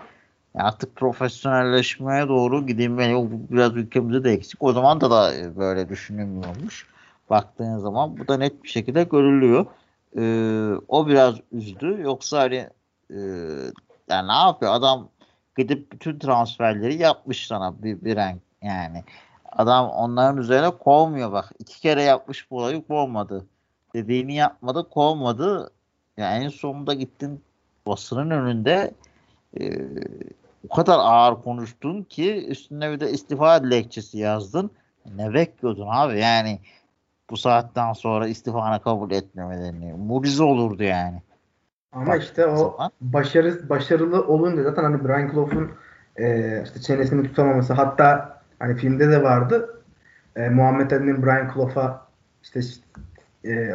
artık 0.55 0.95
profesyonelleşmeye 0.95 2.27
doğru 2.27 2.67
gidilmeli. 2.67 3.15
O 3.15 3.27
biraz 3.31 3.75
ülkemizde 3.75 4.23
de 4.23 4.31
eksik. 4.31 4.63
O 4.63 4.73
zaman 4.73 5.01
da 5.01 5.11
da 5.11 5.33
böyle 5.57 5.89
düşünülmüyormuş. 5.89 6.87
Baktığın 7.29 7.77
zaman 7.77 8.17
bu 8.17 8.27
da 8.27 8.37
net 8.37 8.63
bir 8.63 8.69
şekilde 8.69 9.03
görülüyor. 9.03 9.65
Ee, 10.17 10.73
o 10.87 11.07
biraz 11.07 11.35
üzdü. 11.51 12.01
Yoksa 12.01 12.39
hani 12.39 12.69
e, 13.11 13.17
yani 14.09 14.27
ne 14.27 14.33
yapıyor? 14.33 14.73
Adam 14.73 15.09
gidip 15.57 15.91
bütün 15.91 16.19
transferleri 16.19 16.95
yapmış 16.95 17.47
sana 17.47 17.83
bir, 17.83 18.05
bir 18.05 18.15
renk 18.15 18.41
yani. 18.61 19.03
Adam 19.51 19.89
onların 19.89 20.37
üzerine 20.37 20.69
kovmuyor 20.69 21.31
bak. 21.31 21.51
iki 21.59 21.81
kere 21.81 22.01
yapmış 22.01 22.51
bu 22.51 22.57
olayı 22.57 22.87
kovmadı. 22.87 23.45
Dediğini 23.95 24.35
yapmadı 24.35 24.89
kovmadı. 24.89 25.71
Yani 26.17 26.43
en 26.45 26.49
sonunda 26.49 26.93
gittin 26.93 27.41
basının 27.87 28.29
önünde 28.29 28.93
e, 29.59 29.87
o 30.69 30.75
kadar 30.75 30.99
ağır 30.99 31.41
konuştun 31.41 32.03
ki 32.03 32.47
üstüne 32.47 32.91
bir 32.91 32.99
de 32.99 33.11
istifa 33.11 33.63
dilekçesi 33.63 34.17
yazdın. 34.17 34.71
Ne 35.15 35.33
bekliyordun 35.33 35.87
abi 35.91 36.19
yani 36.19 36.59
bu 37.29 37.37
saatten 37.37 37.93
sonra 37.93 38.27
istifanı 38.27 38.81
kabul 38.81 39.11
etmemelerini. 39.11 39.93
Mucize 39.93 40.43
olurdu 40.43 40.83
yani. 40.83 41.21
Ama 41.91 42.07
Bak, 42.07 42.23
işte 42.23 42.45
o 42.45 42.77
başarı, 43.01 43.69
başarılı 43.69 44.27
olunca 44.27 44.63
zaten 44.63 44.83
hani 44.83 45.03
Brian 45.03 45.31
Clough'un 45.31 45.71
e, 46.17 46.61
işte 46.63 46.81
çenesini 46.81 47.27
tutamaması 47.27 47.73
hatta 47.73 48.39
hani 48.59 48.75
filmde 48.75 49.11
de 49.11 49.23
vardı 49.23 49.83
e, 50.35 50.49
Muhammed 50.49 50.91
Ali'nin 50.91 51.25
Brian 51.25 51.51
Clough'a 51.53 52.07
işte 52.43 52.59
e, 53.45 53.73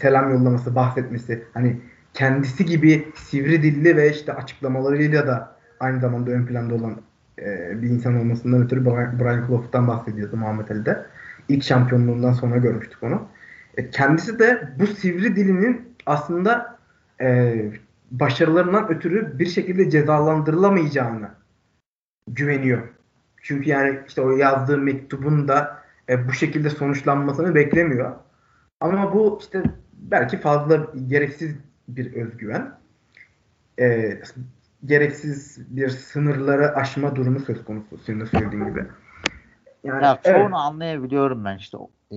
selam 0.00 0.30
yollaması, 0.30 0.74
bahsetmesi 0.74 1.44
hani 1.54 1.80
kendisi 2.14 2.64
gibi 2.64 3.08
sivri 3.14 3.62
dilli 3.62 3.96
ve 3.96 4.10
işte 4.10 4.32
açıklamalarıyla 4.32 5.26
da 5.26 5.56
aynı 5.80 6.00
zamanda 6.00 6.30
ön 6.30 6.46
planda 6.46 6.74
olan 6.74 6.96
e, 7.38 7.82
bir 7.82 7.90
insan 7.90 8.16
olmasından 8.16 8.62
ötürü 8.62 8.84
Brian, 8.84 9.46
Clough'tan 9.46 9.88
bahsediyordu 9.88 10.36
Muhammed 10.36 10.68
Ali'de 10.68 11.06
ilk 11.48 11.64
şampiyonluğundan 11.64 12.32
sonra 12.32 12.56
görmüştük 12.56 13.02
onu. 13.02 13.28
E, 13.76 13.90
kendisi 13.90 14.38
de 14.38 14.68
bu 14.78 14.86
sivri 14.86 15.36
dilinin 15.36 15.94
aslında 16.06 16.78
e, 17.20 17.54
başarılarından 18.10 18.88
ötürü 18.88 19.38
bir 19.38 19.46
şekilde 19.46 19.90
cezalandırılamayacağını 19.90 21.28
güveniyor. 22.28 22.82
Çünkü 23.42 23.70
yani 23.70 23.98
işte 24.08 24.20
o 24.20 24.36
yazdığı 24.36 24.78
mektubun 24.78 25.48
da 25.48 25.78
e, 26.08 26.28
bu 26.28 26.32
şekilde 26.32 26.70
sonuçlanmasını 26.70 27.54
beklemiyor. 27.54 28.12
Ama 28.80 29.14
bu 29.14 29.38
işte 29.40 29.62
belki 29.92 30.38
fazla 30.38 30.86
gereksiz 31.06 31.56
bir 31.88 32.12
özgüven. 32.12 32.74
E, 33.80 34.18
gereksiz 34.84 35.58
bir 35.76 35.88
sınırları 35.88 36.76
aşma 36.76 37.16
durumu 37.16 37.40
söz 37.40 37.64
konusu 37.64 37.98
senin 37.98 38.24
söylediğin 38.24 38.64
gibi. 38.64 38.86
Yani, 39.84 40.04
ya 40.04 40.18
çoğunu 40.24 40.38
evet. 40.38 40.54
anlayabiliyorum 40.54 41.44
ben 41.44 41.56
işte 41.56 41.78
e, 42.10 42.16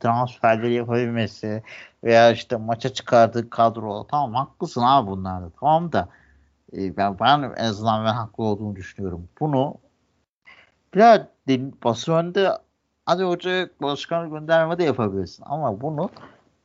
transferleri 0.00 0.72
yapabilmesi 0.72 1.62
veya 2.04 2.30
işte 2.30 2.56
maça 2.56 2.88
çıkardığı 2.88 3.50
kadro 3.50 4.06
tamam 4.06 4.34
haklısın 4.34 4.82
abi 4.84 5.10
bunlarda 5.10 5.50
tamam 5.60 5.92
da 5.92 6.08
e, 6.72 6.96
ben, 6.96 7.18
ben 7.18 7.42
en 7.56 7.64
azından 7.64 8.04
ben 8.04 8.12
haklı 8.12 8.44
olduğunu 8.44 8.76
düşünüyorum. 8.76 9.28
Bunu 9.40 9.74
biraz 10.94 11.20
basın 11.84 12.12
önünde 12.12 12.48
hadi 13.06 13.22
hoca 13.22 13.68
başkanı 13.82 14.30
gönderme 14.30 14.78
de 14.78 14.84
yapabilirsin 14.84 15.44
ama 15.46 15.80
bunu 15.80 16.10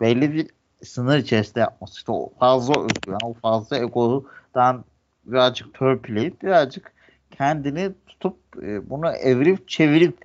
belli 0.01 0.33
bir 0.33 0.49
sınır 0.83 1.17
içerisinde 1.17 1.59
yapması. 1.59 1.93
İşte 1.93 2.11
o 2.11 2.31
fazla 2.39 2.83
özgüven, 2.83 3.19
o 3.23 3.33
fazla 3.33 3.77
egodan 3.77 4.85
birazcık 5.25 5.73
törpüleyip 5.73 6.41
birazcık 6.41 6.93
kendini 7.31 7.91
tutup 8.07 8.37
e, 8.63 8.89
bunu 8.89 9.11
evirip 9.11 9.67
çevirip 9.67 10.17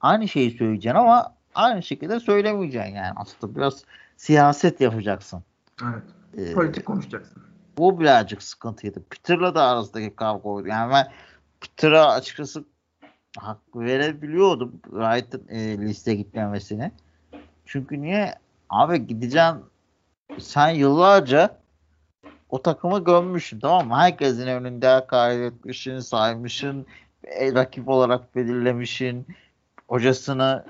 aynı 0.00 0.28
şeyi 0.28 0.50
söyleyeceksin 0.50 0.98
ama 0.98 1.34
aynı 1.54 1.82
şekilde 1.82 2.20
söylemeyeceksin 2.20 2.94
yani 2.94 3.12
aslında 3.16 3.56
biraz 3.56 3.84
siyaset 4.16 4.80
yapacaksın. 4.80 5.42
Evet. 5.82 6.02
Ee, 6.38 6.52
Politik 6.52 6.86
konuşacaksın. 6.86 7.42
Bu 7.78 8.00
birazcık 8.00 8.42
sıkıntıydı. 8.42 9.02
Peter'la 9.10 9.54
da 9.54 9.64
arasındaki 9.64 10.16
kavga 10.16 10.48
oldu. 10.48 10.66
Yani 10.66 10.92
ben 10.92 11.08
Peter'a 11.60 12.12
açıkçası 12.12 12.64
hak 13.38 13.58
verebiliyordum 13.74 14.80
Wright'ın 14.84 15.48
e, 15.48 15.78
liste 15.78 16.14
gitmemesini. 16.14 16.92
Çünkü 17.66 18.02
niye? 18.02 18.34
Abi 18.70 19.06
gideceksin 19.06 19.64
sen 20.38 20.68
yıllarca 20.68 21.60
o 22.48 22.62
takımı 22.62 23.04
gömmüşsün 23.04 23.60
tamam 23.60 23.88
mı? 23.88 23.96
Herkesin 23.96 24.46
önünde 24.46 25.04
kaybetmişsin, 25.08 25.98
saymışsın, 25.98 26.86
e, 27.24 27.54
rakip 27.54 27.88
olarak 27.88 28.36
belirlemişsin 28.36 29.26
hocasını 29.88 30.64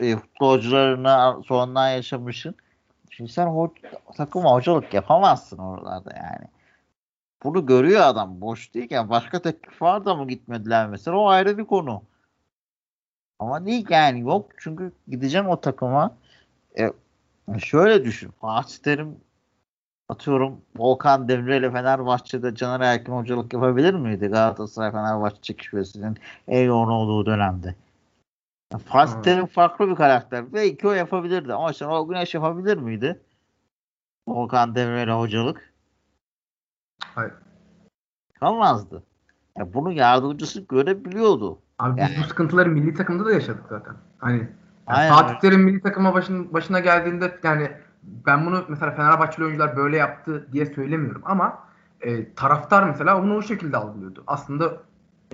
e, 0.00 0.16
futbolcularına 0.16 1.42
sonundan 1.42 1.90
yaşamışsın. 1.90 2.54
Şimdi 3.10 3.32
sen 3.32 3.46
ho 3.46 3.74
takıma 4.16 4.52
hocalık 4.52 4.94
yapamazsın 4.94 5.58
oralarda 5.58 6.10
yani. 6.16 6.48
Bunu 7.44 7.66
görüyor 7.66 8.00
adam. 8.00 8.40
Boş 8.40 8.74
değilken 8.74 9.10
başka 9.10 9.42
teklif 9.42 9.82
var 9.82 10.04
da 10.04 10.14
mı 10.14 10.28
gitmediler 10.28 10.88
mesela 10.88 11.16
o 11.16 11.28
ayrı 11.28 11.58
bir 11.58 11.64
konu. 11.64 12.02
Ama 13.38 13.66
değil 13.66 13.86
yani 13.90 14.20
yok 14.20 14.50
çünkü 14.58 14.92
gideceğim 15.08 15.48
o 15.48 15.60
takıma. 15.60 16.16
E, 16.78 16.90
şöyle 17.58 18.04
düşün. 18.04 18.30
Fatih 18.40 18.76
Terim 18.76 19.16
atıyorum 20.08 20.60
Volkan 20.76 21.28
Demirel 21.28 21.60
ile 21.60 21.70
Fenerbahçe'de 21.70 22.54
Caner 22.54 22.80
Erkin 22.80 23.12
hocalık 23.12 23.52
yapabilir 23.52 23.94
miydi 23.94 24.26
Galatasaray 24.26 24.92
Fenerbahçe 24.92 25.42
çekişmesinin 25.42 26.18
en 26.48 26.64
yoğun 26.64 26.88
olduğu 26.88 27.26
dönemde? 27.26 27.74
Fatih 28.86 29.22
Terim 29.22 29.46
farklı 29.46 29.88
bir 29.88 29.94
karakter. 29.94 30.52
Belki 30.52 30.88
o 30.88 30.92
yapabilirdi 30.92 31.54
ama 31.54 31.72
Şenol 31.72 32.08
Güneş 32.08 32.34
yapabilir 32.34 32.76
miydi? 32.76 33.20
Volkan 34.28 34.74
Demirel'e 34.74 35.12
hocalık. 35.12 35.72
Hayır. 37.04 37.32
Kalmazdı. 38.40 39.02
Ya 39.58 39.74
bunu 39.74 39.92
yardımcısı 39.92 40.60
görebiliyordu. 40.60 41.58
Abi 41.78 42.00
yani. 42.00 42.10
biz 42.10 42.24
bu 42.24 42.28
sıkıntıları 42.28 42.70
milli 42.70 42.94
takımda 42.94 43.24
da 43.24 43.32
yaşadık 43.32 43.64
zaten. 43.68 43.94
Hani 44.18 44.48
yani 44.88 45.08
Fatih 45.08 45.34
Terim 45.40 45.60
milli 45.60 45.80
takıma 45.80 46.14
başın, 46.14 46.52
başına 46.54 46.80
geldiğinde 46.80 47.38
yani 47.42 47.70
ben 48.02 48.46
bunu 48.46 48.64
mesela 48.68 48.92
Fenerbahçeli 48.92 49.44
oyuncular 49.44 49.76
böyle 49.76 49.96
yaptı 49.96 50.48
diye 50.52 50.66
söylemiyorum 50.66 51.22
ama 51.24 51.58
e, 52.00 52.34
taraftar 52.34 52.82
mesela 52.88 53.20
onu 53.22 53.36
o 53.36 53.42
şekilde 53.42 53.76
algılıyordu. 53.76 54.24
Aslında 54.26 54.72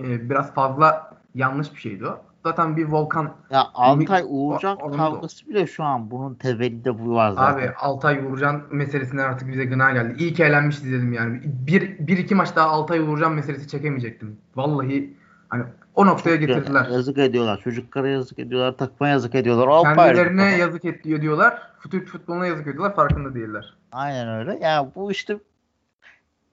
e, 0.01 0.29
biraz 0.29 0.53
fazla 0.53 1.11
yanlış 1.35 1.73
bir 1.73 1.79
şeydi 1.79 2.07
o. 2.07 2.21
zaten 2.43 2.77
bir 2.77 2.85
volkan. 2.85 3.31
Ya 3.49 3.63
Altay 3.73 4.23
Uğurcan 4.27 4.77
kavgası 4.77 5.47
bile 5.47 5.67
şu 5.67 5.83
an 5.83 6.11
bunun 6.11 6.35
temelinde 6.35 6.99
bu 6.99 7.15
var 7.15 7.31
zaten. 7.31 7.67
Abi 7.67 7.73
Altay 7.79 8.25
Uğurcan 8.25 8.61
meselesinden 8.71 9.23
artık 9.23 9.47
bize 9.47 9.65
gına 9.65 9.91
geldi. 9.91 10.15
İyi 10.23 10.33
ki 10.33 10.43
eğlenmişiz 10.43 10.91
dedim 10.91 11.13
yani. 11.13 11.41
Bir, 11.43 12.07
bir 12.07 12.17
iki 12.17 12.35
maç 12.35 12.55
daha 12.55 12.67
Altay 12.67 12.99
Uğurcan 12.99 13.31
meselesi 13.31 13.67
çekemeyecektim. 13.67 14.37
Vallahi 14.55 15.13
hani 15.49 15.63
o 15.95 16.05
noktaya 16.05 16.35
getirdiler. 16.35 16.87
Yazık 16.87 17.17
ediyorlar. 17.17 17.61
Çocuklara 17.63 18.07
yazık 18.07 18.39
ediyorlar. 18.39 18.77
Takma 18.77 19.07
yazık 19.07 19.35
ediyorlar. 19.35 19.67
All 19.67 19.83
Kendilerine 19.83 20.57
yazık 20.57 20.85
ediyor 20.85 21.21
diyorlar. 21.21 21.61
Türk 21.91 22.07
futboluna 22.07 22.47
yazık 22.47 22.67
ediyorlar. 22.67 22.95
Farkında 22.95 23.33
değiller. 23.35 23.73
Aynen 23.91 24.27
öyle. 24.29 24.59
Yani 24.61 24.89
bu 24.95 25.11
işte 25.11 25.37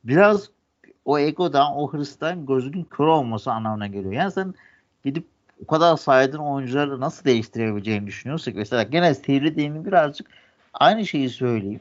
biraz 0.04 0.50
o 1.04 1.18
egodan, 1.18 1.76
o 1.76 1.92
hırstan 1.92 2.46
gözünün 2.46 2.84
kör 2.84 3.06
olması 3.06 3.52
anlamına 3.52 3.86
geliyor. 3.86 4.12
Yani 4.12 4.32
sen 4.32 4.54
gidip 5.04 5.24
o 5.64 5.66
kadar 5.66 5.96
saydığın 5.96 6.38
oyuncuları 6.38 7.00
nasıl 7.00 7.24
değiştirebileceğini 7.24 8.06
düşünüyorsak 8.06 8.54
mesela 8.54 8.82
gene 8.82 9.14
sihirli 9.14 9.56
değini 9.56 9.86
birazcık 9.86 10.26
aynı 10.74 11.06
şeyi 11.06 11.30
söyleyeyim. 11.30 11.80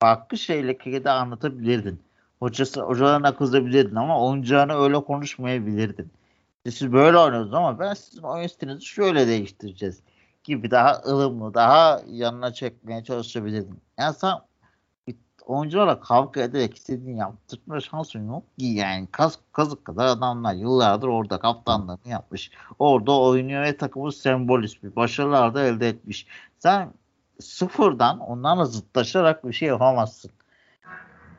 Farklı 0.00 0.38
şeyle 0.38 1.04
de 1.04 1.10
anlatabilirdin. 1.10 2.00
Hocası, 2.38 2.80
hocalarına 2.80 3.36
kızabilirdin 3.36 3.96
ama 3.96 4.26
oyuncağını 4.26 4.82
öyle 4.84 4.94
konuşmayabilirdin. 4.94 6.10
Siz 6.70 6.92
böyle 6.92 7.18
oynuyorsunuz 7.18 7.54
ama 7.54 7.78
ben 7.78 7.94
sizin 7.94 8.22
oyun 8.22 8.46
stilinizi 8.46 8.84
şöyle 8.84 9.26
değiştireceğiz 9.26 10.02
gibi 10.44 10.70
daha 10.70 11.02
ılımlı, 11.06 11.54
daha 11.54 12.00
yanına 12.06 12.52
çekmeye 12.52 13.04
çalışabilirdin. 13.04 13.80
Yani 13.98 14.14
sen 14.14 14.34
oyuncularla 15.46 16.00
kavga 16.00 16.40
ederek 16.40 16.76
istediğini 16.76 17.18
yaptırma 17.18 17.80
şansın 17.80 18.28
yok 18.28 18.58
ki 18.58 18.66
yani 18.66 19.08
kaz, 19.12 19.38
kazık 19.52 19.84
kadar 19.84 20.06
adamlar 20.06 20.54
yıllardır 20.54 21.08
orada 21.08 21.38
kaptanlığını 21.38 21.98
yapmış. 22.06 22.50
Orada 22.78 23.20
oynuyor 23.20 23.62
ve 23.62 23.76
takımı 23.76 24.12
sembol 24.12 24.62
ismi. 24.62 24.96
Başarılar 24.96 25.54
da 25.54 25.62
elde 25.64 25.88
etmiş. 25.88 26.26
Sen 26.58 26.92
sıfırdan 27.40 28.20
onlarla 28.20 28.64
zıtlaşarak 28.64 29.48
bir 29.48 29.52
şey 29.52 29.68
yapamazsın. 29.68 30.30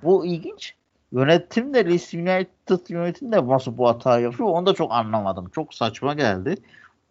Bu 0.03 0.25
ilginç. 0.25 0.75
Yönetim 1.15 1.73
de 1.73 1.85
Leeds 1.85 2.13
United 2.13 2.89
yönetim 2.89 3.31
de 3.31 3.47
nasıl 3.47 3.77
bu 3.77 3.87
hata 3.87 4.19
yapıyor 4.19 4.49
onu 4.49 4.65
da 4.65 4.73
çok 4.73 4.91
anlamadım. 4.91 5.49
Çok 5.49 5.73
saçma 5.73 6.13
geldi. 6.13 6.55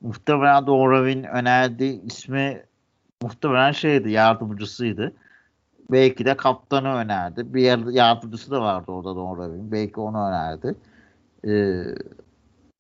Muhtemelen 0.01 0.67
Doğravin 0.67 1.23
önerdiği 1.23 2.03
ismi 2.03 2.63
muhtemelen 3.23 3.73
şeydi 3.73 4.11
yardımcısıydı 4.11 5.13
Belki 5.91 6.25
de 6.25 6.37
kaptanı 6.37 6.89
önerdi. 6.89 7.55
Bir 7.55 7.93
yardımcısı 7.93 8.51
da 8.51 8.61
vardı 8.61 8.93
orada 8.93 9.17
Don 9.17 9.73
Belki 9.73 10.01
onu 10.01 10.29
önerdi. 10.29 10.75
Ee, 11.47 11.85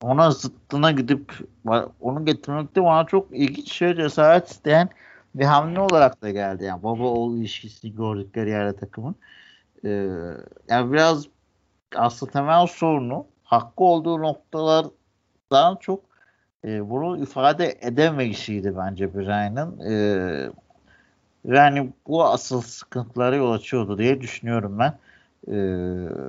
ona 0.03 0.31
zıttına 0.31 0.91
gidip 0.91 1.33
onu 2.01 2.25
getirmek 2.25 2.77
de 2.77 2.83
bana 2.83 3.05
çok 3.07 3.27
ilginç 3.33 3.72
şey 3.72 3.95
cesaret 3.95 4.49
isteyen 4.49 4.89
bir 5.35 5.45
hamle 5.45 5.81
olarak 5.81 6.22
da 6.22 6.31
geldi. 6.31 6.64
Yani 6.64 6.83
baba 6.83 7.05
oğul 7.05 7.39
ilişkisini 7.39 7.95
gördükleri 7.95 8.51
yerde 8.51 8.77
takımın. 8.77 9.14
Ee, 9.85 10.09
yani 10.68 10.93
biraz 10.93 11.26
aslında 11.97 12.32
temel 12.32 12.66
sorunu 12.66 13.26
hakkı 13.45 13.85
olduğu 13.85 14.22
noktalardan 14.22 15.76
çok 15.80 16.01
e, 16.64 16.91
bunu 16.91 17.22
ifade 17.22 17.78
edemeyişiydi 17.80 18.76
bence 18.76 19.14
Brian'ın. 19.14 19.80
E, 19.80 19.95
yani 21.45 21.93
bu 22.07 22.24
asıl 22.24 22.61
sıkıntılara 22.61 23.37
yol 23.37 23.53
açıyordu 23.53 23.99
diye 23.99 24.20
düşünüyorum 24.20 24.78
ben. 24.78 24.99
E, 25.49 25.57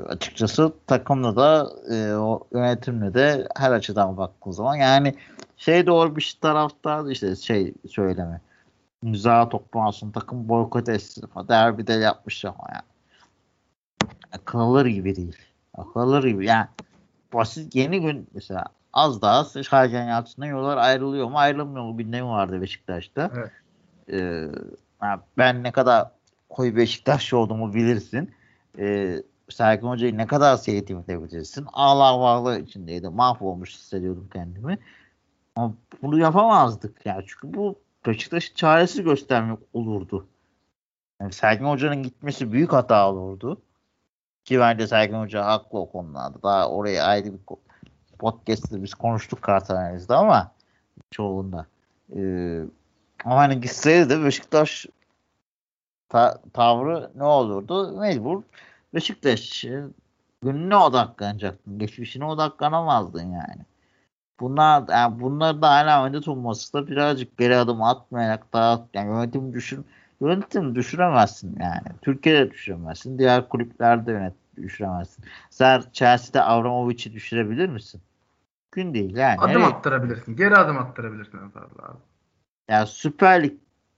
açıkçası 0.08 0.74
takımla 0.88 1.36
da 1.36 1.70
e, 1.96 2.16
o 2.16 2.48
yönetimle 2.54 3.14
de 3.14 3.48
her 3.56 3.72
açıdan 3.72 4.18
baktığım 4.18 4.54
zaman 4.54 4.76
yani 4.76 5.16
şey 5.58 5.88
doğru 5.88 6.16
bir 6.16 6.38
tarafta 6.42 7.12
işte 7.12 7.36
şey 7.36 7.74
söyleme 7.90 8.42
imza 9.04 9.50
toplansın 9.50 10.12
takım 10.12 10.50
boykot 10.50 10.90
etsin 10.90 11.30
derbide 11.50 11.94
yapmış 11.94 12.46
ama 12.46 12.64
yani 12.74 12.95
akılır 14.36 14.86
gibi 14.86 15.16
değil 15.16 15.38
akılır 15.74 16.24
gibi 16.24 16.46
yani 16.46 16.68
basit 17.34 17.76
yeni 17.76 18.02
gün 18.02 18.28
mesela 18.34 18.66
az 18.94 19.22
daha 19.22 19.64
Şahin 19.64 20.08
Yalçın'dan 20.08 20.48
yollar 20.48 20.78
ayrılıyor 20.78 21.28
mu 21.28 21.38
ayrılmıyor 21.38 21.86
mu 21.86 21.98
gündemi 21.98 22.28
vardı 22.28 22.62
Beşiktaş'ta. 22.62 23.32
Evet. 23.36 23.52
Ee, 24.12 24.48
ben 25.38 25.64
ne 25.64 25.72
kadar 25.72 26.12
koyu 26.50 26.76
Beşiktaşlı 26.76 27.38
olduğumu 27.38 27.74
bilirsin. 27.74 28.32
Ee, 28.80 29.24
Serkan 29.50 29.88
Hoca'yı 29.88 30.18
ne 30.18 30.28
kadar 30.28 30.58
sevdiğimi 30.58 31.08
de 31.08 31.24
bilirsin. 31.24 31.66
Ağlar 31.74 32.20
varlığı 32.20 32.60
içindeydi. 32.60 33.10
Mahvolmuş 33.10 33.74
hissediyordum 33.74 34.30
kendimi. 34.34 34.78
Ama 35.56 35.74
bunu 36.02 36.20
yapamazdık. 36.20 37.06
Yani 37.06 37.24
çünkü 37.28 37.54
bu 37.54 37.76
Beşiktaş'ı 38.08 38.56
çaresiz 38.56 39.04
göstermek 39.04 39.60
olurdu. 39.74 40.28
Yani 41.22 41.34
Serkan 41.34 41.70
Hoca'nın 41.70 42.04
gitmesi 42.04 42.52
büyük 42.52 42.74
hata 42.74 43.12
olurdu. 43.12 43.62
Ki 44.46 44.60
bence 44.60 44.88
Serkan 44.88 45.22
Hoca 45.22 45.46
haklı 45.46 45.80
o 45.80 45.92
konularda. 45.92 46.44
Daha 46.44 46.70
oraya 46.70 47.04
ayrı 47.04 47.34
bir 47.34 47.40
podcast'te 48.20 48.84
biz 48.84 48.94
konuştuk 48.94 49.42
kartanenizde 49.42 50.14
ama 50.14 50.52
çoğunda. 51.12 51.66
Ee, 52.16 52.62
ama 53.26 53.36
hani 53.36 53.62
gitseydi 53.62 54.10
de 54.10 54.24
Beşiktaş 54.24 54.86
ta- 56.10 56.42
tavrı 56.54 57.12
ne 57.16 57.24
olurdu? 57.24 58.00
Mecbur 58.00 58.44
Beşiktaş 58.94 59.66
gününe 60.42 60.76
odaklanacaktın. 60.76 61.80
Geçmişine 61.80 62.26
odaklanamazdın 62.26 63.24
yani. 63.24 63.66
Bunlar 64.40 64.84
yani 64.90 65.20
bunlar 65.20 65.62
da 65.62 65.70
hala 65.70 66.06
önde 66.06 66.22
tutması 66.22 66.74
da 66.74 66.88
birazcık 66.88 67.38
geri 67.38 67.58
adım 67.58 67.82
atmayarak 67.84 68.54
daha 68.54 68.88
yani 68.94 69.10
yönetim 69.10 69.54
düşün 69.54 69.86
yönetim 70.22 70.76
düşüremezsin 70.76 71.58
yani. 71.60 71.98
Türkiye'de 72.02 72.52
düşüremezsin. 72.52 73.20
Diğer 73.20 73.50
kulüplerde 73.50 74.12
yönet 74.12 74.34
düşüremezsin. 74.58 75.26
Sen 75.50 75.84
Chelsea'de 75.94 76.42
Avramovic'i 76.42 77.14
düşürebilir 77.14 77.70
misin? 77.70 78.02
Gün 78.72 78.94
değil 78.94 79.16
yani. 79.16 79.40
Adım 79.40 79.62
evet. 79.62 79.74
attırabilirsin. 79.74 80.36
Geri 80.36 80.56
adım 80.56 80.78
attırabilirsin 80.78 81.38
abi. 81.38 81.52
Yani 82.70 82.88
Süper 82.88 83.44
Lig 83.44 83.54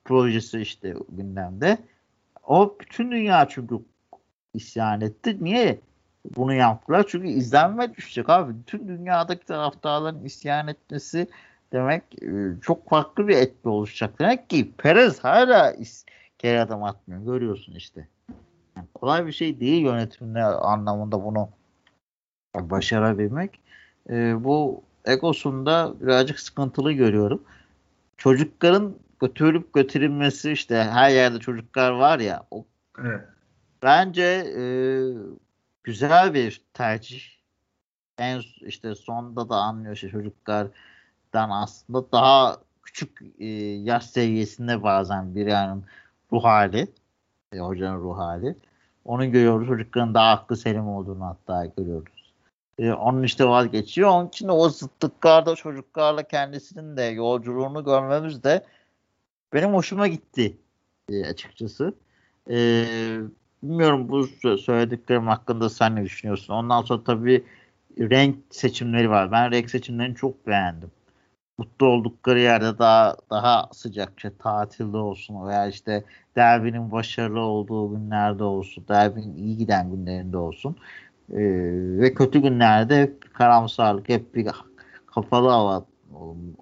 projesi 0.06 0.62
işte 0.62 0.96
gündemde. 1.10 1.78
O 2.44 2.78
bütün 2.80 3.12
dünya 3.12 3.48
çünkü 3.50 3.76
isyan 4.54 5.02
etti. 5.02 5.38
Niye 5.42 5.80
bunu 6.36 6.54
yaptılar? 6.54 7.06
Çünkü 7.08 7.28
izlenme 7.28 7.96
düşecek 7.96 8.30
abi. 8.30 8.54
Bütün 8.60 8.88
dünyadaki 8.88 9.46
taraftarların 9.46 10.26
isyan 10.26 10.68
etmesi 10.68 11.28
demek 11.72 12.24
e, 12.24 12.62
çok 12.62 12.90
farklı 12.90 13.28
bir 13.28 13.38
etki 13.38 13.70
oluşacak. 13.70 14.20
Demek 14.20 14.50
ki 14.50 14.72
Perez 14.78 15.20
hala 15.20 15.76
geri 16.38 16.62
adım 16.62 16.84
atmıyor. 16.84 17.26
Görüyorsun 17.26 17.76
işte. 17.76 18.08
Yani 18.78 18.88
kolay 18.94 19.26
bir 19.28 19.32
şey 19.32 19.60
değil 19.60 19.86
yönetimle 19.86 20.44
anlamında 20.44 21.24
bunu 21.24 21.50
başarabilmek. 22.56 23.60
E, 24.10 24.44
bu 24.44 24.84
egosunda 25.06 25.94
birazcık 26.02 26.40
sıkıntılı 26.40 26.92
görüyorum 26.92 27.42
çocukların 28.18 28.96
götürüp 29.22 29.74
götürülmesi 29.74 30.52
işte 30.52 30.76
her 30.84 31.10
yerde 31.10 31.40
çocuklar 31.40 31.92
var 31.92 32.20
ya 32.20 32.44
o 32.52 32.66
evet. 33.00 33.22
bence 33.84 34.24
e, 34.58 34.64
güzel 35.84 36.34
bir 36.34 36.62
tercih. 36.74 37.22
En 38.18 38.42
işte 38.62 38.96
sonda 38.96 39.50
da 39.50 39.56
anlıyor 39.56 39.94
işte 39.96 40.10
çocuklardan 41.28 41.50
aslında 41.50 42.12
daha 42.12 42.58
küçük 42.84 43.22
e, 43.40 43.46
yaş 43.84 44.06
seviyesinde 44.06 44.84
bazen 44.84 45.36
bir 45.36 45.48
yani 45.48 45.82
ruh 46.32 46.44
hali 46.44 46.88
e, 47.54 47.60
hocanın 47.60 48.02
ruh 48.02 48.18
hali. 48.18 48.56
Onu 49.06 49.32
görüyoruz. 49.32 49.68
Çocukların 49.68 50.14
daha 50.14 50.32
aklı 50.32 50.58
selim 50.58 50.88
olduğunu 50.88 51.26
hatta 51.26 51.66
görüyoruz. 51.78 52.34
E, 52.80 52.92
onun 52.92 53.24
işte 53.24 53.46
vazgeçiyor. 53.46 54.10
Onun 54.10 54.28
için 54.28 54.48
o 54.48 54.70
zıtlıklarda 54.70 55.56
çocuklarla 55.56 56.24
kendisinin 56.24 56.98
de 56.98 57.04
yolculuğunu 57.04 57.84
görmemiz 57.84 58.44
de 58.44 58.66
benim 59.54 59.74
hoşuma 59.74 60.08
gitti 60.08 60.58
e, 61.10 61.26
açıkçası. 61.26 61.94
E, 62.50 62.56
bilmiyorum 63.64 64.10
bu 64.10 64.28
söylediklerim 64.58 65.28
hakkında 65.28 65.70
sen 65.70 65.96
ne 65.96 66.04
düşünüyorsun? 66.04 66.54
Ondan 66.54 66.82
sonra 66.82 67.04
tabii 67.04 67.44
renk 68.00 68.36
seçimleri 68.50 69.10
var. 69.10 69.32
Ben 69.32 69.52
renk 69.52 69.70
seçimlerini 69.70 70.16
çok 70.16 70.48
beğendim. 70.48 70.92
Mutlu 71.58 71.86
oldukları 71.88 72.40
yerde 72.40 72.80
daha 72.80 73.16
daha 73.30 73.70
sıcakça 73.74 74.32
tatilde 74.38 74.98
olsun 74.98 75.48
veya 75.48 75.68
işte 75.68 76.04
derbinin 76.36 76.92
başarılı 76.92 77.40
olduğu 77.40 77.92
günlerde 77.92 78.44
olsun, 78.44 78.86
derbinin 78.90 79.36
iyi 79.38 79.58
giden 79.58 79.92
günlerinde 79.92 80.38
olsun. 80.38 80.76
Ee, 81.32 81.38
ve 82.00 82.14
kötü 82.14 82.42
günlerde 82.42 83.02
hep 83.02 83.34
karamsarlık, 83.34 84.10
hep 84.10 84.36
bir 84.36 84.48
kapalı 85.08 85.50
hava 85.50 85.86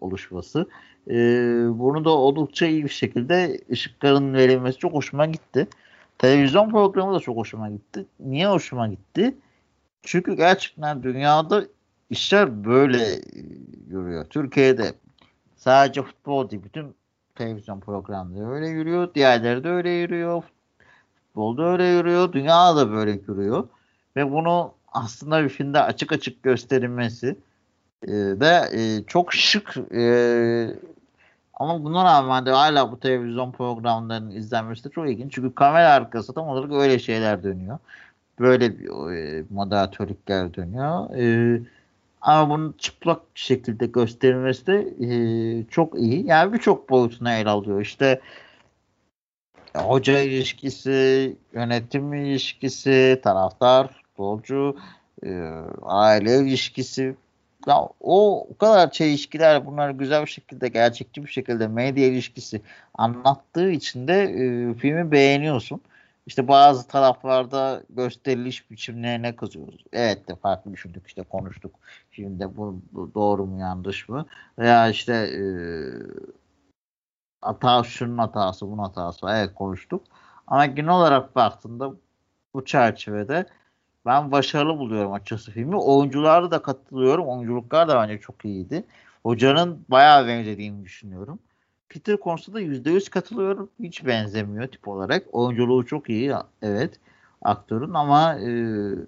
oluşması. 0.01 0.69
Ee, 1.09 1.13
bunu 1.69 2.05
da 2.05 2.09
oldukça 2.09 2.65
iyi 2.65 2.83
bir 2.83 2.89
şekilde 2.89 3.61
ışıkların 3.71 4.33
verilmesi 4.33 4.77
çok 4.77 4.93
hoşuma 4.93 5.25
gitti. 5.25 5.67
Televizyon 6.17 6.69
programı 6.69 7.13
da 7.13 7.19
çok 7.19 7.37
hoşuma 7.37 7.69
gitti. 7.69 8.05
Niye 8.19 8.47
hoşuma 8.47 8.87
gitti? 8.87 9.35
Çünkü 10.03 10.37
gerçekten 10.37 11.03
dünyada 11.03 11.65
işler 12.09 12.65
böyle 12.65 13.21
yürüyor. 13.87 14.25
Türkiye'de 14.25 14.93
sadece 15.55 16.01
futbol 16.01 16.49
değil 16.49 16.63
bütün 16.63 16.95
televizyon 17.35 17.79
programları 17.79 18.49
öyle 18.49 18.67
yürüyor. 18.67 19.13
Diğerleri 19.13 19.63
de 19.63 19.69
öyle 19.69 19.89
yürüyor. 19.89 20.43
Futbolda 21.27 21.63
öyle 21.63 21.85
yürüyor. 21.85 22.33
Dünya 22.33 22.75
da 22.75 22.91
böyle 22.91 23.11
yürüyor. 23.11 23.67
Ve 24.15 24.31
bunu 24.31 24.73
aslında 24.93 25.43
bir 25.43 25.49
filmde 25.49 25.79
açık 25.81 26.11
açık 26.11 26.43
gösterilmesi 26.43 27.35
e, 28.03 28.11
de 28.11 28.69
e, 28.73 29.03
çok 29.07 29.33
şık 29.33 29.77
e, 29.93 30.75
ama 31.53 31.83
buna 31.83 32.03
rağmen 32.03 32.45
de 32.45 32.51
hala 32.51 32.91
bu 32.91 32.99
televizyon 32.99 33.51
programlarının 33.51 34.31
izlenmesi 34.31 34.83
de 34.83 34.89
çok 34.89 35.09
ilginç. 35.09 35.33
Çünkü 35.33 35.55
kamera 35.55 35.89
arkası 35.89 36.33
tam 36.33 36.47
olarak 36.47 36.71
öyle 36.71 36.99
şeyler 36.99 37.43
dönüyor. 37.43 37.77
Böyle 38.39 38.79
bir 38.79 39.13
e, 39.13 39.43
moderatörlükler 39.49 40.53
dönüyor. 40.53 41.15
E, 41.15 41.61
ama 42.25 42.49
bunun 42.49 42.75
çıplak 42.77 43.21
şekilde 43.35 43.85
gösterilmesi 43.85 44.67
de 44.67 44.87
e, 45.01 45.09
çok 45.69 45.99
iyi. 45.99 46.25
Yani 46.27 46.53
birçok 46.53 46.89
boyutuna 46.89 47.37
el 47.37 47.47
alıyor. 47.47 47.81
İşte 47.81 48.21
hoca 49.75 50.19
ilişkisi, 50.19 51.35
yönetim 51.53 52.13
ilişkisi, 52.13 53.19
taraftar, 53.23 53.87
futbolcu, 53.87 54.77
e, 55.25 55.29
aile 55.81 56.37
ilişkisi 56.39 57.15
ya 57.67 57.77
o, 58.01 58.47
o 58.49 58.57
kadar 58.57 58.91
çelişkiler 58.91 59.65
bunları 59.65 59.91
güzel 59.91 60.21
bir 60.21 60.29
şekilde 60.29 60.67
gerçekçi 60.67 61.23
bir 61.23 61.31
şekilde 61.31 61.67
medya 61.67 62.07
ilişkisi 62.07 62.61
anlattığı 62.93 63.71
için 63.71 64.07
de 64.07 64.23
e, 64.23 64.73
filmi 64.73 65.11
beğeniyorsun. 65.11 65.81
İşte 66.25 66.47
bazı 66.47 66.87
taraflarda 66.87 67.83
gösteriliş 67.89 68.71
biçimlerine 68.71 69.35
kızıyoruz. 69.35 69.83
Evet 69.93 70.27
de 70.27 70.35
farklı 70.35 70.73
düşündük 70.73 71.07
işte 71.07 71.23
konuştuk. 71.23 71.75
Filmde 72.09 72.57
bu, 72.57 72.81
bu 72.91 73.11
doğru 73.15 73.45
mu 73.45 73.59
yanlış 73.59 74.09
mı? 74.09 74.25
Veya 74.59 74.89
işte 74.89 75.13
e, 75.13 75.41
hata 77.41 77.83
şunun 77.83 78.17
hatası 78.17 78.67
bunun 78.71 78.83
hatası 78.83 79.27
evet 79.29 79.55
konuştuk. 79.55 80.03
Ama 80.47 80.65
genel 80.65 80.89
olarak 80.89 81.35
baktığında 81.35 81.93
bu 82.53 82.65
çerçevede 82.65 83.45
ben 84.05 84.31
başarılı 84.31 84.77
buluyorum 84.79 85.13
açıkçası 85.13 85.51
filmi. 85.51 85.75
Oyuncularda 85.75 86.51
da 86.51 86.61
katılıyorum. 86.61 87.27
Oyunculuklar 87.27 87.87
da 87.87 87.95
bence 87.95 88.19
çok 88.19 88.45
iyiydi. 88.45 88.85
Hocanın 89.23 89.85
bayağı 89.89 90.27
benzediğini 90.27 90.85
düşünüyorum. 90.85 91.39
Peter 91.89 92.17
konusunda 92.17 92.61
%100 92.61 93.09
katılıyorum. 93.09 93.69
Hiç 93.79 94.05
benzemiyor 94.05 94.67
tip 94.67 94.87
olarak. 94.87 95.23
Oyunculuğu 95.31 95.85
çok 95.85 96.09
iyi 96.09 96.33
evet 96.61 96.99
aktörün 97.41 97.93
ama 97.93 98.35
e, 98.35 98.49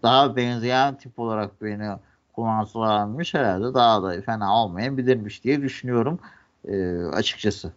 daha 0.03 0.35
benzeyen 0.35 0.97
tip 0.97 1.19
olarak 1.19 1.61
beni 1.61 1.89
kullansalarmış 2.33 3.33
herhalde 3.33 3.73
daha 3.73 4.03
da 4.03 4.21
fena 4.21 4.63
olmayabilirmiş 4.63 5.43
diye 5.43 5.61
düşünüyorum 5.61 6.19
e, 6.67 7.03
açıkçası. 7.03 7.71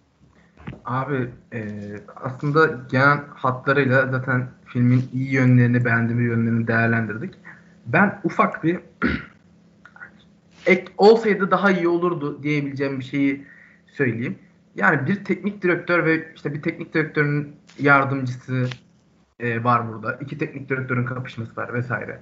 Abi 0.85 1.31
e, 1.53 1.61
aslında 2.17 2.67
genel 2.91 3.19
hatlarıyla 3.35 4.09
zaten 4.11 4.49
filmin 4.67 5.09
iyi 5.13 5.33
yönlerini, 5.33 5.85
beğendiğimiz 5.85 6.27
yönlerini 6.27 6.67
değerlendirdik. 6.67 7.35
Ben 7.87 8.21
ufak 8.25 8.65
bir 8.65 8.81
ek 10.67 10.85
olsaydı 10.99 11.51
daha 11.51 11.71
iyi 11.71 11.89
olurdu 11.89 12.43
diyebileceğim 12.43 12.99
bir 12.99 13.05
şeyi 13.05 13.47
söyleyeyim. 13.87 14.39
Yani 14.75 15.07
bir 15.07 15.25
teknik 15.25 15.63
direktör 15.63 16.05
ve 16.05 16.35
işte 16.35 16.55
bir 16.55 16.63
teknik 16.63 16.95
direktörün 16.95 17.57
yardımcısı 17.79 18.67
e, 19.41 19.65
var 19.65 19.93
burada. 19.93 20.13
İki 20.21 20.39
teknik 20.39 20.69
direktörün 20.69 21.05
kapışması 21.05 21.57
var 21.57 21.75
vesaire. 21.75 22.21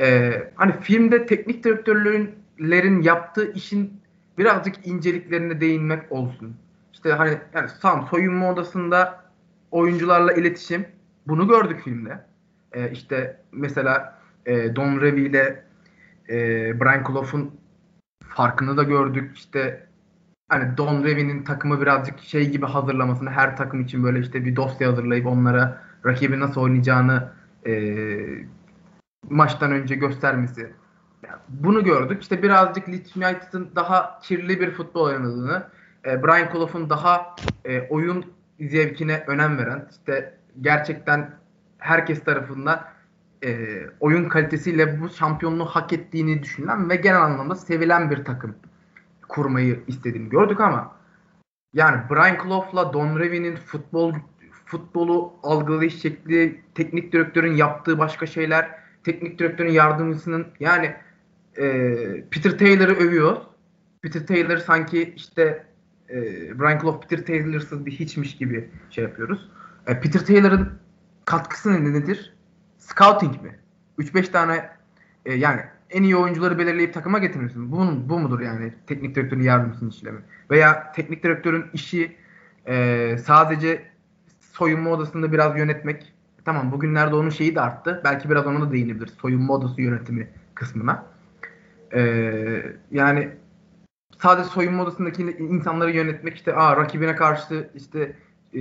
E, 0.00 0.32
hani 0.54 0.80
filmde 0.80 1.26
teknik 1.26 1.64
direktörlerin 1.64 3.02
yaptığı 3.02 3.52
işin 3.52 4.00
birazcık 4.38 4.86
inceliklerine 4.86 5.60
değinmek 5.60 6.12
olsun 6.12 6.56
işte 6.98 7.12
hani 7.12 7.38
yani 7.54 7.70
tam 7.82 8.06
soyunma 8.06 8.52
odasında 8.52 9.24
oyuncularla 9.70 10.32
iletişim 10.32 10.86
bunu 11.26 11.48
gördük 11.48 11.80
filmde. 11.84 12.24
E, 12.72 12.90
işte 12.90 13.40
mesela 13.52 14.18
e, 14.46 14.76
Don 14.76 15.00
Revy 15.00 15.26
ile 15.26 15.64
e, 16.28 16.36
Brian 16.80 17.04
Clough'un 17.04 17.60
farkını 18.28 18.76
da 18.76 18.82
gördük. 18.82 19.36
İşte 19.36 19.87
hani 20.48 20.76
Don 20.76 21.04
Revy'nin 21.04 21.42
takımı 21.42 21.80
birazcık 21.80 22.20
şey 22.20 22.50
gibi 22.50 22.66
hazırlamasını 22.66 23.30
her 23.30 23.56
takım 23.56 23.80
için 23.80 24.04
böyle 24.04 24.20
işte 24.20 24.44
bir 24.44 24.56
dosya 24.56 24.88
hazırlayıp 24.88 25.26
onlara 25.26 25.82
rakibi 26.06 26.40
nasıl 26.40 26.60
oynayacağını 26.60 27.28
e, 27.66 27.72
maçtan 29.30 29.72
önce 29.72 29.94
göstermesi. 29.94 30.72
Yani 31.22 31.40
bunu 31.48 31.84
gördük. 31.84 32.22
İşte 32.22 32.42
birazcık 32.42 32.88
Leeds 32.88 33.16
United'ın 33.16 33.70
daha 33.76 34.18
kirli 34.22 34.60
bir 34.60 34.70
futbol 34.70 35.04
oynadığını 35.04 35.66
e, 36.06 36.22
Brian 36.22 36.52
Clough'un 36.52 36.90
daha 36.90 37.36
e, 37.64 37.80
oyun 37.80 38.24
zevkine 38.60 39.24
önem 39.26 39.58
veren, 39.58 39.88
işte 39.90 40.38
gerçekten 40.60 41.30
herkes 41.78 42.24
tarafından 42.24 42.84
e, 43.44 43.66
oyun 44.00 44.28
kalitesiyle 44.28 45.00
bu 45.00 45.08
şampiyonluğu 45.08 45.64
hak 45.64 45.92
ettiğini 45.92 46.42
düşünülen 46.42 46.90
ve 46.90 46.96
genel 46.96 47.22
anlamda 47.22 47.54
sevilen 47.54 48.10
bir 48.10 48.24
takım 48.24 48.54
kurmayı 49.28 49.80
istediğini 49.86 50.28
gördük 50.28 50.60
ama 50.60 50.96
yani 51.74 52.02
Brian 52.10 52.44
Clough'la 52.44 52.92
Don 52.92 53.18
Revy'nin 53.18 53.56
futbol 53.56 54.14
futbolu 54.64 55.32
algılayış 55.42 56.00
şekli, 56.00 56.60
teknik 56.74 57.12
direktörün 57.12 57.54
yaptığı 57.54 57.98
başka 57.98 58.26
şeyler, 58.26 58.70
teknik 59.04 59.38
direktörün 59.38 59.72
yardımcısının 59.72 60.46
yani 60.60 60.94
e, 61.56 61.64
Peter 62.30 62.58
Taylor'ı 62.58 62.94
övüyor. 62.94 63.36
Peter 64.02 64.26
Taylor 64.26 64.56
sanki 64.56 65.12
işte 65.16 65.66
e, 66.10 66.14
Brian 66.58 66.78
Clough 66.78 67.00
Peter 67.00 67.26
Taylor'sız 67.26 67.86
bir 67.86 67.92
hiçmiş 67.92 68.36
gibi 68.36 68.70
şey 68.90 69.04
yapıyoruz. 69.04 69.50
E, 69.86 70.00
Peter 70.00 70.26
Taylor'ın 70.26 70.72
katkısı 71.24 71.94
nedir? 71.94 72.34
Scouting 72.78 73.42
mi? 73.42 73.58
3-5 73.98 74.30
tane 74.30 74.70
e, 75.26 75.34
yani 75.34 75.60
en 75.90 76.02
iyi 76.02 76.16
oyuncuları 76.16 76.58
belirleyip 76.58 76.94
takıma 76.94 77.18
getirmişsin. 77.18 77.72
Bu, 77.72 78.08
bu 78.08 78.18
mudur 78.18 78.40
yani 78.40 78.72
teknik 78.86 79.14
direktörün 79.14 79.42
yardımcısının 79.42 79.90
işlemi? 79.90 80.18
Veya 80.50 80.92
teknik 80.92 81.22
direktörün 81.22 81.64
işi 81.72 82.16
e, 82.66 83.16
sadece 83.24 83.82
soyunma 84.40 84.90
odasında 84.90 85.32
biraz 85.32 85.58
yönetmek. 85.58 86.12
Tamam 86.44 86.72
bugünlerde 86.72 87.14
onun 87.14 87.30
şeyi 87.30 87.54
de 87.54 87.60
arttı. 87.60 88.00
Belki 88.04 88.30
biraz 88.30 88.46
ona 88.46 88.60
da 88.60 88.72
değinebiliriz. 88.72 89.14
Soyunma 89.14 89.54
odası 89.54 89.80
yönetimi 89.82 90.28
kısmına. 90.54 91.04
E, 91.94 92.00
yani 92.90 93.30
sadece 94.18 94.48
soyunma 94.48 94.82
odasındaki 94.82 95.22
insanları 95.22 95.90
yönetmek 95.90 96.36
işte 96.36 96.54
aa 96.54 96.76
rakibine 96.76 97.16
karşı 97.16 97.70
işte 97.74 98.16
e, 98.54 98.60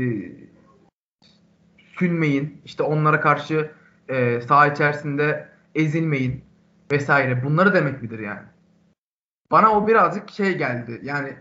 sünmeyin 1.99 2.61
işte 2.65 2.84
onlara 2.84 3.21
karşı 3.21 3.71
e, 4.09 4.41
saha 4.41 4.67
içerisinde 4.67 5.49
ezilmeyin 5.75 6.47
vesaire 6.92 7.44
bunları 7.44 7.74
demek 7.74 8.02
midir 8.02 8.20
yani? 8.20 8.42
Bana 9.52 9.72
o 9.72 9.88
birazcık 9.88 10.32
şey 10.32 10.58
geldi. 10.58 11.00
Yani 11.04 11.34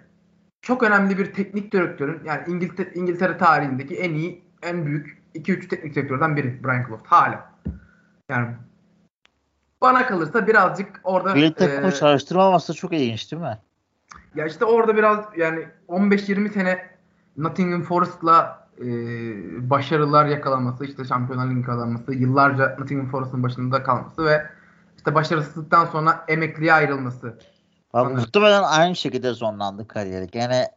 çok 0.63 0.83
önemli 0.83 1.19
bir 1.19 1.35
teknik 1.35 1.73
direktörün 1.73 2.21
yani 2.25 2.43
İngiltere, 2.47 2.91
İngiltere 2.95 3.39
tarihindeki 3.39 3.97
en 3.97 4.15
iyi 4.15 4.45
en 4.63 4.87
büyük 4.87 5.23
2-3 5.35 5.69
teknik 5.69 5.95
direktörden 5.95 6.37
biri 6.37 6.65
Brian 6.65 6.87
Clough 6.87 7.07
hala. 7.07 7.53
Yani 8.29 8.49
bana 9.81 10.07
kalırsa 10.07 10.47
birazcık 10.47 11.01
orada 11.05 11.35
bir 11.35 11.55
takımı 11.55 11.89
e, 11.89 11.93
çalıştırmaması 11.93 12.75
çok 12.75 12.93
ilginç 12.93 13.33
değil 13.33 13.43
mi? 13.43 13.59
Ya 14.35 14.47
işte 14.47 14.65
orada 14.65 14.97
biraz 14.97 15.25
yani 15.37 15.67
15-20 15.89 16.51
sene 16.51 16.87
Nottingham 17.37 17.83
Forest'la 17.83 18.69
e, 18.79 18.85
başarılar 19.71 20.27
yakalaması, 20.27 20.85
işte 20.85 21.05
Şampiyonlar 21.05 21.51
Ligi 21.51 21.63
kazanması, 21.63 22.15
yıllarca 22.15 22.77
Nottingham 22.79 23.11
Forest'ın 23.11 23.43
başında 23.43 23.83
kalması 23.83 24.25
ve 24.25 24.47
işte 25.07 25.15
başarısızlıktan 25.15 25.87
sonra 25.87 26.25
emekliye 26.29 26.73
ayrılması. 26.73 27.39
Abi, 27.93 28.15
muhtemelen 28.15 28.63
aynı 28.63 28.97
şekilde 28.97 29.35
sonlandı 29.35 29.89
kariyeri. 29.89 30.27
Gene 30.27 30.69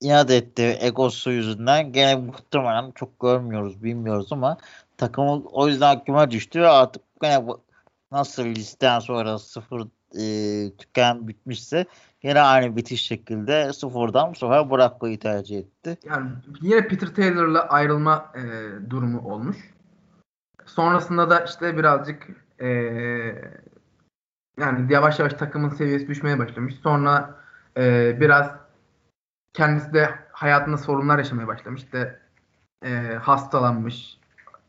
inat 0.00 0.30
etti 0.30 0.76
egosu 0.80 1.30
yüzünden. 1.30 1.92
Gene 1.92 2.16
muhtemelen 2.16 2.90
çok 2.90 3.20
görmüyoruz, 3.20 3.82
bilmiyoruz 3.84 4.28
ama 4.32 4.56
takımı 4.96 5.42
o 5.44 5.68
yüzden 5.68 6.04
küme 6.04 6.30
düştü 6.30 6.60
ve 6.60 6.68
artık 6.68 7.02
gene 7.22 7.46
bu 7.46 7.60
nasıl 8.10 8.44
listen 8.44 8.98
sonra 8.98 9.38
sıfır 9.38 9.86
e, 10.18 10.76
tüken 10.76 11.28
bitmişse 11.28 11.86
Yine 12.22 12.40
aynı 12.40 12.76
bitiş 12.76 13.02
şekilde 13.06 13.72
sıfırdan 13.72 14.30
bu 14.30 14.34
sefer 14.34 14.70
bırakmayı 14.70 15.18
tercih 15.18 15.58
etti. 15.58 15.98
Yani 16.04 16.30
yine 16.60 16.88
Peter 16.88 17.14
Taylor'la 17.14 17.60
ayrılma 17.60 18.32
e, 18.34 18.40
durumu 18.90 19.32
olmuş. 19.32 19.56
Sonrasında 20.66 21.30
da 21.30 21.40
işte 21.40 21.76
birazcık 21.76 22.41
e, 22.62 22.68
yani 24.60 24.92
yavaş 24.92 25.18
yavaş 25.18 25.34
takımın 25.34 25.68
seviyesi 25.68 26.08
düşmeye 26.08 26.38
başlamış. 26.38 26.74
Sonra 26.74 27.34
e, 27.76 28.16
biraz 28.20 28.50
kendisi 29.52 29.94
de 29.94 30.10
hayatında 30.32 30.78
sorunlar 30.78 31.18
yaşamaya 31.18 31.46
başlamış. 31.48 31.82
İşte 31.82 32.18
e, 32.84 32.90
hastalanmış. 33.22 34.18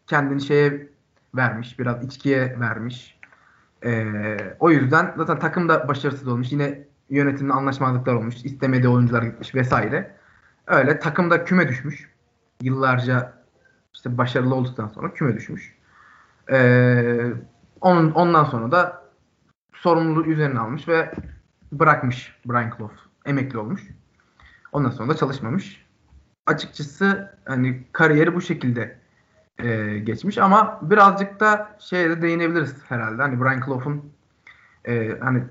Kendini 0.07 0.41
şeye 0.41 0.87
vermiş. 1.35 1.79
Biraz 1.79 2.03
içkiye 2.03 2.59
vermiş. 2.59 3.19
E, 3.85 4.05
o 4.59 4.71
yüzden 4.71 5.13
zaten 5.17 5.39
takım 5.39 5.69
da 5.69 5.87
başarısız 5.87 6.27
olmuş. 6.27 6.51
Yine 6.51 6.93
Yönetimle 7.09 7.53
anlaşmazlıklar 7.53 8.13
olmuş. 8.13 8.45
istemediği 8.45 8.87
oyuncular 8.87 9.23
gitmiş 9.23 9.55
vesaire. 9.55 10.15
Öyle 10.67 10.99
takımda 10.99 11.43
küme 11.43 11.67
düşmüş. 11.67 12.09
Yıllarca 12.61 13.33
işte 13.93 14.17
başarılı 14.17 14.55
olduktan 14.55 14.87
sonra 14.87 15.13
küme 15.13 15.35
düşmüş. 15.35 15.75
Ee, 16.51 17.31
onun, 17.83 18.11
ondan 18.11 18.43
sonra 18.43 18.71
da 18.71 19.03
sorumluluğu 19.73 20.25
üzerine 20.25 20.59
almış 20.59 20.87
ve 20.87 21.11
bırakmış 21.71 22.35
Brian 22.45 22.73
Clough. 22.77 22.93
Emekli 23.25 23.57
olmuş. 23.57 23.81
Ondan 24.71 24.89
sonra 24.89 25.09
da 25.09 25.15
çalışmamış. 25.15 25.85
Açıkçası 26.45 27.37
hani 27.45 27.83
kariyeri 27.91 28.35
bu 28.35 28.41
şekilde 28.41 28.99
e, 29.59 29.97
geçmiş 29.97 30.37
ama 30.37 30.79
birazcık 30.81 31.39
da 31.39 31.77
şeye 31.79 32.09
de 32.09 32.21
değinebiliriz 32.21 32.75
herhalde. 32.89 33.21
Hani 33.21 33.41
Brian 33.41 33.61
Clough'un 33.65 34.13
e, 34.85 35.17
hani 35.19 35.43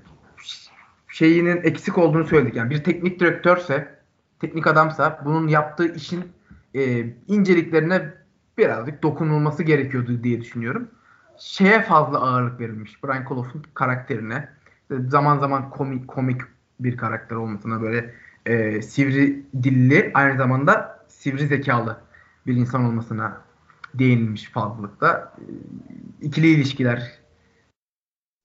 şeyinin 1.07 1.61
eksik 1.63 1.97
olduğunu 1.97 2.27
söyledik. 2.27 2.55
Yani 2.55 2.69
bir 2.69 2.83
teknik 2.83 3.19
direktörse, 3.19 3.99
teknik 4.39 4.67
adamsa 4.67 5.21
bunun 5.25 5.47
yaptığı 5.47 5.95
işin 5.95 6.31
e, 6.75 7.05
inceliklerine 7.27 8.13
birazcık 8.57 9.03
dokunulması 9.03 9.63
gerekiyordu 9.63 10.23
diye 10.23 10.41
düşünüyorum. 10.41 10.89
Şeye 11.37 11.81
fazla 11.81 12.21
ağırlık 12.21 12.59
verilmiş. 12.59 13.03
Brian 13.03 13.25
Clough'un 13.29 13.63
karakterine. 13.73 14.49
Zaman 15.07 15.39
zaman 15.39 15.69
komik 15.69 16.07
komik 16.07 16.41
bir 16.79 16.97
karakter 16.97 17.35
olmasına 17.35 17.81
böyle 17.81 18.13
e, 18.45 18.81
sivri 18.81 19.45
dilli 19.63 20.11
aynı 20.13 20.37
zamanda 20.37 21.05
sivri 21.07 21.47
zekalı 21.47 21.97
bir 22.47 22.55
insan 22.55 22.85
olmasına 22.85 23.41
değinilmiş 23.93 24.51
fazlalıkta. 24.51 25.33
E, 25.39 25.45
ikili 26.25 26.47
ilişkiler 26.47 27.19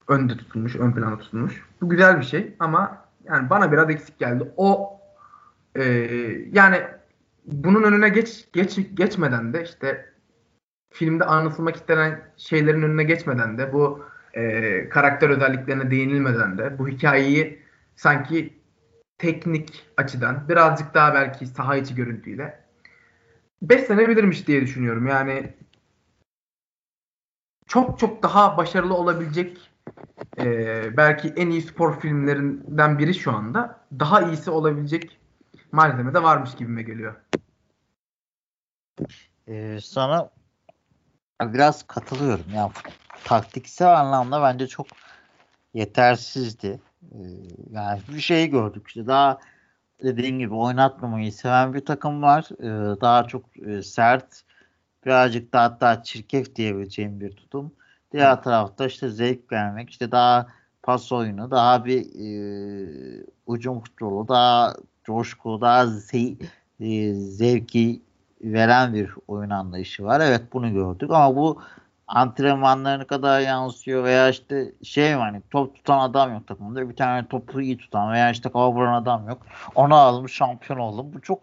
önde 0.09 0.37
tutulmuş, 0.37 0.77
ön 0.77 0.93
plana 0.93 1.19
tutulmuş. 1.19 1.65
Bu 1.81 1.89
güzel 1.89 2.21
bir 2.21 2.25
şey 2.25 2.57
ama 2.59 3.05
yani 3.25 3.51
bana 3.51 3.73
biraz 3.73 3.91
eksik 3.91 4.19
geldi. 4.19 4.53
O 4.57 5.01
e, 5.75 5.85
yani 6.53 6.83
bunun 7.47 7.83
önüne 7.83 8.09
geç, 8.09 8.49
geç 8.53 8.79
geçmeden 8.95 9.53
de 9.53 9.65
işte 9.65 10.13
filmde 10.91 11.25
anlatılmak 11.25 11.77
istenen 11.77 12.33
şeylerin 12.37 12.83
önüne 12.83 13.05
geçmeden 13.05 13.59
de 13.59 13.73
bu 13.73 14.05
e, 14.35 14.89
karakter 14.89 15.31
özelliklerine 15.31 15.91
değinilmeden 15.91 16.59
de 16.59 16.79
bu 16.79 16.89
hikayeyi 16.89 17.63
sanki 17.97 18.59
teknik 19.19 19.87
açıdan 19.97 20.49
birazcık 20.49 20.95
daha 20.95 21.15
belki 21.15 21.47
saha 21.47 21.77
içi 21.77 21.95
görüntüyle 21.95 22.69
beslenebilirmiş 23.63 24.47
diye 24.47 24.61
düşünüyorum. 24.61 25.07
Yani 25.07 25.53
çok 27.67 27.99
çok 27.99 28.23
daha 28.23 28.57
başarılı 28.57 28.95
olabilecek 28.95 29.71
e, 30.39 30.97
belki 30.97 31.29
en 31.29 31.51
iyi 31.51 31.63
spor 31.63 32.01
filmlerinden 32.01 32.99
biri 32.99 33.15
şu 33.15 33.33
anda. 33.33 33.81
Daha 33.99 34.23
iyisi 34.23 34.51
olabilecek 34.51 35.19
malzeme 35.73 36.15
de 36.15 36.23
varmış 36.23 36.55
gibime 36.55 36.83
geliyor. 36.83 37.15
Ee, 39.49 39.79
sana 39.83 40.31
biraz 41.43 41.83
katılıyorum. 41.87 42.45
Yani 42.55 42.71
taktiksel 43.25 44.01
anlamda 44.01 44.43
bence 44.43 44.67
çok 44.67 44.87
yetersizdi. 45.75 46.81
Ee, 47.13 47.17
yani 47.71 48.01
bir 48.09 48.21
şeyi 48.21 48.51
gördük 48.51 48.89
işte 48.89 49.07
daha 49.07 49.39
dediğin 50.03 50.39
gibi 50.39 50.55
oynatmamayı 50.55 51.33
seven 51.33 51.75
bir 51.75 51.85
takım 51.85 52.23
var. 52.23 52.49
Ee, 52.61 53.01
daha 53.01 53.25
çok 53.25 53.45
e, 53.67 53.83
sert 53.83 54.43
birazcık 55.07 55.53
da 55.53 55.63
hatta 55.63 56.03
çirkef 56.03 56.57
diyebileceğim 56.57 57.21
bir 57.21 57.31
tutum. 57.31 57.73
Diğer 58.13 58.33
evet. 58.35 58.45
tarafta 58.45 58.87
işte 58.87 59.09
zevk 59.09 59.53
vermek, 59.53 59.91
işte 59.91 60.11
daha 60.11 60.47
pas 60.83 61.13
oyunu, 61.13 61.51
daha 61.51 61.85
bir 61.85 62.01
e, 62.01 63.25
ucum 63.47 63.81
futbolu, 63.81 64.29
daha 64.29 64.75
coşku, 65.05 65.61
daha 65.61 65.85
ze- 65.85 66.37
e, 66.81 67.15
zevki 67.15 68.03
veren 68.41 68.95
bir 68.95 69.11
oyun 69.29 69.51
anlayışı 69.51 70.05
var. 70.05 70.21
Evet 70.21 70.43
bunu 70.53 70.73
gördük 70.73 71.11
ama 71.11 71.37
bu 71.37 71.63
antrenmanlarına 72.09 73.07
kadar 73.07 73.41
yansıyor 73.41 74.05
veya 74.05 74.29
işte 74.29 74.73
şey 74.83 75.13
hani 75.13 75.43
top 75.51 75.75
tutan 75.75 75.99
adam 75.99 76.33
yok 76.33 76.47
takımda 76.47 76.89
bir 76.89 76.97
tane 76.97 77.29
topu 77.29 77.61
iyi 77.61 77.79
tutan 77.79 78.13
veya 78.13 78.31
işte 78.31 78.49
kafa 78.49 78.73
vuran 78.73 79.03
adam 79.03 79.29
yok. 79.29 79.47
Onu 79.75 79.95
almış 79.95 80.33
şampiyon 80.33 80.79
oldum. 80.79 81.13
Bu 81.13 81.21
çok 81.21 81.43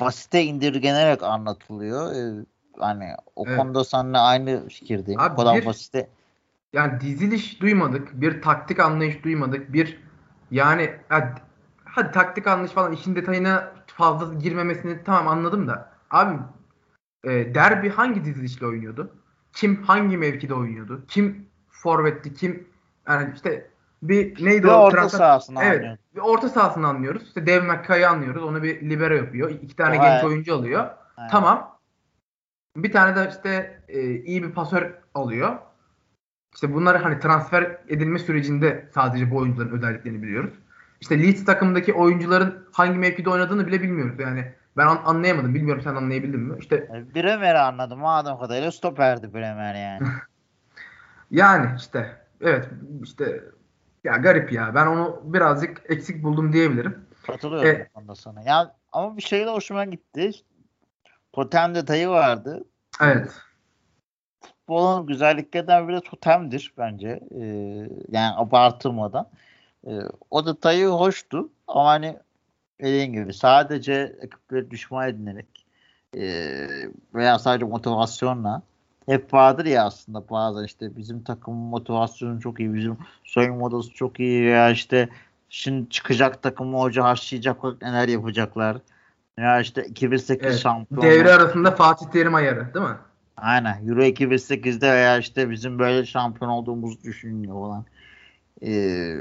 basite 0.00 0.42
indirgenerek 0.42 1.22
anlatılıyor. 1.22 2.14
Ee, 2.14 2.44
hani 2.78 3.04
o 3.36 3.44
evet. 3.46 3.58
konuda 3.58 3.84
seninle 3.84 4.18
aynı 4.18 4.68
fikirdeyim. 4.68 5.20
Abi 5.20 5.34
o 5.34 5.36
kadar 5.36 5.56
bir, 5.56 5.66
basite. 5.66 6.08
Yani 6.72 7.00
diziliş 7.00 7.60
duymadık. 7.60 8.20
Bir 8.20 8.42
taktik 8.42 8.80
anlayış 8.80 9.24
duymadık. 9.24 9.72
Bir 9.72 10.00
yani 10.50 10.90
hadi, 11.08 11.40
hadi 11.84 12.12
taktik 12.12 12.46
anlayış 12.46 12.72
falan 12.72 12.92
işin 12.92 13.16
detayına 13.16 13.72
fazla 13.86 14.34
girmemesini 14.34 15.04
tamam 15.04 15.28
anladım 15.28 15.68
da. 15.68 15.89
Abi 16.10 16.38
e, 17.24 17.54
derbi 17.54 17.88
hangi 17.88 18.24
dizilişle 18.24 18.66
oynuyordu? 18.66 19.16
Kim 19.52 19.82
hangi 19.82 20.16
mevkide 20.16 20.54
oynuyordu? 20.54 21.04
Kim 21.08 21.48
forvetti? 21.68 22.34
Kim 22.34 22.68
yani 23.08 23.32
işte 23.34 23.70
bir 24.02 24.44
neydi 24.44 24.62
bir 24.62 24.68
o? 24.68 24.72
orta 24.72 24.96
transfer... 24.96 25.18
sahasını 25.18 25.58
evet, 25.62 25.76
anlıyoruz. 25.76 25.98
Bir 26.14 26.20
orta 26.20 26.48
sahasını 26.48 26.86
anlıyoruz. 26.86 27.22
İşte 27.22 27.46
Dev 27.46 27.64
McKay'ı 27.64 28.08
anlıyoruz. 28.08 28.42
Onu 28.42 28.62
bir 28.62 28.90
libero 28.90 29.14
yapıyor. 29.14 29.50
İki 29.50 29.76
tane 29.76 29.98
o 29.98 30.02
genç 30.02 30.12
evet. 30.12 30.24
oyuncu 30.24 30.54
alıyor. 30.54 30.88
Evet. 31.18 31.30
Tamam. 31.30 31.78
Bir 32.76 32.92
tane 32.92 33.16
de 33.16 33.30
işte 33.30 33.82
e, 33.88 34.10
iyi 34.10 34.42
bir 34.42 34.52
pasör 34.52 34.94
alıyor. 35.14 35.58
İşte 36.54 36.74
bunları 36.74 36.98
hani 36.98 37.20
transfer 37.20 37.78
edilme 37.88 38.18
sürecinde 38.18 38.88
sadece 38.94 39.30
bu 39.30 39.36
oyuncuların 39.36 39.76
özelliklerini 39.76 40.22
biliyoruz. 40.22 40.54
İşte 41.00 41.22
Leeds 41.22 41.44
takımındaki 41.44 41.92
oyuncuların 41.92 42.68
hangi 42.72 42.98
mevkide 42.98 43.30
oynadığını 43.30 43.66
bile 43.66 43.82
bilmiyoruz. 43.82 44.14
Yani 44.18 44.52
ben 44.76 44.86
an- 44.86 45.02
anlayamadım. 45.04 45.54
Bilmiyorum 45.54 45.82
sen 45.82 45.94
anlayabildin 45.94 46.40
mi? 46.40 46.56
İşte 46.60 46.88
Bremer'i 47.14 47.58
anladım. 47.58 47.98
Madem 47.98 48.38
kadarıyla 48.38 48.72
stoperdi 48.72 49.34
Bremer 49.34 49.74
yani. 49.74 50.08
yani 51.30 51.70
işte 51.78 52.16
evet 52.40 52.68
işte 53.02 53.44
ya 54.04 54.16
garip 54.16 54.52
ya. 54.52 54.74
Ben 54.74 54.86
onu 54.86 55.20
birazcık 55.24 55.82
eksik 55.88 56.22
buldum 56.22 56.52
diyebilirim. 56.52 57.06
Katılıyorum 57.26 57.80
e, 57.80 57.88
onda 57.94 58.14
sana. 58.14 58.42
Ya 58.42 58.74
ama 58.92 59.16
bir 59.16 59.22
şey 59.22 59.46
de 59.46 59.50
hoşuma 59.50 59.84
gitti. 59.84 60.30
Totem 61.32 61.74
detayı 61.74 62.08
vardı. 62.08 62.64
Evet. 63.00 63.30
Futbolun 64.40 65.06
güzelliklerinden 65.06 65.88
biri 65.88 66.00
totemdir 66.00 66.72
bence. 66.78 67.20
Ee, 67.30 67.44
yani 68.08 68.36
abartılmadan. 68.36 69.28
Ee, 69.86 69.90
o 70.30 70.46
detayı 70.46 70.86
hoştu. 70.86 71.48
Ama 71.68 71.84
hani 71.84 72.18
dediğin 72.80 73.12
gibi 73.12 73.34
sadece 73.34 74.16
ekipleri 74.20 74.70
düşman 74.70 75.08
edinerek 75.08 75.66
e, 76.16 76.66
veya 77.14 77.38
sadece 77.38 77.64
motivasyonla 77.64 78.62
hep 79.06 79.34
vardır 79.34 79.64
ya 79.64 79.84
aslında 79.84 80.28
bazen 80.30 80.64
işte 80.64 80.96
bizim 80.96 81.22
takım 81.22 81.54
motivasyonu 81.54 82.40
çok 82.40 82.60
iyi, 82.60 82.74
bizim 82.74 82.98
soyunma 83.24 83.66
odası 83.66 83.90
çok 83.90 84.20
iyi 84.20 84.42
veya 84.42 84.70
işte 84.70 85.08
şimdi 85.48 85.90
çıkacak 85.90 86.42
takımı 86.42 86.78
hoca 86.78 87.04
harçlayacak 87.04 87.82
neler 87.82 88.08
yapacaklar. 88.08 88.76
Ya 89.38 89.60
işte 89.60 89.84
2008 89.84 90.46
evet, 90.46 90.58
şampiyon. 90.58 91.02
Devre 91.02 91.32
arasında 91.32 91.70
Fatih 91.70 92.06
Terim 92.06 92.34
ayarı 92.34 92.74
değil 92.74 92.86
mi? 92.86 92.96
Aynen. 93.36 93.88
Euro 93.88 94.02
2008'de 94.02 94.92
veya 94.92 95.18
işte 95.18 95.50
bizim 95.50 95.78
böyle 95.78 96.06
şampiyon 96.06 96.50
olduğumuzu 96.50 97.02
düşünüyor 97.02 97.54
falan. 97.54 97.84
Ee, 98.62 99.16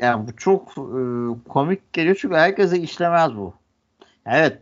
yani 0.00 0.28
bu 0.28 0.36
çok 0.36 0.68
e, 0.70 1.02
komik 1.48 1.92
geliyor 1.92 2.16
çünkü 2.20 2.34
herkese 2.34 2.78
işlemez 2.78 3.36
bu. 3.36 3.54
Evet. 4.26 4.58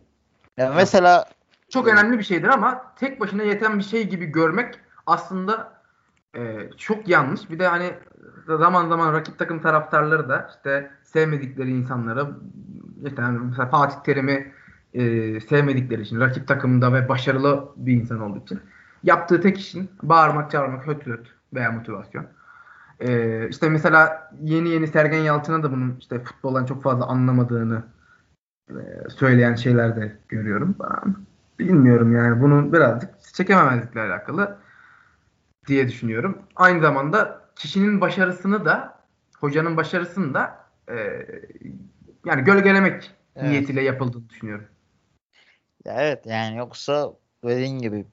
Yani 0.57 0.75
mesela 0.77 1.25
çok 1.69 1.89
önemli 1.89 2.19
bir 2.19 2.25
şeydir 2.25 2.49
ama 2.49 2.95
tek 2.97 3.21
başına 3.21 3.43
yeten 3.43 3.79
bir 3.79 3.85
şey 3.85 4.09
gibi 4.09 4.27
görmek 4.27 4.75
aslında 5.07 5.73
e, 6.35 6.71
çok 6.77 7.09
yanlış. 7.09 7.51
Bir 7.51 7.59
de 7.59 7.67
hani 7.67 7.95
zaman 8.47 8.89
zaman 8.89 9.13
rakip 9.13 9.39
takım 9.39 9.63
taraftarları 9.63 10.29
da 10.29 10.51
işte 10.57 10.91
sevmedikleri 11.03 11.71
insanlara 11.71 12.29
işte 13.07 13.23
yani 13.23 13.39
mesela 13.39 13.67
Fatih 13.67 13.97
Terim'i 14.05 14.53
e, 14.95 15.41
sevmedikleri 15.41 16.03
için 16.03 16.21
rakip 16.21 16.49
takımında 16.49 16.93
ve 16.93 17.09
başarılı 17.09 17.69
bir 17.77 17.93
insan 17.93 18.21
olduğu 18.21 18.39
için 18.39 18.61
yaptığı 19.03 19.41
tek 19.41 19.59
işin 19.59 19.91
bağırmak, 20.03 20.51
çağırmak, 20.51 20.87
höt 20.87 21.07
höt 21.07 21.27
veya 21.55 21.73
motivasyon. 21.73 22.27
Ee, 23.01 23.49
işte 23.49 23.69
mesela 23.69 24.31
yeni 24.43 24.69
yeni 24.69 24.89
Sergen 24.89 25.19
Yalçın'a 25.19 25.63
da 25.63 25.73
bunun 25.73 25.97
işte 26.01 26.19
futboldan 26.19 26.67
çok 26.67 26.83
fazla 26.83 27.07
anlamadığını 27.07 27.83
e, 28.71 29.11
söyleyen 29.11 29.55
şeyler 29.55 29.97
de 29.97 30.17
görüyorum. 30.29 30.77
Ben 30.81 31.17
bilmiyorum 31.59 32.17
yani 32.17 32.43
bunu 32.43 32.73
birazcık 32.73 33.11
çekememezlikle 33.35 34.01
alakalı 34.01 34.59
diye 35.67 35.89
düşünüyorum. 35.89 36.39
Aynı 36.57 36.81
zamanda 36.81 37.49
kişinin 37.57 38.01
başarısını 38.01 38.65
da 38.65 38.99
hocanın 39.41 39.77
başarısını 39.77 40.35
da 40.35 40.65
e, 40.89 41.27
yani 42.27 42.45
gölgelemek 42.45 43.11
evet. 43.37 43.49
niyetiyle 43.49 43.83
yapıldığını 43.83 44.29
düşünüyorum. 44.29 44.67
Evet 45.85 46.27
yani 46.27 46.57
yoksa 46.57 47.13
dediğin 47.45 47.79
gibi 47.79 48.07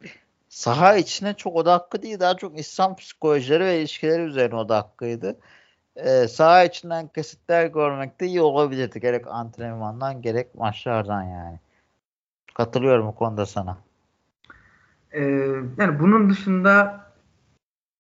saha 0.56 0.96
içine 0.96 1.34
çok 1.34 1.56
odaklı 1.56 2.02
değil 2.02 2.20
daha 2.20 2.38
çok 2.38 2.60
İslam 2.60 2.96
psikolojileri 2.96 3.66
ve 3.66 3.80
ilişkileri 3.80 4.22
üzerine 4.22 4.56
odaklıydı. 4.56 5.38
e, 5.96 6.28
saha 6.28 6.64
içinden 6.64 7.08
kesitler 7.08 7.66
görmek 7.66 8.22
de 8.22 8.26
iyi 8.28 8.42
olabilirdi. 8.42 9.00
Gerek 9.00 9.28
antrenmandan 9.28 10.22
gerek 10.22 10.56
maçlardan 10.56 11.24
yani. 11.24 11.60
Katılıyorum 12.54 13.08
o 13.08 13.16
konuda 13.16 13.46
sana. 13.46 13.78
Ee, 15.12 15.22
yani 15.78 16.00
bunun 16.00 16.30
dışında 16.30 17.06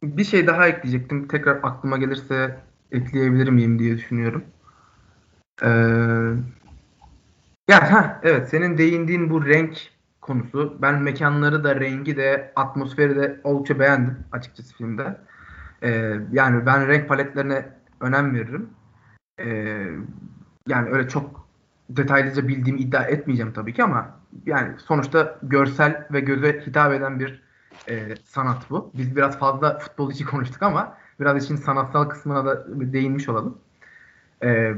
bir 0.03 0.24
şey 0.24 0.47
daha 0.47 0.68
ekleyecektim. 0.68 1.28
Tekrar 1.28 1.60
aklıma 1.64 1.97
gelirse 1.97 2.60
ekleyebilir 2.91 3.49
miyim 3.49 3.80
diye 3.80 3.97
düşünüyorum. 3.97 4.45
Ee, 5.64 5.68
yani 7.70 7.86
ha 7.86 8.20
evet 8.24 8.49
senin 8.49 8.78
değindiğin 8.78 9.30
bu 9.30 9.45
renk 9.45 9.94
konusu. 10.26 10.78
Ben 10.82 11.01
mekanları 11.01 11.63
da 11.63 11.76
rengi 11.76 12.17
de 12.17 12.53
atmosferi 12.55 13.15
de 13.15 13.39
oldukça 13.43 13.80
beğendim 13.80 14.17
açıkçası 14.32 14.76
filmde. 14.76 15.17
Ee, 15.84 16.19
yani 16.32 16.65
ben 16.65 16.88
renk 16.88 17.09
paletlerine 17.09 17.69
önem 18.01 18.36
veririm. 18.36 18.69
Ee, 19.39 19.88
yani 20.67 20.89
öyle 20.89 21.07
çok 21.07 21.47
detaylıca 21.89 22.47
bildiğimi 22.47 22.80
iddia 22.80 23.03
etmeyeceğim 23.03 23.53
tabii 23.53 23.73
ki 23.73 23.84
ama 23.84 24.19
yani 24.45 24.80
sonuçta 24.80 25.39
görsel 25.43 26.07
ve 26.11 26.19
göze 26.19 26.61
hitap 26.65 26.93
eden 26.93 27.19
bir 27.19 27.41
e, 27.89 28.15
sanat 28.26 28.69
bu. 28.69 28.91
Biz 28.97 29.15
biraz 29.15 29.39
fazla 29.39 29.80
futbol 29.80 30.11
için 30.11 30.26
konuştuk 30.26 30.63
ama 30.63 30.97
biraz 31.19 31.43
için 31.43 31.55
sanatsal 31.55 32.03
kısmına 32.09 32.45
da 32.45 32.65
değinmiş 32.93 33.30
olalım. 33.30 33.57
E, 34.43 34.73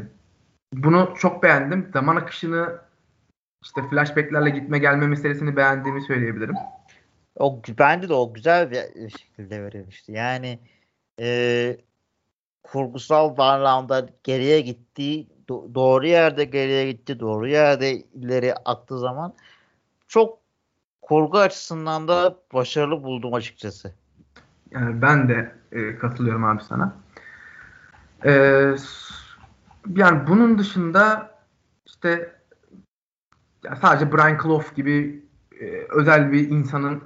bunu 0.74 1.14
çok 1.18 1.44
beğendim. 1.44 1.90
Zaman 1.94 2.16
akışını 2.16 2.87
işte 3.64 3.82
flashbacklerle 3.90 4.50
gitme 4.50 4.80
gelme 4.80 5.08
meselesini 5.08 5.56
beğendiğimi 5.56 6.02
söyleyebilirim. 6.02 6.56
O 7.40 7.62
bence 7.80 8.10
de 8.10 8.14
o 8.14 8.34
güzel 8.34 8.72
bir 8.72 9.10
şekilde 9.10 9.64
verilmişti. 9.64 10.12
Yani 10.12 10.60
e, 11.20 11.78
kurgusal 12.64 13.38
bağlamda 13.38 14.10
geriye 14.24 14.62
gitti, 14.62 15.28
do- 15.50 15.76
doğru 15.76 16.08
yerde 16.08 16.44
geriye 16.44 16.92
gitti, 16.92 17.20
doğru 17.20 17.48
yerde 17.48 17.92
ileri 17.98 18.54
aktığı 18.54 19.00
zaman 19.00 19.34
çok 20.08 20.40
kurgu 21.02 21.40
açısından 21.40 22.08
da 22.08 22.38
başarılı 22.54 23.04
buldum 23.04 23.34
açıkçası. 23.34 23.94
Yani 24.72 25.02
ben 25.02 25.30
de 25.30 25.56
e, 25.72 25.98
katılıyorum 25.98 26.44
abi 26.44 26.64
sana. 26.64 26.96
E, 28.26 28.32
yani 29.96 30.28
bunun 30.28 30.58
dışında 30.60 31.32
işte 31.86 32.37
ya 33.70 33.76
sadece 33.76 34.12
Brian 34.12 34.38
Clough 34.44 34.76
gibi 34.76 35.26
e, 35.60 35.66
özel 35.90 36.32
bir 36.32 36.50
insanın 36.50 37.04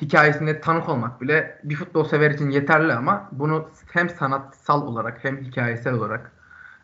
hikayesine 0.00 0.60
tanık 0.60 0.88
olmak 0.88 1.20
bile 1.20 1.60
bir 1.64 1.76
futbol 1.76 2.04
sever 2.04 2.30
için 2.30 2.50
yeterli 2.50 2.92
ama 2.92 3.28
bunu 3.32 3.70
hem 3.92 4.10
sanatsal 4.10 4.86
olarak 4.86 5.24
hem 5.24 5.44
hikayesel 5.44 5.94
olarak 5.94 6.32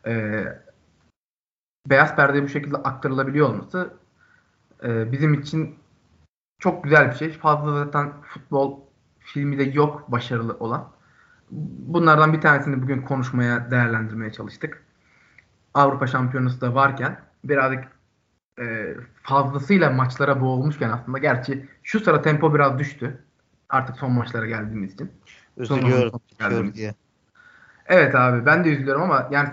e, 0.06 0.44
beyaz 1.86 2.16
perdeye 2.16 2.42
bu 2.44 2.48
şekilde 2.48 2.76
aktarılabiliyor 2.76 3.48
olması 3.48 3.94
e, 4.84 5.12
bizim 5.12 5.34
için 5.34 5.78
çok 6.58 6.84
güzel 6.84 7.10
bir 7.10 7.14
şey. 7.14 7.30
Fazla 7.32 7.84
zaten 7.84 8.12
futbol 8.22 8.80
filmi 9.18 9.58
de 9.58 9.62
yok 9.62 10.12
başarılı 10.12 10.56
olan. 10.60 10.88
Bunlardan 11.86 12.32
bir 12.32 12.40
tanesini 12.40 12.82
bugün 12.82 13.02
konuşmaya, 13.02 13.70
değerlendirmeye 13.70 14.32
çalıştık. 14.32 14.84
Avrupa 15.74 16.06
Şampiyonası 16.06 16.60
da 16.60 16.74
varken 16.74 17.20
birazcık 17.44 17.84
e, 18.60 18.94
fazlasıyla 19.22 19.90
maçlara 19.90 20.40
boğulmuşken 20.40 20.90
aslında 20.90 21.18
gerçi 21.18 21.68
şu 21.82 22.00
sıra 22.00 22.22
tempo 22.22 22.54
biraz 22.54 22.78
düştü. 22.78 23.24
Artık 23.68 23.96
son 23.96 24.12
maçlara 24.12 24.46
geldiğimiz 24.46 24.94
için. 24.94 25.12
Üzülüyorum. 25.56 26.20
Geldiğimiz. 26.38 26.94
Evet 27.86 28.14
abi 28.14 28.46
ben 28.46 28.64
de 28.64 28.68
üzülüyorum 28.68 29.02
ama 29.02 29.28
yani 29.30 29.48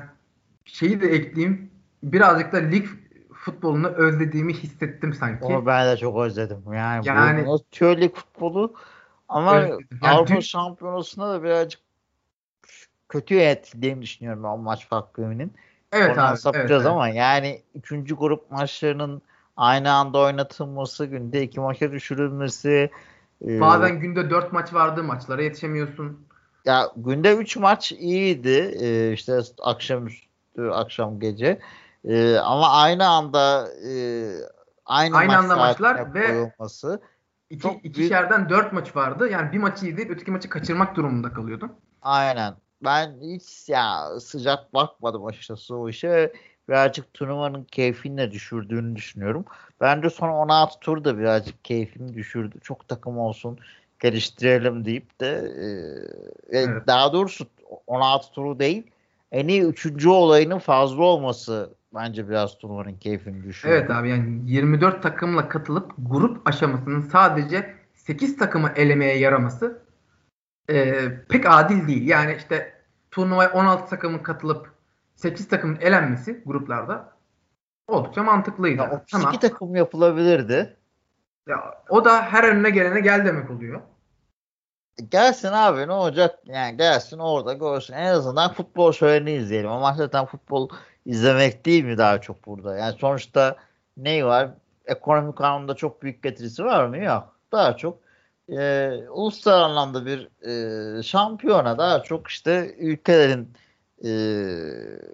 şeyi 0.65 1.01
de 1.01 1.07
ekleyeyim. 1.07 1.71
Birazcık 2.03 2.51
da 2.51 2.57
lig 2.57 2.87
futbolunu 3.33 3.87
özlediğimi 3.87 4.53
hissettim 4.53 5.13
sanki. 5.13 5.43
Onu 5.43 5.65
ben 5.65 5.87
de 5.87 5.97
çok 5.97 6.17
özledim. 6.17 6.73
Yani, 6.73 7.07
yani 7.07 7.45
bu 7.45 7.85
lig 7.85 8.15
futbolu 8.15 8.73
ama 9.29 9.55
yani 9.55 9.85
Avrupa 10.01 10.35
dün... 10.35 10.39
Şampiyonası'nda 10.39 11.33
da 11.33 11.43
birazcık 11.43 11.81
kötü 13.09 13.35
etkilediğini 13.35 14.01
düşünüyorum 14.01 14.45
o 14.45 14.57
maç 14.57 14.87
farklılığının. 14.87 15.51
Evet 15.91 16.09
Ondan 16.11 16.31
abi. 16.31 16.37
sapacağız 16.37 16.71
evet, 16.71 16.91
ama 16.91 17.07
evet. 17.07 17.17
yani 17.17 17.61
üçüncü 17.75 18.15
grup 18.15 18.51
maçlarının 18.51 19.21
aynı 19.57 19.91
anda 19.91 20.19
oynatılması, 20.19 21.05
günde 21.05 21.43
iki 21.43 21.59
maça 21.59 21.91
düşürülmesi. 21.91 22.91
E, 23.47 23.61
Bazen 23.61 23.95
e, 23.95 23.99
günde 23.99 24.29
dört 24.29 24.53
maç 24.53 24.73
vardı, 24.73 25.03
maçlara 25.03 25.43
yetişemiyorsun. 25.43 26.27
Ya 26.65 26.91
günde 26.95 27.35
üç 27.35 27.57
maç 27.57 27.91
iyiydi. 27.91 28.77
E, 28.81 29.13
işte 29.13 29.39
akşam 29.61 30.07
üstü, 30.07 30.69
akşam 30.71 31.19
gece. 31.19 31.59
E, 32.05 32.37
ama 32.37 32.69
aynı 32.69 33.07
anda 33.07 33.67
e, 33.67 33.93
aynı, 34.85 35.17
aynı 35.17 35.27
maç 35.27 35.37
anda 35.37 35.55
maçlar 35.55 36.13
ve 36.13 36.27
koyulması. 36.27 37.01
İki, 37.49 37.61
çok 37.61 37.85
ikişerden 37.85 38.37
büyük... 38.37 38.49
dört 38.49 38.73
maç 38.73 38.95
vardı. 38.95 39.29
Yani 39.29 39.51
bir 39.51 39.57
maçı 39.57 39.85
izleyip 39.85 40.11
öteki 40.11 40.31
maçı 40.31 40.49
kaçırmak 40.49 40.95
durumunda 40.95 41.33
kalıyordun. 41.33 41.71
Aynen 42.01 42.53
ben 42.83 43.15
hiç 43.21 43.69
ya 43.69 44.19
sıcak 44.19 44.73
bakmadım 44.73 45.25
açıkçası 45.25 45.75
o 45.75 45.89
işe. 45.89 46.33
Birazcık 46.69 47.13
turnuvanın 47.13 47.63
keyfini 47.63 48.17
de 48.17 48.31
düşürdüğünü 48.31 48.95
düşünüyorum. 48.95 49.45
Bence 49.81 50.09
son 50.09 50.29
16 50.29 50.79
tur 50.79 51.03
da 51.03 51.17
birazcık 51.17 51.65
keyfini 51.65 52.13
düşürdü. 52.13 52.59
Çok 52.63 52.87
takım 52.87 53.17
olsun 53.17 53.59
geliştirelim 53.99 54.85
deyip 54.85 55.21
de 55.21 55.51
e, 55.57 56.57
e 56.57 56.61
evet. 56.61 56.87
daha 56.87 57.13
doğrusu 57.13 57.45
16 57.87 58.31
turu 58.31 58.59
değil 58.59 58.83
en 59.31 59.47
iyi 59.47 59.63
3. 59.63 60.05
olayının 60.05 60.59
fazla 60.59 61.03
olması 61.03 61.73
bence 61.95 62.29
biraz 62.29 62.57
turnuvanın 62.57 62.93
keyfini 62.93 63.43
düşürdü. 63.43 63.73
Evet 63.73 63.91
abi 63.91 64.09
yani 64.09 64.51
24 64.51 65.03
takımla 65.03 65.49
katılıp 65.49 65.91
grup 65.97 66.47
aşamasının 66.47 67.01
sadece 67.01 67.75
8 67.93 68.37
takımı 68.37 68.71
elemeye 68.75 69.17
yaraması 69.17 69.81
e, 70.69 70.93
pek 71.29 71.45
adil 71.49 71.87
değil. 71.87 72.07
Yani 72.07 72.35
işte 72.37 72.73
turnuvaya 73.11 73.51
16 73.51 73.89
takımın 73.89 74.19
katılıp 74.19 74.71
8 75.15 75.47
takımın 75.47 75.77
elenmesi 75.81 76.43
gruplarda 76.45 77.13
oldukça 77.87 78.23
mantıklıydı. 78.23 78.81
Ya, 78.81 78.91
32 78.91 79.11
tamam. 79.11 79.39
takım 79.39 79.75
yapılabilirdi. 79.75 80.77
Ya, 81.47 81.83
o 81.89 82.05
da 82.05 82.21
her 82.21 82.43
önüne 82.43 82.69
gelene 82.69 82.99
gel 82.99 83.25
demek 83.25 83.51
oluyor. 83.51 83.81
E, 84.99 85.03
gelsin 85.03 85.51
abi 85.51 85.87
ne 85.87 85.91
olacak 85.91 86.39
yani 86.45 86.77
gelsin 86.77 87.19
orada 87.19 87.53
görsün 87.53 87.93
en 87.93 88.13
azından 88.13 88.53
futbol 88.53 88.91
şöleni 88.91 89.31
izleyelim 89.31 89.69
ama 89.69 89.93
zaten 89.93 90.25
futbol 90.25 90.69
izlemek 91.05 91.65
değil 91.65 91.83
mi 91.83 91.97
daha 91.97 92.21
çok 92.21 92.45
burada 92.45 92.77
yani 92.77 92.97
sonuçta 92.99 93.55
ne 93.97 94.25
var 94.25 94.49
ekonomik 94.85 95.41
anlamda 95.41 95.75
çok 95.75 96.01
büyük 96.03 96.23
getirisi 96.23 96.65
var 96.65 96.85
mı 96.85 96.97
yok 96.97 97.35
daha 97.51 97.77
çok 97.77 97.99
e, 98.49 98.91
uluslararası 99.09 99.65
anlamda 99.65 100.05
bir 100.05 100.29
e, 100.97 101.03
şampiyona 101.03 101.77
daha 101.77 102.03
çok 102.03 102.27
işte 102.27 102.75
ülkelerin 102.79 103.53
e, 104.03 104.11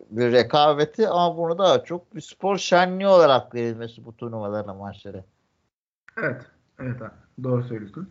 bir 0.09 0.31
rekabeti 0.31 1.07
ama 1.07 1.37
bunu 1.37 1.57
daha 1.57 1.83
çok 1.83 2.15
bir 2.15 2.21
spor 2.21 2.57
şenliği 2.57 3.07
olarak 3.07 3.55
verilmesi 3.55 4.05
bu 4.05 4.17
turnuvaların 4.17 4.77
maçları. 4.77 5.23
Evet. 6.17 6.41
Evet 6.79 7.01
abi. 7.01 7.43
Doğru 7.43 7.63
söylüyorsun. 7.63 8.09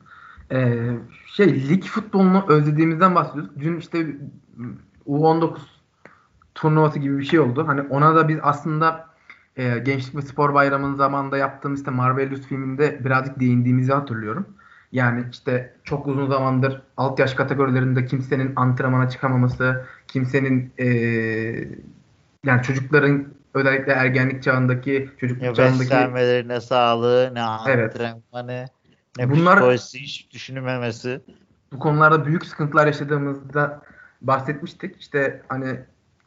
Ee, 0.53 0.99
şey 1.27 1.69
lig 1.69 1.85
futbolunu 1.85 2.45
özlediğimizden 2.49 3.14
bahsediyoruz. 3.14 3.51
Dün 3.61 3.77
işte 3.77 4.17
U19 5.07 5.59
turnuvası 6.55 6.99
gibi 6.99 7.19
bir 7.19 7.25
şey 7.25 7.41
oldu. 7.41 7.67
Hani 7.67 7.81
ona 7.81 8.17
da 8.17 8.29
biz 8.29 8.39
aslında 8.43 9.07
e, 9.57 9.79
Gençlik 9.79 10.17
ve 10.17 10.23
Spor 10.23 10.55
Bayramı'nın 10.55 10.95
zamanında 10.95 11.37
yaptığımız 11.37 11.81
işte 11.81 11.91
Marvelous 11.91 12.41
filminde 12.41 13.05
birazcık 13.05 13.41
değindiğimizi 13.41 13.93
hatırlıyorum. 13.93 14.56
Yani 14.93 15.24
işte 15.32 15.74
çok 15.84 16.07
uzun 16.07 16.30
zamandır 16.30 16.82
alt 16.97 17.18
yaş 17.18 17.34
kategorilerinde 17.34 18.07
kimsenin 18.07 18.53
antrenmana 18.57 19.09
çıkamaması, 19.09 19.87
kimsenin 20.09 20.72
e, 20.78 20.87
yani 22.45 22.62
çocukların 22.62 23.26
özellikle 23.55 23.93
ergenlik 23.93 24.43
çağındaki 24.43 25.11
çocukluk 25.20 25.45
ya 25.45 25.55
çağındaki 25.55 25.80
beslenmelerine 25.80 26.61
sağlığı, 26.61 27.30
ne 27.34 27.43
antrenmanı, 27.43 28.66
ne 29.18 29.30
Bunlar, 29.30 29.57
psikolojisi 29.57 30.01
hiç 30.01 30.30
düşünülmemesi. 30.30 31.20
Bu 31.72 31.78
konularda 31.78 32.26
büyük 32.26 32.47
sıkıntılar 32.47 32.87
yaşadığımızda 32.87 33.82
bahsetmiştik. 34.22 35.01
İşte 35.01 35.43
hani 35.49 35.80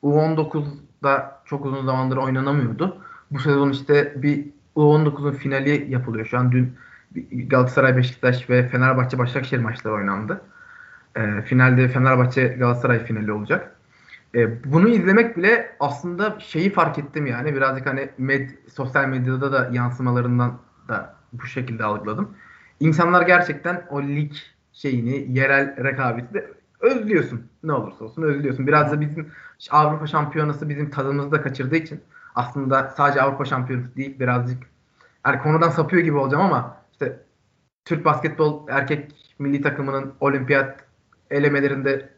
U19'da 0.04 1.42
çok 1.46 1.66
uzun 1.66 1.86
zamandır 1.86 2.18
oynanamıyordu. 2.18 3.02
Bu 3.32 3.40
sezon 3.40 3.72
işte 3.72 4.14
bir 4.16 4.46
U19'un 4.76 5.32
finali 5.32 5.92
yapılıyor. 5.92 6.26
Şu 6.26 6.38
an 6.38 6.52
dün 6.52 6.76
Galatasaray, 7.32 7.98
Beşiktaş 7.98 8.50
ve 8.50 8.68
Fenerbahçe 8.68 9.18
Başakşehir 9.18 9.62
maçları 9.62 9.94
oynandı. 9.94 10.42
E, 11.16 11.42
finalde 11.42 11.88
Fenerbahçe 11.88 12.48
Galatasaray 12.48 13.06
finali 13.06 13.32
olacak. 13.32 13.76
E, 14.36 14.64
bunu 14.72 14.90
izlemek 14.90 15.38
bile 15.38 15.76
aslında 15.80 16.40
şeyi 16.40 16.74
fark 16.74 17.00
ettim 17.00 17.26
yani 17.26 17.56
birazcık 17.56 17.86
hani 17.86 18.10
med, 18.18 18.50
sosyal 18.74 19.06
medyada 19.06 19.52
da 19.52 19.70
yansımalarından 19.74 20.60
da 20.88 21.16
bu 21.34 21.46
şekilde 21.46 21.84
algıladım. 21.84 22.30
İnsanlar 22.80 23.22
gerçekten 23.22 23.86
o 23.90 24.02
lig 24.02 24.32
şeyini, 24.74 25.38
yerel 25.38 25.84
rekabeti 25.84 26.34
de 26.34 26.52
özlüyorsun. 26.80 27.48
Ne 27.64 27.74
olursa 27.74 28.06
olsun 28.06 28.22
özlüyorsun. 28.22 28.68
Biraz 28.68 28.92
da 28.92 29.02
bizim 29.02 29.32
Avrupa 29.72 30.08
Şampiyonası 30.08 30.70
bizim 30.70 30.90
tadımızı 30.90 31.32
da 31.32 31.42
kaçırdığı 31.42 31.76
için 31.76 32.02
aslında 32.36 32.94
sadece 32.98 33.22
Avrupa 33.22 33.46
Şampiyonası 33.46 33.96
değil 33.96 34.20
birazcık 34.20 34.64
yani 35.26 35.40
konudan 35.40 35.70
sapıyor 35.70 36.04
gibi 36.04 36.18
olacağım 36.18 36.46
ama 36.46 36.79
Türk 37.90 38.06
basketbol 38.06 38.68
erkek 38.70 39.12
milli 39.40 39.62
takımının 39.62 40.14
olimpiyat 40.20 40.84
elemelerinde 41.32 42.10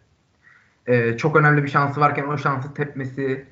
e, 0.87 1.17
çok 1.17 1.35
önemli 1.35 1.63
bir 1.63 1.69
şansı 1.69 1.99
varken 1.99 2.23
o 2.23 2.37
şansı 2.37 2.73
tepmesi, 2.73 3.45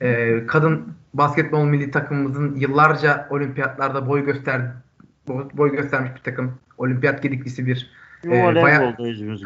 e, 0.00 0.46
kadın 0.46 0.94
basketbol 1.14 1.64
milli 1.64 1.90
takımımızın 1.90 2.54
yıllarca 2.54 3.28
olimpiyatlarda 3.30 4.08
boy 4.08 4.24
göster 4.24 4.60
boy 5.28 5.70
göstermiş 5.72 6.14
bir 6.14 6.20
takım, 6.20 6.58
olimpiyat 6.78 7.22
gediklisi 7.22 7.66
bir 7.66 7.90
e, 8.24 8.30
bayağı 8.54 8.96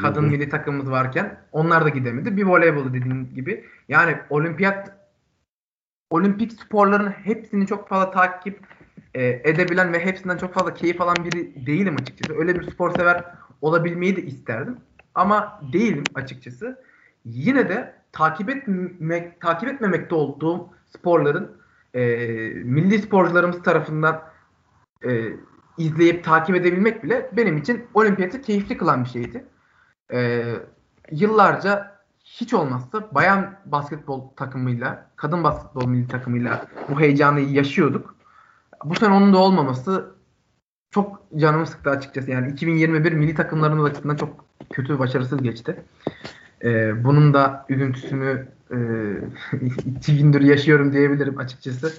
kadın 0.02 0.24
milli 0.24 0.48
takımımız 0.48 0.90
varken 0.90 1.38
onlar 1.52 1.84
da 1.84 1.88
gidemedi. 1.88 2.36
Bir 2.36 2.44
voleybolu 2.44 2.94
dediğin 2.94 3.34
gibi. 3.34 3.64
Yani 3.88 4.16
olimpiyat 4.30 4.92
olimpik 6.10 6.52
sporların 6.52 7.10
hepsini 7.10 7.66
çok 7.66 7.88
fazla 7.88 8.10
takip 8.10 8.60
e, 9.14 9.40
edebilen 9.44 9.92
ve 9.92 10.04
hepsinden 10.04 10.36
çok 10.36 10.54
fazla 10.54 10.74
keyif 10.74 11.00
alan 11.00 11.16
biri 11.24 11.66
değilim 11.66 11.96
açıkçası. 12.00 12.38
Öyle 12.38 12.60
bir 12.60 12.70
spor 12.70 12.94
sever 12.94 13.24
olabilmeyi 13.60 14.16
de 14.16 14.22
isterdim. 14.22 14.76
Ama 15.14 15.60
değilim 15.72 16.04
açıkçası. 16.14 16.82
Yine 17.24 17.68
de 17.68 17.94
takip 18.12 18.50
etmek 18.50 19.40
takip 19.40 19.68
etmemekte 19.68 20.14
olduğum 20.14 20.68
sporların 20.96 21.60
e, 21.94 22.00
milli 22.64 22.98
sporcularımız 22.98 23.62
tarafından 23.62 24.22
e, 25.04 25.32
izleyip 25.78 26.24
takip 26.24 26.56
edebilmek 26.56 27.04
bile 27.04 27.30
benim 27.32 27.56
için 27.56 27.86
olimpiyatı 27.94 28.42
keyifli 28.42 28.76
kılan 28.76 29.04
bir 29.04 29.08
şeydi. 29.08 29.44
E, 30.12 30.42
yıllarca 31.10 32.00
hiç 32.24 32.54
olmazsa 32.54 33.14
bayan 33.14 33.58
basketbol 33.64 34.28
takımıyla, 34.28 35.10
kadın 35.16 35.44
basketbol 35.44 35.86
milli 35.86 36.08
takımıyla 36.08 36.66
bu 36.88 37.00
heyecanı 37.00 37.40
yaşıyorduk. 37.40 38.19
Bu 38.84 38.94
sene 38.94 39.14
onun 39.14 39.32
da 39.32 39.38
olmaması 39.38 40.10
çok 40.90 41.22
canımı 41.36 41.66
sıktı 41.66 41.90
açıkçası. 41.90 42.30
Yani 42.30 42.52
2021 42.52 43.12
milli 43.12 43.34
takımlarının 43.34 43.84
açısından 43.84 44.16
çok 44.16 44.44
kötü, 44.70 44.98
başarısız 44.98 45.42
geçti. 45.42 45.84
Ee, 46.64 47.04
bunun 47.04 47.34
da 47.34 47.66
üzüntüsünü 47.68 48.48
e, 48.70 48.76
iki 49.96 50.18
gündür 50.18 50.40
yaşıyorum 50.40 50.92
diyebilirim 50.92 51.38
açıkçası. 51.38 51.92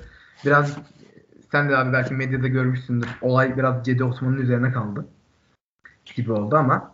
Biraz 0.45 0.77
sen 1.51 1.69
de 1.69 1.77
abi 1.77 1.93
belki 1.93 2.13
medyada 2.13 2.47
görmüşsündür. 2.47 3.09
Olay 3.21 3.57
biraz 3.57 3.85
Cedi 3.85 4.03
Osman'ın 4.03 4.37
üzerine 4.37 4.71
kaldı 4.71 5.05
gibi 6.15 6.31
oldu 6.31 6.55
ama. 6.55 6.91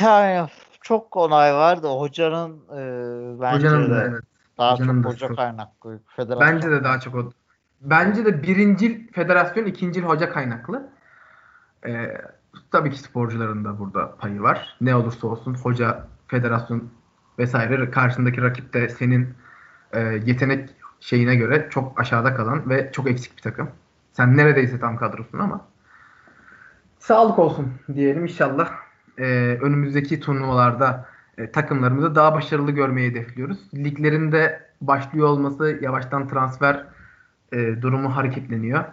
Yani 0.00 0.48
çok 0.80 1.16
olay 1.16 1.54
vardı. 1.54 1.86
Hocanın 1.86 2.52
e, 2.52 3.40
bence 3.40 3.56
Hocanın 3.56 3.86
de 3.86 3.90
da, 3.90 4.04
evet. 4.04 4.22
daha 4.58 4.72
Hocanın 4.72 5.02
çok 5.02 5.04
da 5.04 5.14
hoca 5.14 5.34
kaynaklı. 5.34 6.00
Federasyon 6.16 6.54
Bence 6.54 6.70
de 6.70 6.84
daha 6.84 7.00
çok 7.00 7.14
o. 7.14 7.32
Bence 7.84 8.24
de 8.24 8.42
birincil 8.42 9.12
federasyon, 9.12 9.64
ikincil 9.66 10.02
hoca 10.02 10.32
kaynaklı. 10.32 10.88
Ee, 11.86 12.20
tabii 12.72 12.90
ki 12.90 12.98
sporcuların 12.98 13.64
da 13.64 13.78
burada 13.78 14.16
payı 14.16 14.42
var. 14.42 14.76
Ne 14.80 14.94
olursa 14.94 15.26
olsun 15.26 15.54
hoca, 15.54 16.06
federasyon 16.28 16.90
vesaire 17.38 17.90
karşındaki 17.90 18.42
rakip 18.42 18.74
de 18.74 18.88
senin 18.88 19.34
e, 19.92 20.00
yetenek 20.00 20.70
şeyine 21.00 21.36
göre 21.36 21.68
çok 21.70 22.00
aşağıda 22.00 22.34
kalan 22.34 22.70
ve 22.70 22.92
çok 22.92 23.10
eksik 23.10 23.36
bir 23.36 23.42
takım. 23.42 23.70
Sen 24.12 24.36
neredeyse 24.36 24.80
tam 24.80 24.96
kadrosun 24.96 25.38
ama 25.38 25.66
sağlık 26.98 27.38
olsun 27.38 27.72
diyelim 27.94 28.22
inşallah. 28.22 28.70
Ee, 29.18 29.58
önümüzdeki 29.62 30.20
turnuvalarda 30.20 31.06
e, 31.38 31.50
takımlarımızı 31.50 32.14
daha 32.14 32.34
başarılı 32.34 32.70
görmeyi 32.70 33.10
hedefliyoruz. 33.10 33.58
Liglerinde 33.74 34.68
başlıyor 34.80 35.28
olması 35.28 35.78
yavaştan 35.82 36.28
transfer 36.28 36.86
e, 37.52 37.82
durumu 37.82 38.16
hareketleniyor. 38.16 38.84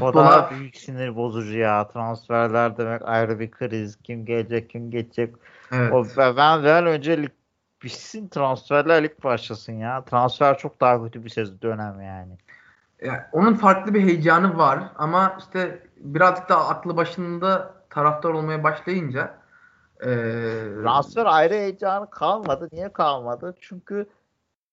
O 0.00 0.14
daha 0.14 0.50
büyük 0.50 0.76
sinir 0.76 1.16
bozucu 1.16 1.58
ya. 1.58 1.88
Transferler 1.88 2.76
demek 2.76 3.02
ayrı 3.04 3.40
bir 3.40 3.50
kriz. 3.50 3.96
Kim 3.96 4.24
gelecek, 4.24 4.70
kim 4.70 4.90
geçecek. 4.90 5.34
evet, 5.72 5.92
O, 5.92 6.04
ben 6.16 6.64
ben 6.64 6.86
önce 6.86 7.22
lig 7.22 7.30
bitsin 7.82 8.28
transferler 8.28 9.04
lig 9.04 9.24
başlasın 9.24 9.72
ya. 9.72 10.04
Transfer 10.04 10.58
çok 10.58 10.80
daha 10.80 11.04
kötü 11.04 11.24
bir 11.24 11.30
sezon 11.30 11.60
dönem 11.62 12.00
yani. 12.00 12.38
yani 13.02 13.20
onun 13.32 13.54
farklı 13.54 13.94
bir 13.94 14.00
heyecanı 14.00 14.58
var 14.58 14.82
ama 14.96 15.36
işte 15.38 15.82
birazcık 15.96 16.48
daha 16.48 16.68
aklı 16.68 16.96
başında 16.96 17.74
taraftar 17.90 18.30
olmaya 18.30 18.64
başlayınca 18.64 19.34
e, 20.00 20.08
Transfer 20.82 21.26
ayrı 21.26 21.54
heyecanı 21.54 22.10
kalmadı. 22.10 22.68
Niye 22.72 22.92
kalmadı? 22.92 23.54
Çünkü 23.60 24.06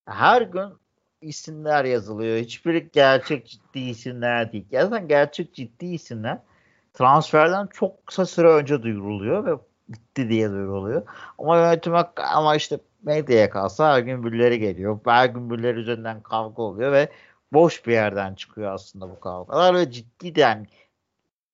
her 0.05 0.41
gün 0.41 0.73
isimler 1.21 1.85
yazılıyor. 1.85 2.37
Hiçbiri 2.37 2.89
gerçek 2.93 3.47
ciddi 3.47 3.79
isimler 3.79 4.51
değil. 4.51 4.65
Zaten 4.71 5.07
gerçek 5.07 5.53
ciddi 5.53 5.85
isimler 5.85 6.39
transferden 6.93 7.67
çok 7.67 8.07
kısa 8.07 8.25
süre 8.25 8.47
önce 8.47 8.83
duyuruluyor 8.83 9.45
ve 9.45 9.59
bitti 9.89 10.29
diye 10.29 10.49
duyuruluyor. 10.49 11.01
Ama 11.37 11.57
yönetime 11.57 12.03
ama 12.17 12.55
işte 12.55 12.79
medyaya 13.03 13.49
kalsa 13.49 13.93
her 13.93 13.99
gün 13.99 14.23
birileri 14.23 14.59
geliyor. 14.59 14.99
Her 15.05 15.25
gün 15.25 15.49
birileri 15.49 15.79
üzerinden 15.79 16.21
kavga 16.21 16.63
oluyor 16.63 16.91
ve 16.91 17.09
boş 17.53 17.85
bir 17.87 17.93
yerden 17.93 18.35
çıkıyor 18.35 18.73
aslında 18.73 19.09
bu 19.09 19.19
kavgalar 19.19 19.75
ve 19.75 19.91
ciddi 19.91 20.39
yani 20.39 20.67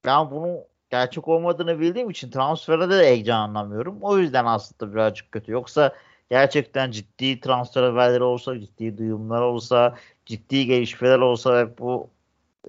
ben 0.06 0.32
bunu 0.32 0.60
gerçek 0.90 1.28
olmadığını 1.28 1.80
bildiğim 1.80 2.10
için 2.10 2.32
transferde 2.32 2.90
de 2.90 2.98
heyecanlanmıyorum. 2.98 3.98
O 4.02 4.18
yüzden 4.18 4.46
aslında 4.46 4.94
birazcık 4.94 5.32
kötü. 5.32 5.52
Yoksa 5.52 5.96
gerçekten 6.34 6.92
ciddi 6.92 7.40
transfer 7.40 7.84
haberleri 7.84 8.24
olsa, 8.24 8.60
ciddi 8.60 8.98
duyumlar 8.98 9.42
olsa, 9.42 9.96
ciddi 10.26 10.66
gelişmeler 10.66 11.20
olsa 11.20 11.54
ve 11.58 11.78
bu 11.78 12.10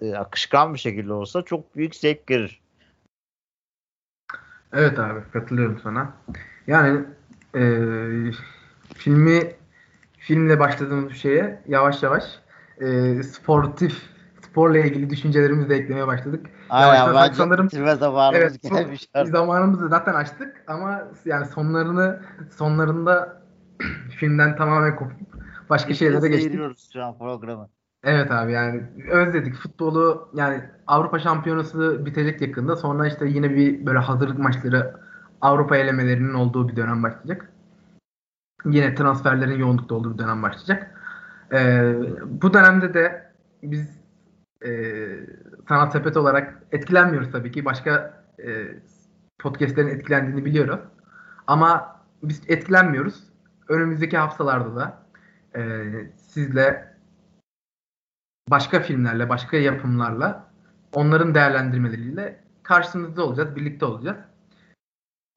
e, 0.01 0.15
akışkan 0.15 0.75
bir 0.75 0.79
şekilde 0.79 1.12
olsa 1.12 1.43
çok 1.43 1.77
büyük 1.77 1.95
zevk 1.95 2.31
verir. 2.31 2.61
Evet 4.73 4.99
abi 4.99 5.21
katılıyorum 5.33 5.81
sana. 5.83 6.12
Yani 6.67 7.01
e, 7.55 7.62
filmi 8.95 9.55
filmle 10.19 10.61
başladığımız 10.61 11.12
şeye 11.12 11.62
yavaş 11.69 12.03
yavaş 12.03 12.25
e, 12.81 13.23
sportif 13.23 14.03
sporla 14.43 14.79
ilgili 14.79 15.11
düşüncelerimizi 15.11 15.69
de 15.69 15.77
eklemeye 15.77 16.07
başladık. 16.07 16.47
Aynen, 16.71 17.33
sanırım- 17.33 17.67
bitirme 17.67 17.97
zamanımız 17.97 18.41
Evet, 18.41 18.62
gelmiş 18.62 19.09
zamanımızı 19.25 19.89
zaten 19.89 20.15
açtık 20.15 20.65
ama 20.67 21.03
yani 21.25 21.47
sonlarını 21.47 22.21
sonlarında 22.57 23.43
filmden 24.18 24.57
tamamen 24.57 24.96
kopup 24.96 25.17
başka 25.71 25.95
şeylere 25.95 26.29
geçtik. 26.29 26.42
Seyiriyoruz 26.42 26.91
şu 26.92 27.05
an 27.05 27.18
programı. 27.18 27.68
Evet 28.05 28.30
abi 28.30 28.53
yani 28.53 28.83
özledik 29.11 29.55
futbolu 29.55 30.29
yani 30.34 30.64
Avrupa 30.87 31.18
Şampiyonası 31.18 32.07
bitecek 32.07 32.41
yakında 32.41 32.76
sonra 32.76 33.07
işte 33.07 33.29
yine 33.29 33.51
bir 33.51 33.87
böyle 33.87 33.99
hazırlık 33.99 34.38
maçları 34.38 34.96
Avrupa 35.41 35.76
elemelerinin 35.76 36.34
olduğu 36.34 36.68
bir 36.68 36.76
dönem 36.76 37.03
başlayacak. 37.03 37.53
Yine 38.64 38.95
transferlerin 38.95 39.59
yoğunlukta 39.59 39.95
olduğu 39.95 40.14
bir 40.14 40.18
dönem 40.18 40.42
başlayacak. 40.42 41.01
Ee, 41.53 41.95
bu 42.26 42.55
dönemde 42.55 42.95
de 42.95 43.33
biz 43.63 44.01
e, 44.67 44.71
sanat 45.68 45.92
sepet 45.92 46.17
olarak 46.17 46.63
etkilenmiyoruz 46.72 47.33
tabii 47.33 47.53
ki. 47.53 47.64
Başka 47.64 48.25
e, 48.38 48.67
podcastlerin 49.38 49.88
etkilendiğini 49.88 50.45
biliyorum. 50.45 50.80
Ama 51.46 52.01
biz 52.22 52.42
etkilenmiyoruz. 52.49 53.34
Önümüzdeki 53.68 54.16
haftalarda 54.16 54.76
da 54.76 55.07
e, 55.57 55.84
sizle 56.16 56.95
başka 58.50 58.80
filmlerle, 58.80 59.28
başka 59.28 59.57
yapımlarla 59.57 60.50
onların 60.92 61.34
değerlendirmeleriyle 61.34 62.45
karşınızda 62.62 63.24
olacağız, 63.24 63.57
birlikte 63.57 63.84
olacağız. 63.86 64.18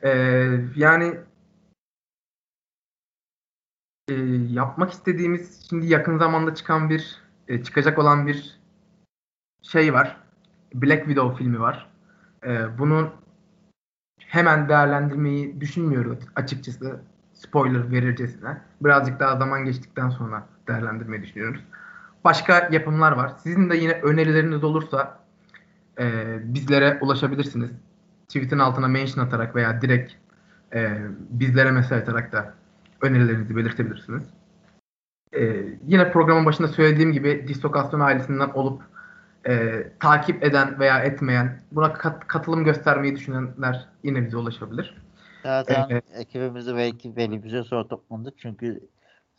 Ee, 0.04 0.60
yani 0.76 1.18
e, 4.10 4.14
yapmak 4.50 4.92
istediğimiz 4.92 5.70
şimdi 5.70 5.88
yakın 5.88 6.18
zamanda 6.18 6.56
çıkan 6.56 6.90
bir 6.90 7.22
e, 7.48 7.64
çıkacak 7.64 8.00
olan 8.00 8.28
bir 8.28 8.60
şey 9.62 9.94
var. 9.94 10.18
Black 10.74 11.06
Widow 11.06 11.38
filmi 11.38 11.60
var. 11.60 11.90
Ee, 12.44 12.78
bunun 12.80 13.12
hemen 14.20 14.70
değerlendirmeyi 14.70 15.62
düşünmüyoruz 15.62 16.20
açıkçası. 16.36 17.02
Spoiler 17.38 17.92
verircesine. 17.92 18.58
Birazcık 18.82 19.20
daha 19.20 19.38
zaman 19.38 19.66
geçtikten 19.66 20.10
sonra 20.10 20.48
değerlendirmeyi 20.68 21.24
düşünüyoruz. 21.24 21.62
Başka 22.24 22.70
yapımlar 22.72 23.12
var. 23.12 23.32
Sizin 23.44 23.70
de 23.70 23.78
yine 23.78 23.94
önerileriniz 23.94 24.64
olursa 24.64 25.20
e, 26.00 26.38
bizlere 26.54 26.98
ulaşabilirsiniz. 27.02 27.72
Tweet'in 28.28 28.60
altına 28.60 28.88
mention 28.88 29.26
atarak 29.26 29.56
veya 29.56 29.82
direkt 29.82 30.14
e, 30.74 30.98
bizlere 31.30 31.72
mesaj 31.72 32.02
atarak 32.02 32.32
da 32.32 32.54
önerilerinizi 33.02 33.56
belirtebilirsiniz. 33.56 34.24
E, 35.34 35.66
yine 35.88 36.12
programın 36.12 36.46
başında 36.46 36.68
söylediğim 36.68 37.12
gibi 37.12 37.46
distokasyon 37.48 38.00
ailesinden 38.00 38.50
olup 38.50 38.82
e, 39.48 39.84
takip 40.00 40.44
eden 40.44 40.80
veya 40.80 41.00
etmeyen, 41.00 41.62
buna 41.72 41.94
kat- 41.94 42.28
katılım 42.28 42.64
göstermeyi 42.64 43.16
düşünenler 43.16 43.88
yine 44.04 44.26
bize 44.26 44.38
ulaşabilir. 44.38 45.07
Zaten 45.44 45.88
Evet. 45.90 46.04
ekibimizi 46.16 46.76
belki 46.76 47.16
belli 47.16 47.44
bir 47.44 47.50
süre 47.50 47.64
sonra 47.64 47.88
topladık 47.88 48.34
çünkü 48.38 48.90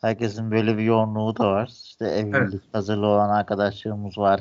herkesin 0.01 0.51
böyle 0.51 0.79
bir 0.79 0.83
yoğunluğu 0.83 1.37
da 1.37 1.47
var. 1.47 1.66
İşte 1.85 2.07
evlilik 2.07 2.37
Evet. 2.37 2.53
hazırlığı 2.73 3.07
olan 3.07 3.31
arkadaşlarımız 3.31 4.19
var. 4.19 4.41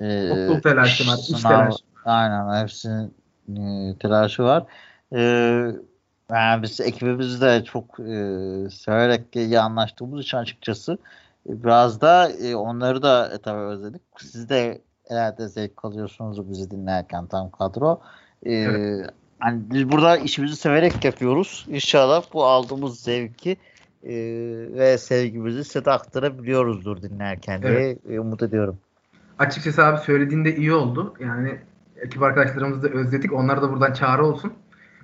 Ee, 0.00 0.30
Okul 0.30 0.62
telaşı 0.62 1.06
var, 1.06 1.18
iş 1.18 1.42
telaşı. 1.42 1.84
Aynen 2.04 2.62
hepsinin 2.62 3.14
e, 3.90 3.98
telaşı 3.98 4.42
var. 4.42 4.64
Ee, 5.14 5.72
yani 6.30 6.62
biz 6.62 6.80
ekibimiz 6.80 7.40
de 7.40 7.64
çok 7.64 8.00
e, 8.00 8.04
severek 8.70 9.36
iyi 9.36 9.60
anlaştığımız 9.60 10.20
için 10.22 10.36
açıkçası 10.36 10.98
e, 11.48 11.62
biraz 11.64 12.00
da 12.00 12.30
e, 12.30 12.56
onları 12.56 13.02
da 13.02 13.32
e, 13.34 13.38
tabii 13.38 13.60
özledik. 13.60 14.02
Siz 14.18 14.48
de 14.48 14.82
herhalde 15.08 15.48
zevk 15.48 15.84
alıyorsunuz 15.84 16.50
bizi 16.50 16.70
dinlerken 16.70 17.26
tam 17.26 17.50
kadro. 17.50 18.00
Ee, 18.46 18.52
Evet. 18.52 19.10
Hani 19.38 19.62
biz 19.70 19.92
burada 19.92 20.16
işimizi 20.16 20.56
severek 20.56 21.04
yapıyoruz. 21.04 21.66
İnşallah 21.68 22.22
bu 22.32 22.44
aldığımız 22.44 23.00
zevki 23.00 23.56
e, 24.02 24.14
ve 24.78 24.98
sevgimizi 24.98 25.64
size 25.64 25.84
de 25.84 25.90
aktarabiliyoruzdur 25.90 27.02
dinlerken 27.02 27.62
diye 27.62 27.98
e, 28.10 28.20
umut 28.20 28.42
ediyorum. 28.42 28.78
Açıkçası 29.38 29.84
abi 29.84 29.98
söylediğinde 29.98 30.56
iyi 30.56 30.72
oldu. 30.72 31.14
Yani 31.20 31.58
ekip 31.96 32.22
arkadaşlarımızı 32.22 32.82
da 32.82 32.88
özledik. 32.88 33.32
Onlar 33.32 33.62
da 33.62 33.72
buradan 33.72 33.92
çağrı 33.92 34.26
olsun. 34.26 34.52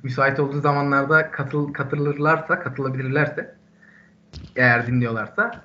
Müsait 0.03 0.41
olduğu 0.41 0.61
zamanlarda 0.61 1.31
katıl 1.31 1.73
katılırlarsa, 1.73 2.61
katılabilirlerse 2.61 3.55
eğer 4.57 4.87
dinliyorlarsa 4.87 5.65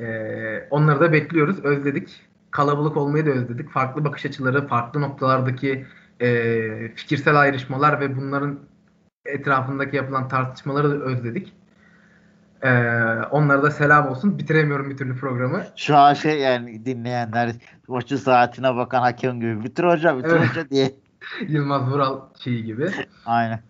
eee, 0.00 0.68
onları 0.70 1.00
da 1.00 1.12
bekliyoruz. 1.12 1.64
Özledik. 1.64 2.20
Kalabalık 2.50 2.96
olmayı 2.96 3.26
da 3.26 3.30
özledik. 3.30 3.70
Farklı 3.70 4.04
bakış 4.04 4.26
açıları, 4.26 4.66
farklı 4.66 5.00
noktalardaki 5.00 5.86
eee, 6.20 6.92
fikirsel 6.94 7.40
ayrışmalar 7.40 8.00
ve 8.00 8.16
bunların 8.16 8.58
etrafındaki 9.24 9.96
yapılan 9.96 10.28
tartışmaları 10.28 10.90
da 10.90 11.04
özledik. 11.04 11.52
Eee 12.64 13.22
onlara 13.30 13.62
da 13.62 13.70
selam 13.70 14.08
olsun. 14.08 14.38
Bitiremiyorum 14.38 14.90
bir 14.90 14.96
türlü 14.96 15.16
programı. 15.16 15.62
Şu 15.76 15.96
an 15.96 16.14
şey 16.14 16.38
yani 16.40 16.84
dinleyenler 16.84 17.52
maçı 17.88 18.18
saatine 18.18 18.76
bakan 18.76 19.00
hakem 19.00 19.40
gibi 19.40 19.64
bitir 19.64 19.84
hocam 19.84 20.18
bitir 20.18 20.30
Evet. 20.30 20.50
hoca 20.50 20.70
diye. 20.70 20.90
Yılmaz 21.48 21.90
Vural 21.92 22.20
şeyi 22.44 22.64
gibi. 22.64 22.90
Aynen. 23.26 23.60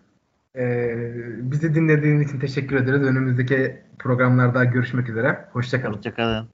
Ee, 0.55 0.93
bizi 1.51 1.75
dinlediğiniz 1.75 2.29
için 2.29 2.39
teşekkür 2.39 2.75
ederiz. 2.75 3.01
Önümüzdeki 3.01 3.81
programlarda 3.99 4.63
görüşmek 4.65 5.09
üzere. 5.09 5.45
Hoşçakalın. 5.53 5.93
Hoşçakalın. 5.93 6.49